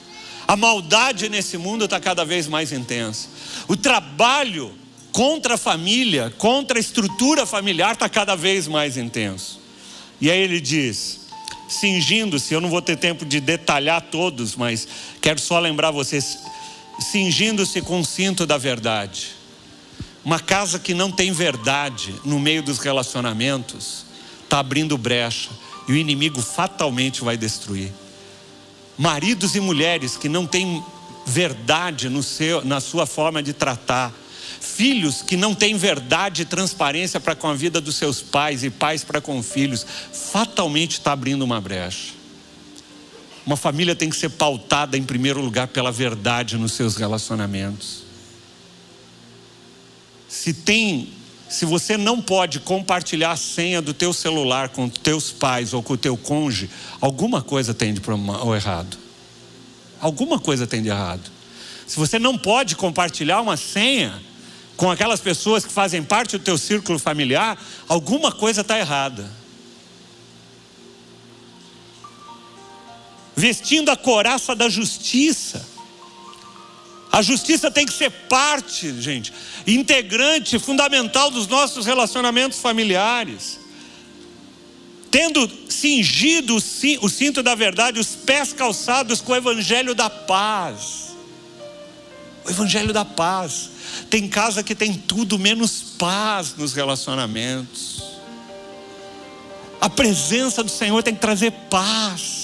A 0.49 0.57
maldade 0.57 1.29
nesse 1.29 1.59
mundo 1.59 1.85
está 1.85 2.01
cada 2.01 2.25
vez 2.25 2.49
mais 2.49 2.73
intensa. 2.73 3.29
O 3.69 3.77
trabalho 3.77 4.73
contra 5.13 5.57
a 5.57 5.59
família, 5.59 6.33
contra 6.39 6.79
a 6.79 6.81
estrutura 6.81 7.45
familiar 7.45 7.93
está 7.93 8.09
cada 8.09 8.35
vez 8.35 8.67
mais 8.67 8.97
intenso. 8.97 9.61
E 10.19 10.31
aí 10.31 10.41
ele 10.41 10.59
diz: 10.59 11.21
cingindo-se, 11.69 12.55
eu 12.55 12.63
não 12.63 12.71
vou 12.71 12.81
ter 12.81 12.97
tempo 12.97 13.27
de 13.27 13.41
detalhar 13.41 14.01
todos, 14.01 14.57
mas 14.57 14.89
quero 15.21 15.39
só 15.39 15.59
lembrar 15.59 15.91
vocês: 15.91 16.39
cingindo-se 16.99 17.83
com 17.83 18.01
o 18.01 18.05
cinto 18.05 18.47
da 18.47 18.57
verdade. 18.57 19.37
Uma 20.25 20.41
casa 20.41 20.79
que 20.79 20.95
não 20.95 21.13
tem 21.13 21.31
verdade 21.31 22.15
no 22.25 22.41
meio 22.41 22.63
dos 22.63 22.79
relacionamentos 22.79 24.07
está 24.45 24.61
abrindo 24.61 24.97
brecha 24.97 25.51
e 25.87 25.93
o 25.93 25.97
inimigo 25.97 26.41
fatalmente 26.41 27.23
vai 27.23 27.37
destruir 27.37 27.93
maridos 28.99 29.55
e 29.55 29.61
mulheres 29.61 30.17
que 30.17 30.29
não 30.29 30.47
têm 30.47 30.85
verdade 31.25 32.11
seu, 32.23 32.65
na 32.65 32.81
sua 32.81 33.07
forma 33.07 33.43
de 33.43 33.53
tratar, 33.53 34.13
filhos 34.61 35.23
que 35.23 35.37
não 35.37 35.55
têm 35.55 35.77
verdade 35.77 36.43
e 36.43 36.45
transparência 36.45 37.21
para 37.21 37.35
com 37.35 37.49
a 37.49 37.55
vida 37.55 37.81
dos 37.81 37.97
seus 37.97 38.21
pais 38.21 38.65
e 38.65 38.71
pais 38.71 39.05
para 39.05 39.21
com 39.21 39.43
filhos, 39.43 39.87
fatalmente 40.13 40.93
está 40.93 41.13
abrindo 41.13 41.43
uma 41.43 41.61
brecha. 41.61 42.19
Uma 43.47 43.57
família 43.57 43.95
tem 43.95 44.11
que 44.11 44.17
ser 44.17 44.31
pautada 44.31 44.99
em 44.99 45.03
primeiro 45.03 45.41
lugar 45.41 45.69
pela 45.69 45.93
verdade 45.93 46.59
nos 46.59 46.73
seus 46.73 46.97
relacionamentos. 46.97 48.03
Se 50.29 50.53
tem, 50.53 51.09
se 51.49 51.65
você 51.65 51.97
não 51.97 52.21
pode 52.21 52.61
compartilhar 52.61 53.33
a 53.33 53.37
senha 53.37 53.81
do 53.81 53.95
teu 53.95 54.13
celular 54.13 54.69
com 54.69 54.89
teus 54.89 55.31
pais 55.31 55.73
ou 55.73 55.83
com 55.83 55.95
o 55.95 55.97
teu 55.97 56.17
cônjuge, 56.17 56.69
alguma 57.01 57.41
coisa 57.41 57.73
tem 57.73 57.95
de 57.95 58.03
errado. 58.55 58.99
Alguma 60.01 60.39
coisa 60.39 60.67
tem 60.67 60.83
de 60.83 60.89
errado. 60.89 61.31
Se 61.87 61.97
você 61.99 62.19
não 62.19 62.37
pode 62.37 62.77
compartilhar 62.77 63.41
uma 63.41 63.57
senha 63.57 64.23
com 64.77 64.91
aquelas 64.91 65.21
pessoas 65.21 65.65
que 65.65 65.73
fazem 65.73 66.03
parte 66.03 66.37
do 66.37 66.45
teu 66.45 66.59
círculo 66.59 66.99
familiar, 66.99 67.59
alguma 67.89 68.31
coisa 68.31 68.61
está 68.61 68.79
errada. 68.79 69.29
Vestindo 73.35 73.89
a 73.91 73.97
coraça 73.97 74.55
da 74.55 74.69
justiça. 74.69 75.78
A 77.11 77.23
justiça 77.23 77.71
tem 77.71 77.87
que 77.87 77.93
ser 77.93 78.11
parte, 78.11 79.01
gente, 79.01 79.33
integrante, 79.67 80.59
fundamental 80.59 81.31
dos 81.31 81.47
nossos 81.47 81.87
relacionamentos 81.87 82.59
familiares 82.59 83.59
tendo 85.11 85.51
cingido 85.69 86.57
o 86.57 87.09
cinto 87.09 87.43
da 87.43 87.55
verdade, 87.55 87.99
os 87.99 88.15
pés 88.15 88.53
calçados 88.53 89.21
com 89.21 89.33
o 89.33 89.37
evangelho 89.37 89.95
da 89.95 90.11
paz. 90.11 91.09
O 92.45 92.51
evangelho 92.51 92.93
da 92.93 93.05
paz. 93.05 93.71
Tem 94.11 94.29
casa 94.29 94.63
que 94.63 94.75
tem 94.75 94.95
tudo 94.95 95.39
menos 95.39 95.95
paz 95.99 96.55
nos 96.57 96.75
relacionamentos. 96.75 98.03
A 99.81 99.89
presença 99.89 100.63
do 100.63 100.71
Senhor 100.71 101.03
tem 101.03 101.15
que 101.15 101.21
trazer 101.21 101.53
paz. 101.71 102.38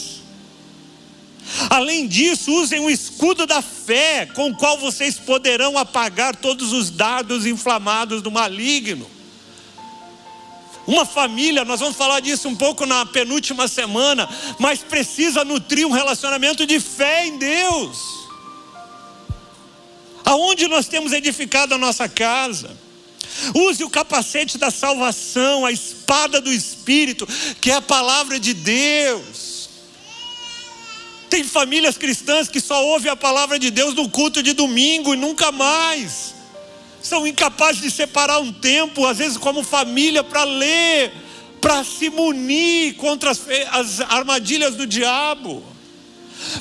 Além 1.71 2.07
disso, 2.07 2.53
usem 2.53 2.81
o 2.81 2.91
escudo 2.91 3.47
da 3.47 3.61
fé, 3.61 4.27
com 4.27 4.51
o 4.51 4.55
qual 4.55 4.79
vocês 4.79 5.17
poderão 5.17 5.77
apagar 5.77 6.35
todos 6.37 6.73
os 6.73 6.91
dardos 6.91 7.47
inflamados 7.47 8.23
do 8.23 8.31
maligno. 8.31 9.11
Uma 10.87 11.07
família, 11.07 11.65
nós 11.65 11.81
vamos 11.81 11.97
falar 11.97 12.21
disso 12.21 12.49
um 12.49 12.57
pouco 12.57 12.85
na 12.85 13.07
penúltima 13.07 13.67
semana, 13.67 14.29
mas 14.59 14.81
precisa 14.81 15.45
nutrir 15.45 15.87
um 15.87 15.91
relacionamento 15.91 16.67
de 16.67 16.79
fé 16.79 17.27
em 17.27 17.39
Deus. 17.39 17.99
Aonde 20.25 20.69
nós 20.69 20.87
temos 20.87 21.13
edificado 21.13 21.75
a 21.75 21.79
nossa 21.79 22.09
casa? 22.09 22.77
Use 23.55 23.83
o 23.83 23.91
capacete 23.91 24.59
da 24.59 24.71
salvação, 24.71 25.65
a 25.65 25.73
espada 25.73 26.41
do 26.41 26.53
Espírito, 26.53 27.27
que 27.61 27.71
é 27.71 27.75
a 27.75 27.83
palavra 27.83 28.39
de 28.39 28.55
Deus. 28.55 29.44
Tem 31.29 31.45
famílias 31.45 31.97
cristãs 31.97 32.49
que 32.49 32.61
só 32.61 32.85
ouvem 32.87 33.11
a 33.11 33.17
palavra 33.17 33.59
de 33.59 33.71
Deus 33.71 33.95
no 33.95 34.09
culto 34.09 34.43
de 34.43 34.53
domingo 34.53 35.15
e 35.15 35.17
nunca 35.17 35.51
mais. 35.51 36.35
São 37.03 37.27
incapazes 37.27 37.83
de 37.83 37.91
separar 37.91 38.39
um 38.39 38.53
tempo, 38.53 39.07
às 39.07 39.19
vezes 39.19 39.37
como 39.37 39.63
família, 39.63 40.23
para 40.25 40.45
ler, 40.45 41.13
para 41.61 41.85
se 41.85 42.09
munir 42.09 42.95
contra 42.95 43.31
as, 43.31 43.43
as 43.73 44.01
armadilhas 44.01 44.75
do 44.75 44.87
diabo 44.87 45.75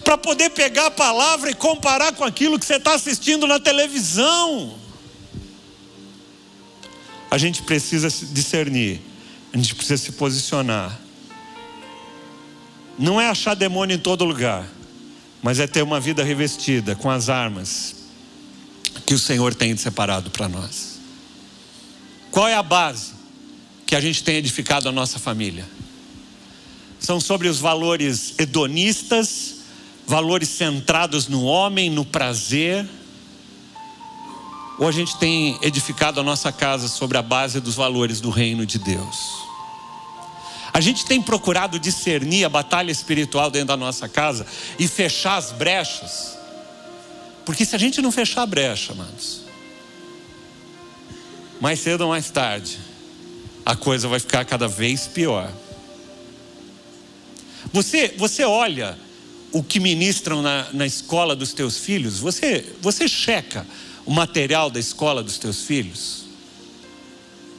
para 0.04 0.18
poder 0.18 0.50
pegar 0.52 0.88
a 0.88 0.92
palavra 0.92 1.50
e 1.50 1.54
comparar 1.54 2.14
com 2.14 2.24
aquilo 2.24 2.60
que 2.60 2.66
você 2.66 2.76
está 2.76 2.94
assistindo 2.94 3.48
na 3.48 3.60
televisão. 3.60 4.78
A 7.30 7.38
gente 7.38 7.64
precisa 7.64 8.10
discernir, 8.32 9.02
a 9.52 9.58
gente 9.58 9.74
precisa 9.76 9.98
se 9.98 10.12
posicionar. 10.14 11.00
Não 12.98 13.20
é 13.20 13.30
achar 13.30 13.56
demônio 13.56 13.96
em 13.96 14.00
todo 14.00 14.24
lugar, 14.24 14.68
mas 15.42 15.60
é 15.60 15.68
ter 15.68 15.82
uma 15.82 16.00
vida 16.00 16.24
revestida 16.24 16.96
com 16.96 17.10
as 17.10 17.30
armas 17.30 17.96
que 19.06 19.14
o 19.14 19.20
Senhor 19.20 19.54
tem 19.54 19.76
separado 19.76 20.30
para 20.30 20.48
nós. 20.48 21.00
Qual 22.32 22.48
é 22.48 22.56
a 22.56 22.64
base 22.64 23.14
que 23.86 23.96
a 23.96 24.02
gente 24.02 24.24
tem 24.24 24.38
edificado 24.38 24.88
a 24.88 24.92
nossa 24.92 25.20
família? 25.20 25.68
São 27.00 27.20
sobre 27.20 27.48
os 27.48 27.60
valores 27.60 28.36
hedonistas, 28.38 29.56
valores 30.08 30.50
centrados 30.50 31.28
no 31.28 31.44
homem, 31.44 31.90
no 31.90 32.06
prazer, 32.06 32.88
ou 34.80 34.88
a 34.88 34.92
gente 34.92 35.18
tem 35.18 35.60
edificado 35.62 36.20
a 36.20 36.24
nossa 36.24 36.52
casa 36.52 36.88
sobre 36.88 37.18
a 37.18 37.22
base 37.22 37.60
dos 37.60 37.76
valores 37.76 38.20
do 38.20 38.30
reino 38.30 38.66
de 38.66 38.80
Deus? 38.80 39.43
A 40.74 40.82
gente 40.82 41.06
tem 41.06 41.22
procurado 41.22 41.78
discernir 41.78 42.44
a 42.46 42.50
batalha 42.50 42.92
espiritual 42.92 43.52
dentro 43.52 43.68
da 43.68 43.78
nossa 43.78 44.10
casa 44.10 44.46
e 44.80 44.88
fechar 44.88 45.38
as 45.38 45.52
brechas. 45.52 46.36
Porque 47.46 47.64
se 47.64 47.76
a 47.76 47.80
gente 47.80 48.02
não 48.02 48.12
fechar 48.12 48.42
a 48.42 48.46
brecha, 48.48 48.94
amados, 48.94 49.42
mais 51.62 51.80
cedo 51.80 52.02
ou 52.02 52.10
mais 52.10 52.32
tarde, 52.32 52.80
a 53.64 53.76
coisa 53.76 54.08
vai 54.08 54.20
ficar 54.20 54.46
cada 54.46 54.68
vez 54.68 55.06
pior. 55.06 55.52
Você, 57.72 58.14
você 58.18 58.44
olha 58.44 58.98
o 59.52 59.62
que 59.62 59.80
ministram 59.80 60.42
na, 60.42 60.68
na 60.74 60.88
escola 60.88 61.36
dos 61.36 61.54
teus 61.54 61.78
filhos, 61.78 62.20
você, 62.20 62.66
você 62.82 63.08
checa 63.08 63.66
o 64.06 64.12
material 64.12 64.72
da 64.72 64.80
escola 64.80 65.22
dos 65.22 65.38
teus 65.38 65.64
filhos? 65.64 66.24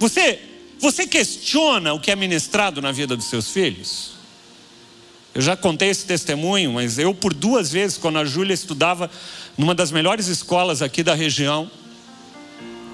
Você 0.01 0.54
você 0.85 1.07
questiona 1.07 1.95
o 1.95 1.99
que 1.99 2.11
é 2.11 2.17
ministrado 2.17 2.83
na 2.83 2.93
vida 2.93 3.17
dos 3.17 3.25
seus 3.31 3.49
filhos? 3.49 4.11
Eu 5.35 5.41
já 5.41 5.57
contei 5.57 5.89
esse 5.89 6.05
testemunho, 6.05 6.75
mas 6.75 6.99
eu, 6.99 7.15
por 7.15 7.33
duas 7.33 7.73
vezes, 7.73 7.97
quando 7.97 8.19
a 8.19 8.25
Júlia 8.25 8.53
estudava 8.53 9.11
numa 9.57 9.75
das 9.75 9.91
melhores 9.91 10.27
escolas 10.27 10.83
aqui 10.83 11.03
da 11.03 11.15
região, 11.15 11.71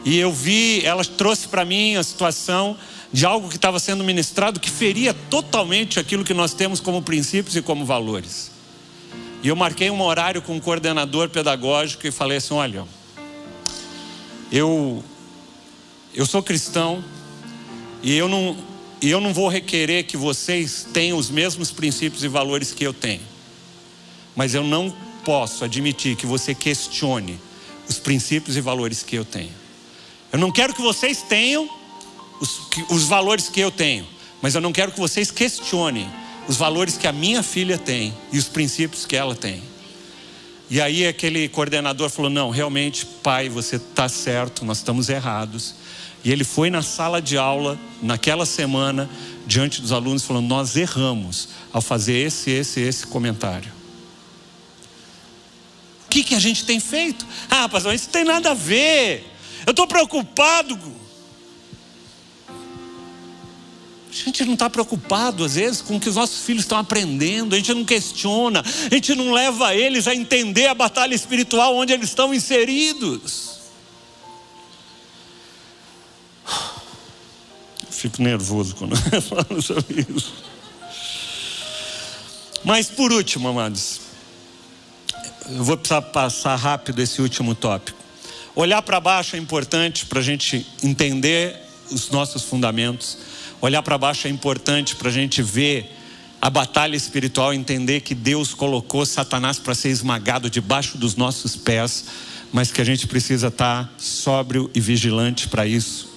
e 0.04 0.16
eu 0.16 0.32
vi, 0.32 0.86
ela 0.86 1.04
trouxe 1.04 1.48
para 1.48 1.64
mim 1.64 1.96
a 1.96 2.04
situação 2.04 2.78
de 3.12 3.26
algo 3.26 3.48
que 3.48 3.56
estava 3.56 3.80
sendo 3.80 4.04
ministrado 4.04 4.60
que 4.60 4.70
feria 4.70 5.12
totalmente 5.12 5.98
aquilo 5.98 6.24
que 6.24 6.32
nós 6.32 6.54
temos 6.54 6.78
como 6.78 7.02
princípios 7.02 7.56
e 7.56 7.60
como 7.60 7.84
valores. 7.84 8.52
E 9.42 9.48
eu 9.48 9.56
marquei 9.56 9.90
um 9.90 10.00
horário 10.00 10.40
com 10.40 10.52
o 10.52 10.56
um 10.56 10.60
coordenador 10.60 11.28
pedagógico 11.28 12.06
e 12.06 12.12
falei 12.12 12.38
assim: 12.38 12.54
olha, 12.54 12.84
eu, 14.52 15.04
eu 16.14 16.24
sou 16.24 16.40
cristão, 16.40 17.04
e 18.02 18.14
eu 18.16 18.28
não, 18.28 18.56
e 19.00 19.10
eu 19.10 19.20
não 19.20 19.32
vou 19.32 19.48
requerer 19.48 20.04
que 20.04 20.16
vocês 20.16 20.86
tenham 20.92 21.18
os 21.18 21.30
mesmos 21.30 21.70
princípios 21.70 22.24
e 22.24 22.28
valores 22.28 22.72
que 22.72 22.84
eu 22.84 22.92
tenho. 22.92 23.22
Mas 24.34 24.54
eu 24.54 24.62
não 24.62 24.94
posso 25.24 25.64
admitir 25.64 26.16
que 26.16 26.26
você 26.26 26.54
questione 26.54 27.38
os 27.88 27.98
princípios 27.98 28.56
e 28.56 28.60
valores 28.60 29.02
que 29.02 29.16
eu 29.16 29.24
tenho. 29.24 29.52
Eu 30.32 30.38
não 30.38 30.50
quero 30.50 30.72
que 30.72 30.80
vocês 30.80 31.22
tenham 31.22 31.68
os, 32.40 32.60
os 32.88 33.04
valores 33.04 33.48
que 33.48 33.60
eu 33.60 33.70
tenho, 33.70 34.06
mas 34.40 34.54
eu 34.54 34.60
não 34.60 34.72
quero 34.72 34.92
que 34.92 35.00
vocês 35.00 35.30
questionem 35.30 36.08
os 36.48 36.56
valores 36.56 36.96
que 36.96 37.06
a 37.06 37.12
minha 37.12 37.42
filha 37.42 37.76
tem 37.76 38.14
e 38.32 38.38
os 38.38 38.48
princípios 38.48 39.04
que 39.04 39.16
ela 39.16 39.34
tem. 39.34 39.62
E 40.70 40.80
aí 40.80 41.06
aquele 41.06 41.48
coordenador 41.48 42.08
falou: 42.08 42.30
Não, 42.30 42.48
realmente, 42.50 43.04
pai, 43.04 43.48
você 43.48 43.76
está 43.76 44.08
certo, 44.08 44.64
nós 44.64 44.78
estamos 44.78 45.08
errados. 45.08 45.74
E 46.22 46.30
ele 46.30 46.44
foi 46.44 46.70
na 46.70 46.82
sala 46.82 47.20
de 47.20 47.38
aula, 47.38 47.78
naquela 48.02 48.44
semana, 48.44 49.08
diante 49.46 49.80
dos 49.80 49.92
alunos, 49.92 50.24
falando: 50.24 50.46
Nós 50.46 50.76
erramos 50.76 51.48
ao 51.72 51.80
fazer 51.80 52.18
esse, 52.18 52.50
esse, 52.50 52.80
esse 52.80 53.06
comentário. 53.06 53.72
O 56.06 56.10
que, 56.10 56.24
que 56.24 56.34
a 56.34 56.40
gente 56.40 56.64
tem 56.64 56.80
feito? 56.80 57.24
Ah, 57.48 57.68
pastor, 57.68 57.94
isso 57.94 58.08
tem 58.08 58.24
nada 58.24 58.50
a 58.50 58.54
ver. 58.54 59.32
Eu 59.66 59.70
estou 59.70 59.86
preocupado. 59.86 60.78
A 64.10 64.12
gente 64.12 64.44
não 64.44 64.54
está 64.54 64.68
preocupado, 64.68 65.44
às 65.44 65.54
vezes, 65.54 65.80
com 65.80 65.96
o 65.96 66.00
que 66.00 66.08
os 66.08 66.16
nossos 66.16 66.44
filhos 66.44 66.64
estão 66.64 66.76
aprendendo, 66.76 67.54
a 67.54 67.58
gente 67.58 67.72
não 67.72 67.84
questiona, 67.84 68.60
a 68.60 68.94
gente 68.94 69.14
não 69.14 69.32
leva 69.32 69.74
eles 69.74 70.08
a 70.08 70.14
entender 70.14 70.66
a 70.66 70.74
batalha 70.74 71.14
espiritual 71.14 71.76
onde 71.76 71.92
eles 71.92 72.08
estão 72.08 72.34
inseridos. 72.34 73.49
Fico 78.00 78.22
nervoso 78.22 78.74
quando 78.76 78.96
falo 79.20 79.60
sobre 79.60 80.06
isso. 80.08 80.32
Mas 82.64 82.88
por 82.88 83.12
último, 83.12 83.48
amados, 83.48 84.00
eu 85.50 85.62
vou 85.62 85.76
precisar 85.76 86.00
passar 86.00 86.56
rápido 86.56 87.02
esse 87.02 87.20
último 87.20 87.54
tópico. 87.54 87.98
Olhar 88.56 88.80
para 88.80 88.98
baixo 89.00 89.36
é 89.36 89.38
importante 89.38 90.06
para 90.06 90.20
a 90.20 90.22
gente 90.22 90.66
entender 90.82 91.54
os 91.90 92.08
nossos 92.08 92.42
fundamentos. 92.42 93.18
Olhar 93.60 93.82
para 93.82 93.98
baixo 93.98 94.26
é 94.26 94.30
importante 94.30 94.96
para 94.96 95.10
a 95.10 95.12
gente 95.12 95.42
ver 95.42 95.94
a 96.40 96.48
batalha 96.48 96.96
espiritual, 96.96 97.52
entender 97.52 98.00
que 98.00 98.14
Deus 98.14 98.54
colocou 98.54 99.04
Satanás 99.04 99.58
para 99.58 99.74
ser 99.74 99.90
esmagado 99.90 100.48
debaixo 100.48 100.96
dos 100.96 101.16
nossos 101.16 101.54
pés, 101.54 102.06
mas 102.50 102.72
que 102.72 102.80
a 102.80 102.84
gente 102.84 103.06
precisa 103.06 103.48
estar 103.48 103.92
sóbrio 103.98 104.70
e 104.74 104.80
vigilante 104.80 105.48
para 105.48 105.66
isso. 105.66 106.08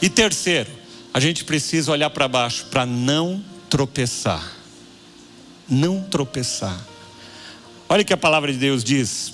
E 0.00 0.08
terceiro, 0.08 0.77
a 1.18 1.20
gente 1.20 1.42
precisa 1.42 1.90
olhar 1.90 2.10
para 2.10 2.28
baixo 2.28 2.66
para 2.66 2.86
não 2.86 3.44
tropeçar. 3.68 4.52
Não 5.68 6.00
tropeçar. 6.00 6.80
Olha 7.88 8.02
o 8.02 8.04
que 8.04 8.12
a 8.12 8.16
palavra 8.16 8.52
de 8.52 8.58
Deus 8.60 8.84
diz. 8.84 9.32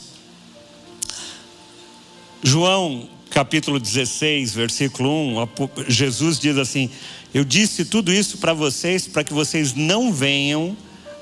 João 2.42 3.06
capítulo 3.28 3.78
16, 3.78 4.54
versículo 4.54 5.10
1, 5.10 5.48
Jesus 5.86 6.38
diz 6.38 6.56
assim: 6.56 6.88
Eu 7.34 7.44
disse 7.44 7.84
tudo 7.84 8.10
isso 8.10 8.38
para 8.38 8.54
vocês 8.54 9.06
para 9.06 9.22
que 9.22 9.34
vocês 9.34 9.74
não 9.74 10.10
venham 10.10 10.74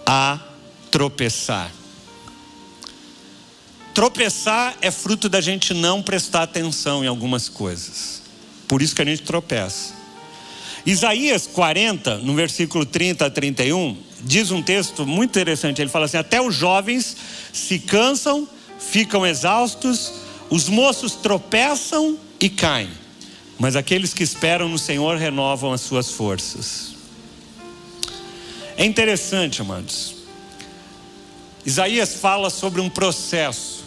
a 0.07 0.39
tropeçar. 0.93 1.73
Tropeçar 3.93 4.77
é 4.81 4.93
fruto 4.93 5.29
da 5.29 5.41
gente 5.41 5.75
não 5.75 6.01
prestar 6.01 6.45
atenção 6.45 7.03
em 7.03 7.09
algumas 7.09 7.49
coisas. 7.49 8.23
Por 8.69 8.81
isso 8.81 8.95
que 8.95 9.03
a 9.03 9.05
gente 9.05 9.23
tropeça. 9.23 10.02
Isaías 10.85 11.47
40, 11.47 12.19
no 12.19 12.35
versículo 12.35 12.85
30 12.85 13.27
a 13.27 13.31
31, 13.31 13.97
diz 14.23 14.51
um 14.51 14.61
texto 14.61 15.07
muito 15.07 15.31
interessante. 15.31 15.81
Ele 15.81 15.91
fala 15.91 16.07
assim: 16.07 16.17
Até 16.17 16.41
os 16.41 16.55
jovens 16.55 17.17
se 17.53 17.79
cansam, 17.79 18.49
ficam 18.79 19.25
exaustos, 19.25 20.13
os 20.51 20.69
moços 20.69 21.15
tropeçam 21.15 22.19
e 22.41 22.49
caem, 22.49 22.91
mas 23.59 23.77
aqueles 23.77 24.13
que 24.13 24.25
esperam 24.25 24.69
no 24.69 24.79
Senhor 24.79 25.17
renovam 25.17 25.73
as 25.73 25.81
suas 25.81 26.11
forças. 26.11 26.93
É 28.77 28.85
interessante, 28.85 29.61
amados. 29.61 30.17
Isaías 31.65 32.15
fala 32.15 32.51
sobre 32.51 32.81
um 32.81 32.91
processo. 32.91 33.85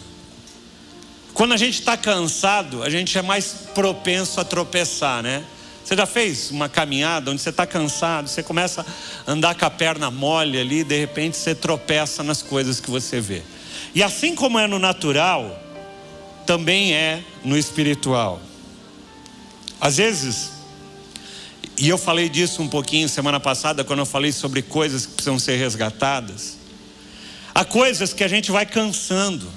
Quando 1.34 1.52
a 1.52 1.58
gente 1.58 1.80
está 1.80 1.98
cansado, 1.98 2.82
a 2.82 2.88
gente 2.88 3.18
é 3.18 3.20
mais 3.20 3.52
propenso 3.74 4.40
a 4.40 4.44
tropeçar, 4.44 5.22
né? 5.22 5.44
Você 5.86 5.94
já 5.94 6.04
fez 6.04 6.50
uma 6.50 6.68
caminhada 6.68 7.30
onde 7.30 7.40
você 7.40 7.50
está 7.50 7.64
cansado, 7.64 8.26
você 8.26 8.42
começa 8.42 8.84
a 9.24 9.30
andar 9.30 9.54
com 9.54 9.66
a 9.66 9.70
perna 9.70 10.10
mole 10.10 10.58
ali, 10.58 10.82
de 10.82 10.98
repente 10.98 11.36
você 11.36 11.54
tropeça 11.54 12.24
nas 12.24 12.42
coisas 12.42 12.80
que 12.80 12.90
você 12.90 13.20
vê. 13.20 13.40
E 13.94 14.02
assim 14.02 14.34
como 14.34 14.58
é 14.58 14.66
no 14.66 14.80
natural, 14.80 15.62
também 16.44 16.92
é 16.92 17.22
no 17.44 17.56
espiritual. 17.56 18.40
Às 19.80 19.98
vezes, 19.98 20.50
e 21.78 21.88
eu 21.88 21.96
falei 21.96 22.28
disso 22.28 22.60
um 22.62 22.68
pouquinho 22.68 23.08
semana 23.08 23.38
passada, 23.38 23.84
quando 23.84 24.00
eu 24.00 24.06
falei 24.06 24.32
sobre 24.32 24.62
coisas 24.62 25.06
que 25.06 25.12
precisam 25.12 25.38
ser 25.38 25.54
resgatadas. 25.54 26.56
Há 27.54 27.64
coisas 27.64 28.12
que 28.12 28.24
a 28.24 28.28
gente 28.28 28.50
vai 28.50 28.66
cansando. 28.66 29.48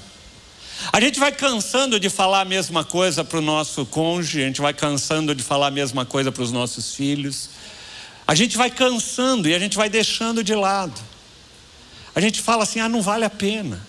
A 0.91 1.01
gente 1.01 1.19
vai 1.19 1.31
cansando 1.31 1.99
de 1.99 2.09
falar 2.09 2.41
a 2.41 2.45
mesma 2.45 2.83
coisa 2.83 3.23
para 3.23 3.39
o 3.39 3.41
nosso 3.41 3.85
cônjuge, 3.85 4.41
a 4.41 4.47
gente 4.47 4.61
vai 4.61 4.73
cansando 4.73 5.35
de 5.35 5.43
falar 5.43 5.67
a 5.67 5.71
mesma 5.71 6.05
coisa 6.05 6.31
para 6.31 6.41
os 6.41 6.51
nossos 6.51 6.95
filhos. 6.95 7.49
A 8.25 8.33
gente 8.33 8.57
vai 8.57 8.69
cansando 8.69 9.49
e 9.49 9.55
a 9.55 9.59
gente 9.59 9.75
vai 9.75 9.89
deixando 9.89 10.43
de 10.43 10.55
lado. 10.55 10.99
A 12.15 12.21
gente 12.21 12.41
fala 12.41 12.63
assim: 12.63 12.79
ah, 12.79 12.87
não 12.87 13.01
vale 13.01 13.25
a 13.25 13.29
pena. 13.29 13.85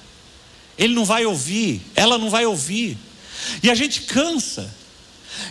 Ele 0.76 0.94
não 0.94 1.04
vai 1.04 1.24
ouvir, 1.24 1.82
ela 1.94 2.18
não 2.18 2.30
vai 2.30 2.46
ouvir. 2.46 2.98
E 3.62 3.70
a 3.70 3.74
gente 3.74 4.02
cansa. 4.02 4.74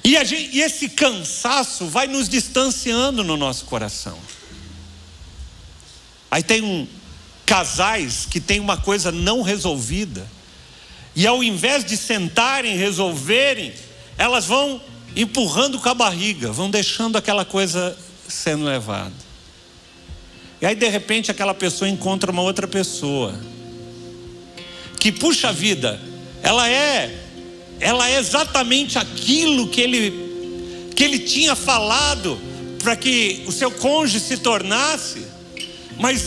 E, 0.03 0.11
gente, 0.25 0.55
e 0.55 0.61
esse 0.61 0.89
cansaço 0.89 1.87
vai 1.87 2.07
nos 2.07 2.27
distanciando 2.27 3.23
no 3.23 3.37
nosso 3.37 3.65
coração. 3.65 4.17
Aí 6.29 6.43
tem 6.43 6.61
um, 6.61 6.87
casais 7.49 8.27
que 8.29 8.39
tem 8.39 8.59
uma 8.59 8.77
coisa 8.77 9.11
não 9.11 9.41
resolvida 9.41 10.27
e 11.19 11.27
ao 11.27 11.43
invés 11.43 11.83
de 11.83 11.97
sentarem, 11.97 12.77
resolverem, 12.77 13.73
elas 14.17 14.45
vão 14.45 14.81
empurrando 15.13 15.77
com 15.77 15.89
a 15.89 15.93
barriga, 15.93 16.49
vão 16.49 16.69
deixando 16.69 17.17
aquela 17.17 17.43
coisa 17.43 17.93
sendo 18.25 18.63
levada. 18.63 19.11
E 20.61 20.65
aí 20.65 20.75
de 20.75 20.87
repente 20.87 21.29
aquela 21.29 21.53
pessoa 21.53 21.89
encontra 21.89 22.31
uma 22.31 22.41
outra 22.41 22.69
pessoa 22.69 23.37
que 24.97 25.11
puxa 25.11 25.51
vida, 25.51 25.99
ela 26.41 26.69
é 26.69 27.13
ela 27.81 28.09
é 28.09 28.17
exatamente 28.17 28.97
aquilo 28.97 29.67
que 29.67 29.81
ele 29.81 30.89
que 30.95 31.03
ele 31.03 31.19
tinha 31.19 31.53
falado 31.53 32.39
para 32.81 32.95
que 32.95 33.43
o 33.45 33.51
seu 33.51 33.71
cônjuge 33.71 34.21
se 34.21 34.37
tornasse, 34.37 35.27
mas 35.99 36.23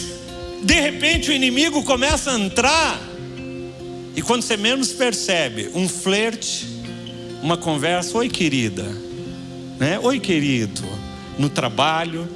de 0.63 0.79
repente 0.79 1.31
o 1.31 1.33
inimigo 1.33 1.83
começa 1.83 2.31
a 2.31 2.39
entrar 2.39 3.12
e 4.15 4.21
quando 4.21 4.43
você 4.43 4.57
menos 4.57 4.93
percebe, 4.93 5.71
um 5.75 5.89
flerte, 5.89 6.67
uma 7.43 7.57
conversa, 7.57 8.17
oi 8.19 8.29
querida, 8.29 8.85
né? 9.79 9.99
Oi 10.01 10.21
querido, 10.21 10.83
no 11.39 11.49
trabalho. 11.49 12.29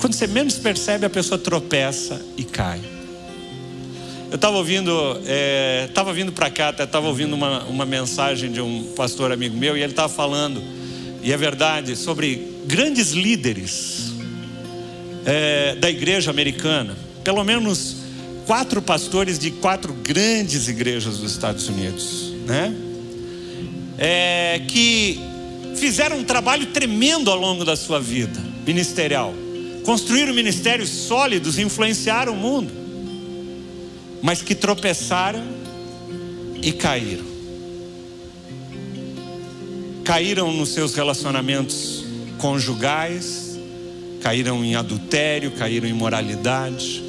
Quando 0.00 0.14
você 0.14 0.26
menos 0.26 0.56
percebe, 0.56 1.04
a 1.04 1.10
pessoa 1.10 1.38
tropeça 1.38 2.24
e 2.36 2.44
cai. 2.44 2.80
Eu 4.30 4.36
estava 4.36 4.56
ouvindo, 4.56 4.92
estava 5.86 6.10
é, 6.10 6.14
vindo 6.14 6.32
para 6.32 6.50
cá, 6.50 6.70
estava 6.70 7.06
ouvindo 7.06 7.34
uma, 7.34 7.64
uma 7.64 7.84
mensagem 7.84 8.50
de 8.50 8.60
um 8.60 8.92
pastor 8.96 9.32
amigo 9.32 9.56
meu 9.56 9.76
e 9.76 9.82
ele 9.82 9.92
estava 9.92 10.12
falando, 10.12 10.62
e 11.22 11.32
é 11.32 11.36
verdade, 11.36 11.96
sobre 11.96 12.60
grandes 12.66 13.12
líderes 13.12 14.12
é, 15.24 15.74
da 15.76 15.90
igreja 15.90 16.30
americana, 16.30 16.96
pelo 17.24 17.42
menos 17.44 18.05
quatro 18.46 18.80
pastores 18.80 19.38
de 19.38 19.50
quatro 19.50 19.92
grandes 19.92 20.68
igrejas 20.68 21.18
dos 21.18 21.32
Estados 21.32 21.68
Unidos, 21.68 22.32
né? 22.46 22.74
É, 23.98 24.62
que 24.68 25.18
fizeram 25.76 26.18
um 26.18 26.24
trabalho 26.24 26.66
tremendo 26.66 27.30
ao 27.30 27.36
longo 27.36 27.64
da 27.64 27.76
sua 27.76 28.00
vida 28.00 28.38
ministerial, 28.64 29.34
construíram 29.84 30.32
ministérios 30.32 30.88
sólidos, 30.88 31.58
influenciaram 31.58 32.32
o 32.32 32.36
mundo, 32.36 32.72
mas 34.22 34.42
que 34.42 34.54
tropeçaram 34.54 35.44
e 36.62 36.72
caíram. 36.72 37.26
Caíram 40.04 40.52
nos 40.52 40.68
seus 40.68 40.94
relacionamentos 40.94 42.04
conjugais, 42.38 43.58
caíram 44.20 44.64
em 44.64 44.76
adultério, 44.76 45.50
caíram 45.52 45.88
em 45.88 45.92
moralidade, 45.92 47.05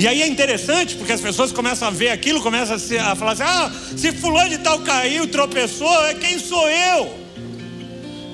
e 0.00 0.08
aí 0.08 0.22
é 0.22 0.26
interessante, 0.26 0.96
porque 0.96 1.12
as 1.12 1.20
pessoas 1.20 1.52
começam 1.52 1.86
a 1.86 1.90
ver 1.90 2.08
aquilo, 2.08 2.40
começam 2.40 2.74
a, 2.74 2.78
se, 2.78 2.96
a 2.96 3.14
falar 3.14 3.32
assim: 3.32 3.42
ah, 3.42 3.70
se 3.94 4.12
fulano 4.12 4.48
de 4.48 4.56
tal 4.56 4.80
caiu, 4.80 5.28
tropeçou, 5.28 6.06
é 6.06 6.14
quem 6.14 6.38
sou 6.38 6.66
eu? 6.70 7.18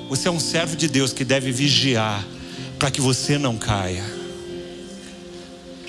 Você 0.07 0.29
é 0.29 0.31
um 0.31 0.39
servo 0.39 0.77
de 0.77 0.87
Deus 0.87 1.11
que 1.11 1.25
deve 1.25 1.51
vigiar 1.51 2.25
para 2.79 2.89
que 2.89 3.01
você 3.01 3.37
não 3.37 3.57
caia. 3.57 4.05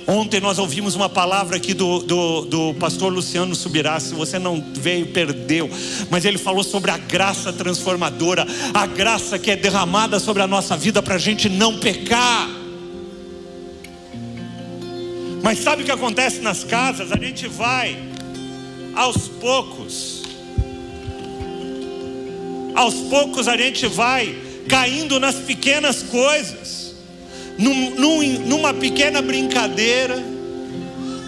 Ontem 0.05 0.41
nós 0.41 0.59
ouvimos 0.59 0.97
uma 0.97 1.09
palavra 1.09 1.59
aqui 1.59 1.73
do, 1.75 2.01
do, 2.01 2.41
do 2.47 2.75
pastor 2.75 3.13
Luciano 3.13 3.55
Subirá. 3.55 4.01
Se 4.01 4.15
você 4.15 4.37
não 4.37 4.61
veio, 4.75 5.07
perdeu. 5.13 5.71
Mas 6.11 6.25
ele 6.25 6.39
falou 6.39 6.65
sobre 6.65 6.91
a 6.91 6.99
graça 6.99 7.53
transformadora, 7.53 8.45
a 8.75 8.85
graça 8.85 9.39
que 9.39 9.49
é 9.49 9.55
derramada 9.55 10.19
sobre 10.19 10.43
a 10.43 10.47
nossa 10.49 10.77
vida 10.77 11.01
para 11.01 11.15
a 11.15 11.19
gente 11.19 11.49
não 11.49 11.79
pecar. 11.79 12.58
Mas 15.43 15.61
sabe 15.61 15.83
o 15.83 15.85
que 15.85 15.91
acontece 15.91 16.41
nas 16.41 16.65
casas? 16.65 17.13
A 17.13 17.17
gente 17.17 17.47
vai 17.47 17.97
aos 18.95 19.29
poucos. 19.29 20.23
Aos 22.75 22.95
poucos 22.95 23.49
a 23.49 23.57
gente 23.57 23.87
vai 23.87 24.37
caindo 24.69 25.19
nas 25.21 25.37
pequenas 25.37 26.03
coisas. 26.03 26.95
Num, 27.57 27.91
num, 27.91 28.23
numa 28.47 28.75
pequena 28.75 29.23
brincadeira. 29.23 30.23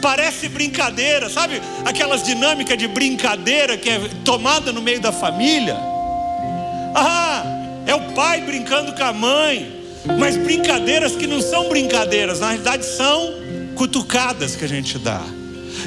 Parece 0.02 0.48
brincadeira, 0.48 1.28
sabe? 1.28 1.60
Aquelas 1.84 2.22
dinâmicas 2.22 2.78
de 2.78 2.88
brincadeira 2.88 3.76
que 3.76 3.90
é 3.90 4.00
tomada 4.24 4.72
no 4.72 4.80
meio 4.80 5.00
da 5.00 5.12
família. 5.12 5.76
Ah, 6.94 7.42
é 7.86 7.94
o 7.94 8.12
pai 8.12 8.40
brincando 8.40 8.92
com 8.92 9.04
a 9.04 9.12
mãe. 9.12 9.80
Mas 10.18 10.36
brincadeiras 10.36 11.14
que 11.14 11.26
não 11.26 11.42
são 11.42 11.68
brincadeiras, 11.68 12.40
na 12.40 12.48
realidade 12.48 12.86
são 12.86 13.39
cutucadas 13.80 14.56
que 14.56 14.64
a 14.66 14.68
gente 14.68 14.98
dá. 14.98 15.22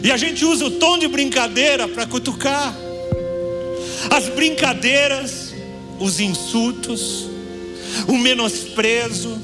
E 0.04 0.12
a 0.12 0.18
gente 0.18 0.44
usa 0.44 0.66
o 0.66 0.72
tom 0.72 0.98
de 0.98 1.08
brincadeira 1.08 1.88
para 1.88 2.08
cutucar. 2.08 2.76
As 4.10 4.30
brincadeiras, 4.30 5.54
os 6.00 6.20
insultos, 6.20 7.30
o 8.08 8.18
menosprezo, 8.18 9.40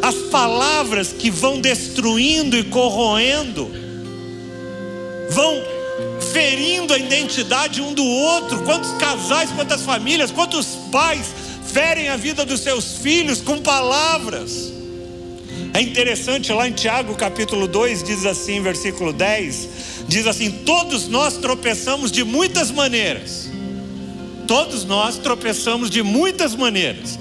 as 0.00 0.14
palavras 0.30 1.12
que 1.12 1.30
vão 1.30 1.60
destruindo 1.60 2.56
e 2.56 2.64
corroendo, 2.64 3.70
vão 5.28 5.62
ferindo 6.32 6.94
a 6.94 6.98
identidade 6.98 7.82
um 7.82 7.92
do 7.92 8.02
outro. 8.02 8.62
Quantos 8.62 8.92
casais, 8.92 9.50
quantas 9.50 9.82
famílias, 9.82 10.30
quantos 10.30 10.68
pais 10.90 11.26
ferem 11.70 12.08
a 12.08 12.16
vida 12.16 12.46
dos 12.46 12.60
seus 12.60 12.96
filhos 12.96 13.42
com 13.42 13.60
palavras. 13.60 14.73
É 15.74 15.80
interessante 15.80 16.52
lá 16.52 16.68
em 16.68 16.72
Tiago 16.72 17.16
capítulo 17.16 17.66
2 17.66 18.04
diz 18.04 18.24
assim, 18.24 18.62
versículo 18.62 19.12
10, 19.12 19.68
diz 20.06 20.24
assim: 20.24 20.48
"Todos 20.64 21.08
nós 21.08 21.36
tropeçamos 21.36 22.12
de 22.12 22.22
muitas 22.22 22.70
maneiras. 22.70 23.50
Todos 24.46 24.84
nós 24.84 25.18
tropeçamos 25.18 25.90
de 25.90 26.00
muitas 26.00 26.54
maneiras. 26.54 27.18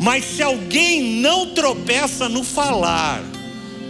Mas 0.00 0.24
se 0.24 0.42
alguém 0.42 1.20
não 1.20 1.48
tropeça 1.48 2.30
no 2.30 2.42
falar, 2.42 3.22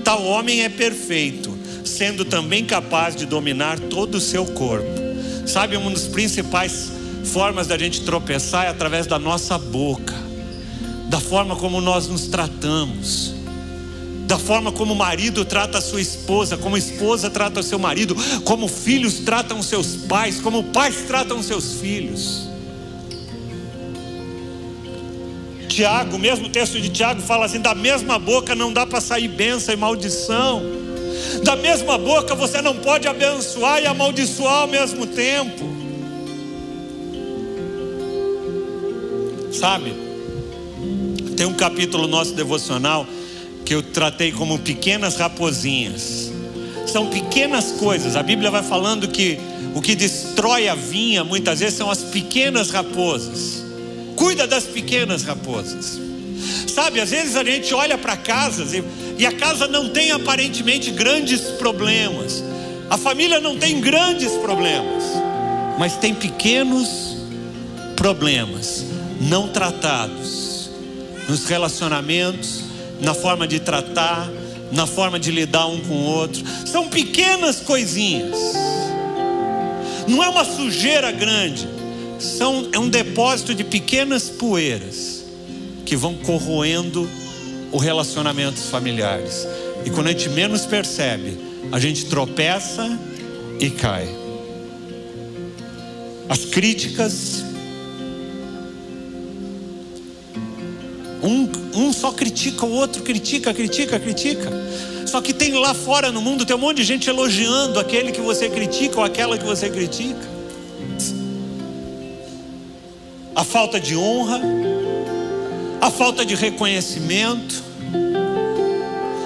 tal 0.03 0.25
homem 0.25 0.63
é 0.63 0.69
perfeito, 0.69 1.57
sendo 1.85 2.25
também 2.25 2.65
capaz 2.65 3.15
de 3.15 3.25
dominar 3.25 3.79
todo 3.79 4.17
o 4.17 4.21
seu 4.21 4.45
corpo." 4.47 5.01
Sabe, 5.47 5.77
uma 5.77 5.93
das 5.93 6.09
principais 6.09 6.91
formas 7.27 7.69
da 7.69 7.79
gente 7.79 8.01
tropeçar 8.01 8.67
é 8.67 8.69
através 8.69 9.07
da 9.07 9.19
nossa 9.21 9.57
boca, 9.57 10.15
da 11.09 11.21
forma 11.21 11.55
como 11.55 11.81
nós 11.81 12.09
nos 12.09 12.27
tratamos 12.27 13.42
da 14.33 14.39
forma 14.39 14.73
como 14.73 14.95
o 14.95 14.97
marido 14.97 15.45
trata 15.45 15.77
a 15.77 15.81
sua 15.83 16.01
esposa, 16.01 16.57
como 16.57 16.75
a 16.75 16.79
esposa 16.79 17.29
trata 17.29 17.61
o 17.61 17.63
seu 17.63 17.79
marido, 17.79 18.17
como 18.45 18.67
filhos 18.67 19.19
tratam 19.19 19.63
seus 19.63 19.95
pais, 19.95 20.41
como 20.41 20.65
pais 20.65 21.05
tratam 21.07 21.43
seus 21.43 21.75
filhos. 21.75 22.49
Tiago, 25.69 26.17
o 26.17 26.19
mesmo 26.19 26.49
texto 26.49 26.81
de 26.81 26.89
Tiago 26.89 27.21
fala 27.21 27.45
assim: 27.45 27.61
da 27.61 27.75
mesma 27.75 28.19
boca 28.19 28.55
não 28.55 28.73
dá 28.73 28.87
para 28.87 29.03
sair 29.03 29.29
bênção 29.29 29.75
e 29.75 29.77
maldição. 29.77 30.63
Da 31.45 31.55
mesma 31.55 31.99
boca 31.99 32.35
você 32.35 32.63
não 32.63 32.77
pode 32.77 33.07
abençoar 33.07 33.83
e 33.83 33.87
amaldiçoar 33.87 34.63
ao 34.63 34.67
mesmo 34.67 35.07
tempo. 35.09 35.63
Sabe? 39.53 39.93
Tem 41.37 41.45
um 41.45 41.53
capítulo 41.53 42.07
nosso 42.07 42.33
devocional 42.33 43.07
que 43.73 43.77
eu 43.77 43.83
tratei 43.83 44.31
como 44.31 44.59
pequenas 44.59 45.17
raposinhas. 45.17 46.31
São 46.87 47.07
pequenas 47.07 47.73
coisas. 47.73 48.17
A 48.17 48.23
Bíblia 48.23 48.51
vai 48.51 48.63
falando 48.63 49.09
que 49.09 49.39
o 49.75 49.81
que 49.81 49.95
destrói 49.95 50.69
a 50.69 50.75
vinha 50.75 51.25
muitas 51.25 51.61
vezes 51.61 51.79
são 51.79 51.91
as 51.91 52.01
pequenas 52.01 52.69
raposas. 52.69 53.65
Cuida 54.15 54.47
das 54.47 54.65
pequenas 54.65 55.23
raposas. 55.23 55.99
Sabe, 56.67 57.01
às 57.01 57.11
vezes 57.13 57.35
a 57.35 57.43
gente 57.43 57.73
olha 57.73 57.97
para 57.97 58.15
casas 58.15 58.75
e, 58.75 58.85
e 59.17 59.25
a 59.25 59.33
casa 59.33 59.67
não 59.67 59.89
tem 59.89 60.11
aparentemente 60.11 60.91
grandes 60.91 61.41
problemas. 61.41 62.45
A 62.91 62.99
família 62.99 63.41
não 63.41 63.57
tem 63.57 63.81
grandes 63.81 64.33
problemas, 64.33 65.03
mas 65.79 65.97
tem 65.97 66.15
pequenos 66.15 67.17
problemas 67.97 68.85
não 69.19 69.49
tratados 69.49 70.69
nos 71.27 71.47
relacionamentos, 71.47 72.72
na 73.03 73.13
forma 73.13 73.47
de 73.47 73.61
tratar, 73.61 74.31
na 74.71 74.87
forma 74.87 75.19
de 75.19 75.31
lidar 75.31 75.67
um 75.67 75.81
com 75.81 75.95
o 75.95 76.05
outro. 76.05 76.43
São 76.67 76.89
pequenas 76.89 77.61
coisinhas. 77.61 78.37
Não 80.09 80.23
é 80.23 80.29
uma 80.29 80.45
sujeira 80.45 81.11
grande, 81.13 81.69
são, 82.19 82.69
é 82.73 82.79
um 82.79 82.89
depósito 82.89 83.55
de 83.55 83.65
pequenas 83.65 84.29
poeiras 84.29 85.25
que 85.85 85.97
vão 85.97 86.15
corroendo 86.15 87.09
os 87.73 87.83
relacionamentos 87.83 88.69
familiares. 88.69 89.47
E 89.85 89.91
quando 89.91 90.09
a 90.09 90.11
gente 90.11 90.29
menos 90.29 90.65
percebe, 90.65 91.39
a 91.71 91.79
gente 91.79 92.07
tropeça 92.07 92.99
e 93.61 93.71
cai. 93.71 94.09
As 96.29 96.45
críticas. 96.45 97.52
Um, 101.23 101.49
um 101.75 101.93
só 101.93 102.13
critica, 102.13 102.67
o 102.67 102.73
outro 102.73 103.03
critica, 103.03 103.55
critica, 103.55 103.99
critica. 104.01 104.51
Só 105.07 105.21
que 105.21 105.33
tem 105.33 105.53
lá 105.53 105.75
fora 105.75 106.11
no 106.11 106.21
mundo, 106.21 106.45
tem 106.45 106.57
um 106.57 106.59
monte 106.59 106.79
de 106.79 106.85
gente 106.85 107.09
elogiando 107.09 107.79
aquele 107.79 108.13
que 108.13 108.21
você 108.21 108.49
critica 108.49 108.99
ou 108.99 109.05
aquela 109.05 109.39
que 109.39 109.45
você 109.45 109.71
critica. 109.71 110.33
A 113.35 113.45
falta 113.45 113.79
de 113.79 113.97
honra, 113.97 114.41
a 115.81 115.91
falta 115.91 116.25
de 116.25 116.35
reconhecimento, 116.35 117.63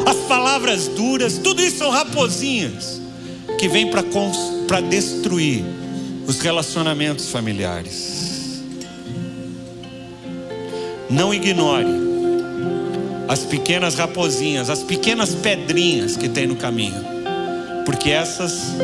as 0.04 0.16
palavras 0.28 0.88
duras, 0.88 1.38
tudo 1.38 1.62
isso 1.62 1.78
são 1.78 1.90
raposinhas 1.90 3.00
que 3.58 3.68
vêm 3.68 3.90
para 3.90 4.80
destruir 4.80 5.64
os 6.26 6.40
relacionamentos 6.40 7.30
familiares. 7.30 8.35
Não 11.08 11.32
ignore 11.32 11.86
as 13.28 13.40
pequenas 13.40 13.94
raposinhas, 13.94 14.70
as 14.70 14.82
pequenas 14.82 15.34
pedrinhas 15.34 16.16
que 16.16 16.28
tem 16.28 16.46
no 16.46 16.56
caminho, 16.56 17.00
porque 17.84 18.10
essas 18.10 18.74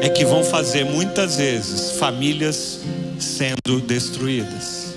é 0.00 0.08
que 0.08 0.24
vão 0.24 0.42
fazer 0.42 0.84
muitas 0.84 1.36
vezes 1.36 1.92
famílias 1.92 2.80
sendo 3.18 3.80
destruídas. 3.80 4.94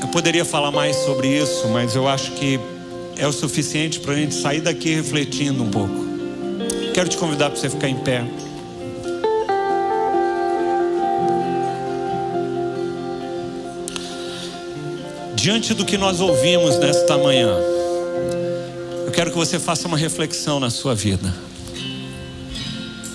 Eu 0.00 0.08
poderia 0.08 0.44
falar 0.44 0.70
mais 0.70 0.96
sobre 0.96 1.28
isso, 1.28 1.68
mas 1.68 1.94
eu 1.94 2.08
acho 2.08 2.32
que 2.32 2.58
é 3.18 3.26
o 3.26 3.32
suficiente 3.32 4.00
para 4.00 4.14
a 4.14 4.16
gente 4.16 4.34
sair 4.34 4.62
daqui 4.62 4.94
refletindo 4.94 5.62
um 5.62 5.70
pouco. 5.70 6.06
Quero 6.94 7.08
te 7.08 7.18
convidar 7.18 7.50
para 7.50 7.60
você 7.60 7.68
ficar 7.68 7.88
em 7.88 7.96
pé. 7.96 8.24
Diante 15.48 15.72
do 15.72 15.82
que 15.82 15.96
nós 15.96 16.20
ouvimos 16.20 16.78
nesta 16.78 17.16
manhã, 17.16 17.56
eu 19.06 19.10
quero 19.10 19.30
que 19.30 19.36
você 19.38 19.58
faça 19.58 19.88
uma 19.88 19.96
reflexão 19.96 20.60
na 20.60 20.68
sua 20.68 20.94
vida, 20.94 21.34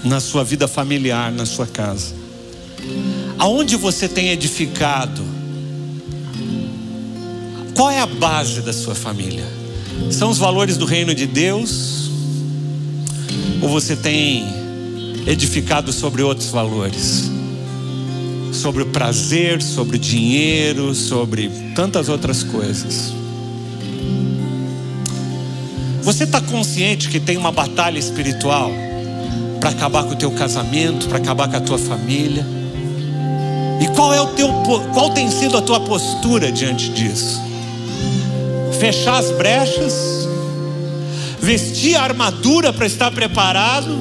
na 0.03 0.19
sua 0.19 0.43
vida 0.43 0.67
familiar, 0.67 1.31
na 1.31 1.45
sua 1.45 1.67
casa. 1.67 2.15
Aonde 3.37 3.75
você 3.75 4.09
tem 4.09 4.29
edificado? 4.29 5.23
Qual 7.75 7.91
é 7.91 7.99
a 7.99 8.07
base 8.07 8.61
da 8.61 8.73
sua 8.73 8.95
família? 8.95 9.45
São 10.09 10.31
os 10.31 10.39
valores 10.39 10.75
do 10.75 10.85
reino 10.85 11.13
de 11.13 11.27
Deus? 11.27 12.09
Ou 13.61 13.69
você 13.69 13.95
tem 13.95 14.43
edificado 15.27 15.93
sobre 15.93 16.23
outros 16.23 16.49
valores? 16.49 17.32
Sobre 18.53 18.83
o 18.83 18.85
prazer, 18.85 19.61
sobre 19.61 19.97
o 19.97 19.99
dinheiro, 19.99 20.95
sobre 20.95 21.49
tantas 21.75 22.07
outras 22.07 22.43
coisas. 22.43 23.13
Você 26.03 26.25
está 26.25 26.39
consciente 26.39 27.09
que 27.09 27.19
tem 27.19 27.35
uma 27.35 27.51
batalha 27.51 27.97
espiritual 27.97 28.71
para 29.59 29.69
acabar 29.69 30.03
com 30.03 30.11
o 30.11 30.15
teu 30.15 30.29
casamento, 30.31 31.07
para 31.07 31.17
acabar 31.17 31.47
com 31.47 31.55
a 31.55 31.61
tua 31.61 31.77
família? 31.77 32.45
E 33.81 33.87
qual 33.95 34.13
é 34.13 34.21
o 34.21 34.27
teu 34.27 34.49
qual 34.93 35.09
tem 35.11 35.31
sido 35.31 35.57
a 35.57 35.61
tua 35.61 35.79
postura 35.79 36.51
diante 36.51 36.89
disso? 36.89 37.41
Fechar 38.79 39.17
as 39.17 39.31
brechas, 39.31 40.27
vestir 41.39 41.95
a 41.95 42.03
armadura 42.03 42.73
para 42.73 42.85
estar 42.85 43.11
preparado, 43.11 43.97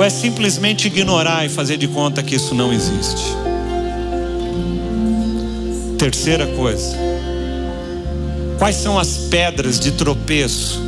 ou 0.00 0.04
é 0.04 0.08
simplesmente 0.08 0.86
ignorar 0.86 1.44
e 1.44 1.50
fazer 1.50 1.76
de 1.76 1.86
conta 1.86 2.22
que 2.22 2.34
isso 2.34 2.54
não 2.54 2.72
existe? 2.72 3.36
Terceira 5.98 6.46
coisa, 6.46 6.96
quais 8.58 8.76
são 8.76 8.98
as 8.98 9.18
pedras 9.30 9.78
de 9.78 9.92
tropeço 9.92 10.80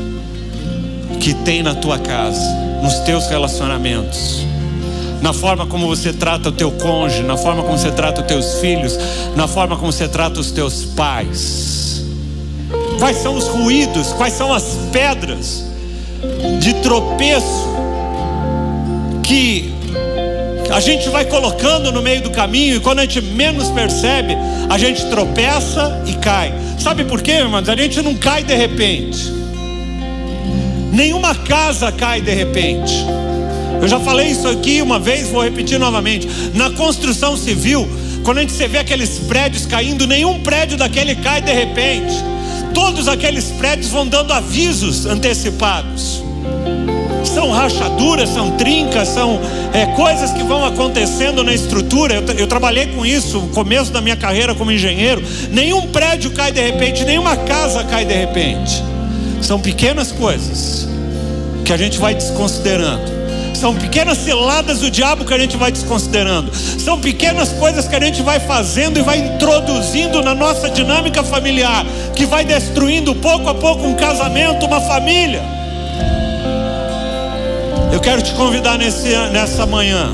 que 1.21 1.35
tem 1.35 1.63
na 1.63 1.75
tua 1.75 1.99
casa, 1.99 2.41
nos 2.83 3.01
teus 3.01 3.27
relacionamentos? 3.27 4.47
na 5.21 5.33
forma 5.33 5.67
como 5.67 5.87
você 5.87 6.13
trata 6.13 6.49
o 6.49 6.53
teu 6.53 6.73
cônjuge, 6.73 7.23
na 7.23 7.37
forma 7.37 7.63
como 7.63 7.79
você 7.79 7.93
trata 7.93 8.23
os 8.23 8.27
teus 8.27 8.55
filhos, 8.61 8.99
na 9.37 9.47
forma 9.47 9.77
como 9.77 9.93
você 9.93 10.09
trata 10.09 10.41
os 10.41 10.51
teus 10.51 10.85
pais. 10.85 12.03
Quais 12.99 13.19
são 13.19 13.37
os 13.37 13.47
ruídos, 13.47 14.13
quais 14.15 14.33
são 14.33 14.53
as 14.53 14.65
pedras 14.91 15.65
de 16.59 16.75
tropeço 16.83 17.92
que 19.33 19.73
a 20.71 20.79
gente 20.79 21.09
vai 21.09 21.25
colocando 21.25 21.91
no 21.91 22.03
meio 22.03 22.21
do 22.21 22.29
caminho 22.31 22.77
e 22.77 22.81
quando 22.81 22.99
a 22.99 23.03
gente 23.03 23.23
menos 23.23 23.71
percebe, 23.71 24.37
a 24.69 24.77
gente 24.77 25.07
tropeça 25.07 26.03
e 26.07 26.13
cai. 26.15 26.53
Sabe 26.79 27.05
por 27.05 27.23
quê, 27.23 27.33
irmãos? 27.33 27.67
A 27.67 27.75
gente 27.75 28.03
não 28.03 28.15
cai 28.15 28.45
de 28.45 28.55
repente. 28.55 29.33
Nenhuma 30.93 31.35
casa 31.35 31.91
cai 31.91 32.21
de 32.21 32.31
repente. 32.31 32.93
Eu 33.81 33.89
já 33.89 33.99
falei 33.99 34.29
isso 34.29 34.47
aqui 34.47 34.83
uma 34.83 34.99
vez, 34.99 35.29
vou 35.29 35.43
repetir 35.43 35.79
novamente. 35.79 36.29
Na 36.55 36.69
construção 36.71 37.35
civil, 37.35 37.89
quando 38.23 38.39
a 38.39 38.41
gente 38.43 38.55
vê 38.69 38.79
aqueles 38.79 39.19
prédios 39.21 39.65
caindo, 39.65 40.07
nenhum 40.07 40.41
prédio 40.41 40.77
daquele 40.77 41.15
cai 41.17 41.41
de 41.41 41.53
repente. 41.53 42.15
Todos 42.75 43.09
aqueles 43.09 43.47
prédios 43.53 43.89
vão 43.89 44.07
dando 44.07 44.33
avisos 44.33 45.07
antecipados. 45.07 46.22
São 47.35 47.51
rachaduras, 47.51 48.29
são 48.29 48.53
trincas, 48.53 49.09
são 49.09 49.41
é, 49.73 49.87
coisas 49.87 50.33
que 50.33 50.43
vão 50.43 50.65
acontecendo 50.65 51.43
na 51.43 51.55
estrutura. 51.55 52.15
Eu, 52.15 52.23
eu 52.35 52.47
trabalhei 52.47 52.87
com 52.89 53.07
isso 53.07 53.39
no 53.41 53.49
começo 53.49 53.91
da 53.91 54.01
minha 54.01 54.17
carreira 54.17 54.55
como 54.55 54.71
engenheiro. 54.71 55.23
Nenhum 55.51 55.89
prédio 55.89 56.31
cai 56.33 56.53
de 56.53 56.61
repente, 56.61 57.05
nenhuma 57.05 57.37
casa 57.37 57.85
cai 57.85 58.05
de 58.05 58.15
repente. 58.15 58.83
São 59.41 59.59
pequenas 59.59 60.13
coisas 60.13 60.89
que 61.65 61.73
a 61.73 61.77
gente 61.77 61.99
vai 61.99 62.15
desconsiderando. 62.15 63.23
São 63.55 63.75
pequenas 63.77 64.19
ciladas 64.19 64.81
do 64.81 64.91
diabo 64.91 65.25
que 65.25 65.33
a 65.33 65.39
gente 65.39 65.57
vai 65.57 65.71
desconsiderando. 65.71 66.53
São 66.55 67.01
pequenas 67.01 67.51
coisas 67.51 67.87
que 67.87 67.95
a 67.95 68.01
gente 68.01 68.21
vai 68.21 68.41
fazendo 68.41 68.99
e 68.99 69.03
vai 69.03 69.19
introduzindo 69.19 70.21
na 70.21 70.35
nossa 70.35 70.69
dinâmica 70.69 71.23
familiar, 71.23 71.87
que 72.15 72.27
vai 72.27 72.45
destruindo 72.45 73.15
pouco 73.15 73.49
a 73.49 73.55
pouco 73.55 73.87
um 73.87 73.95
casamento, 73.95 74.67
uma 74.67 74.81
família. 74.81 75.62
Eu 77.93 78.01
quero 78.01 78.23
te 78.23 78.33
convidar 78.33 78.79
nesse, 78.79 79.09
nessa 79.31 79.67
manhã. 79.67 80.11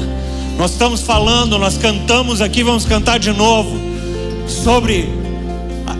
Nós 0.59 0.72
estamos 0.72 1.01
falando, 1.01 1.57
nós 1.59 1.79
cantamos 1.79 2.41
aqui, 2.41 2.64
vamos 2.64 2.85
cantar 2.85 3.20
de 3.20 3.33
novo 3.33 3.79
sobre 4.49 5.09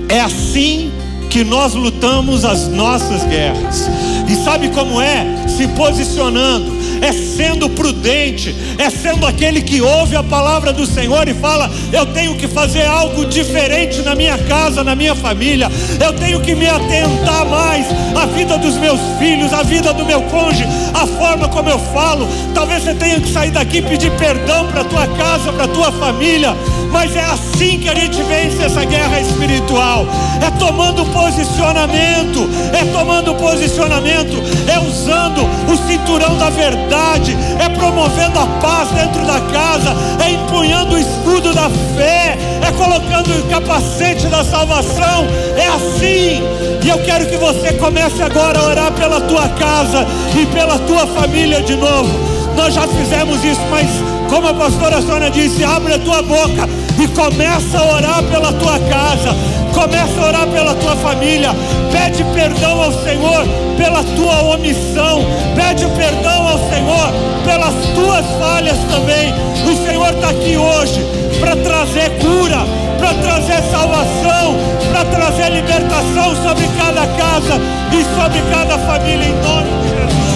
é 0.09 0.21
assim 0.21 0.91
que 1.31 1.45
nós 1.45 1.75
lutamos 1.75 2.45
as 2.45 2.67
nossas 2.67 3.23
guerras. 3.25 3.89
E 4.29 4.35
sabe 4.45 4.71
como 4.71 5.01
é? 5.01 5.25
Se 5.47 5.69
posicionando 5.69 6.78
é 7.01 7.13
sendo 7.13 7.69
prudente, 7.69 8.55
é 8.79 8.89
sendo 8.91 9.27
aquele 9.27 9.61
que 9.61 9.81
ouve 9.81 10.17
a 10.17 10.23
palavra 10.23 10.73
do 10.73 10.87
Senhor 10.87 11.29
e 11.29 11.35
fala: 11.35 11.71
Eu 11.93 12.07
tenho 12.07 12.37
que 12.37 12.49
fazer 12.49 12.85
algo 12.87 13.27
diferente 13.27 14.03
na 14.03 14.15
minha 14.15 14.39
casa, 14.39 14.85
na 14.85 14.95
minha 14.95 15.15
família, 15.15 15.71
eu 16.01 16.13
tenho 16.15 16.41
que 16.41 16.55
me 16.55 16.69
atentar 16.69 17.45
mais 17.47 17.87
à 18.17 18.27
vida 18.27 18.57
dos 18.59 18.77
meus 18.77 19.01
filhos, 19.19 19.53
à 19.53 19.63
vida 19.63 19.93
do 19.93 20.05
meu 20.05 20.23
cônjuge, 20.23 20.65
à 20.95 21.07
forma 21.07 21.49
como 21.49 21.69
eu 21.69 21.79
falo. 21.93 22.29
Talvez 22.55 22.83
você 22.83 22.95
tenha 22.95 23.21
que 23.21 23.31
sair 23.31 23.51
daqui 23.51 23.79
e 23.79 23.83
pedir 23.83 24.11
perdão 24.13 24.67
para 24.69 24.85
tua 24.85 25.07
casa, 25.09 25.53
para 25.53 25.69
tua 25.69 25.93
família, 25.93 26.55
mas 26.91 27.15
é 27.15 27.25
assim 27.25 27.79
que 27.79 27.89
a 27.89 27.95
gente 27.95 28.23
vence 28.23 28.63
essa 28.63 28.85
guerra 28.85 29.21
espiritual. 29.21 30.07
É 30.45 30.51
tomando 30.59 31.05
posicionamento, 31.07 32.49
é 32.73 32.85
tomando 32.93 33.35
posicionamento, 33.35 34.37
é 34.69 34.79
usando 34.79 35.43
o 35.71 35.77
cinturão 35.89 36.29
falando 36.29 36.43
a 36.43 36.51
verdade, 36.89 37.37
é 37.61 37.69
promovendo 37.69 38.39
a 38.39 38.47
paz 38.61 38.89
dentro 38.91 39.25
da 39.27 39.41
casa, 39.53 39.95
é 40.25 40.31
empunhando 40.31 40.95
o 40.95 40.99
escudo 40.99 41.53
da 41.53 41.69
fé, 41.95 42.37
é 42.67 42.73
colocando 42.73 43.31
o 43.39 43.43
capacete 43.49 44.27
da 44.29 44.43
salvação. 44.43 45.27
É 45.57 45.69
assim. 45.69 46.43
E 46.83 46.89
eu 46.89 46.99
quero 47.05 47.27
que 47.27 47.37
você 47.37 47.75
comece 47.75 48.23
agora 48.23 48.59
a 48.59 48.65
orar 48.65 48.93
pela 48.93 49.21
tua 49.21 49.49
casa 49.51 50.07
e 50.35 50.47
pela 50.47 50.79
tua 50.79 51.07
família 51.07 51.63
de 51.63 51.75
novo. 51.77 52.09
Nós 52.57 52.75
já 52.75 52.89
fizemos 52.89 53.45
isso, 53.45 53.61
mas 53.71 53.87
como 54.31 54.49
a 54.49 54.55
pastora 54.55 55.03
Sônia 55.03 55.31
disse, 55.31 55.63
abre 55.63 55.95
a 55.95 55.99
tua 55.99 56.23
boca 56.23 56.69
e 56.99 57.07
começa 57.09 57.79
a 57.79 57.95
orar 57.95 58.23
pela 58.25 58.53
tua 58.53 58.79
casa, 58.81 59.37
começa 59.79 60.21
a 60.21 60.27
orar 60.27 60.47
pela 60.49 60.75
tua 60.75 60.97
família, 60.97 61.51
pede 61.93 62.25
perdão 62.35 62.83
ao 62.83 62.93
Senhor 62.93 63.47
pela 63.77 64.03
tua 64.03 64.55
omissão, 64.55 65.25
pede 65.55 65.87
perdão 65.97 66.49
ao 66.49 66.59
Senhor 66.69 67.13
pelas 67.45 67.75
tuas 67.95 68.27
falhas 68.41 68.77
também. 68.91 69.33
O 69.71 69.87
Senhor 69.87 70.09
está 70.09 70.31
aqui 70.31 70.57
hoje 70.57 71.01
para 71.39 71.55
trazer 71.55 72.11
cura, 72.19 72.59
para 72.99 73.15
trazer 73.23 73.63
salvação, 73.71 74.57
para 74.91 75.05
trazer 75.05 75.53
libertação 75.53 76.35
sobre 76.43 76.67
cada 76.77 77.07
casa 77.17 77.61
e 77.93 78.21
sobre 78.21 78.43
cada 78.51 78.79
família 78.79 79.27
em 79.27 79.43
nome 79.43 80.28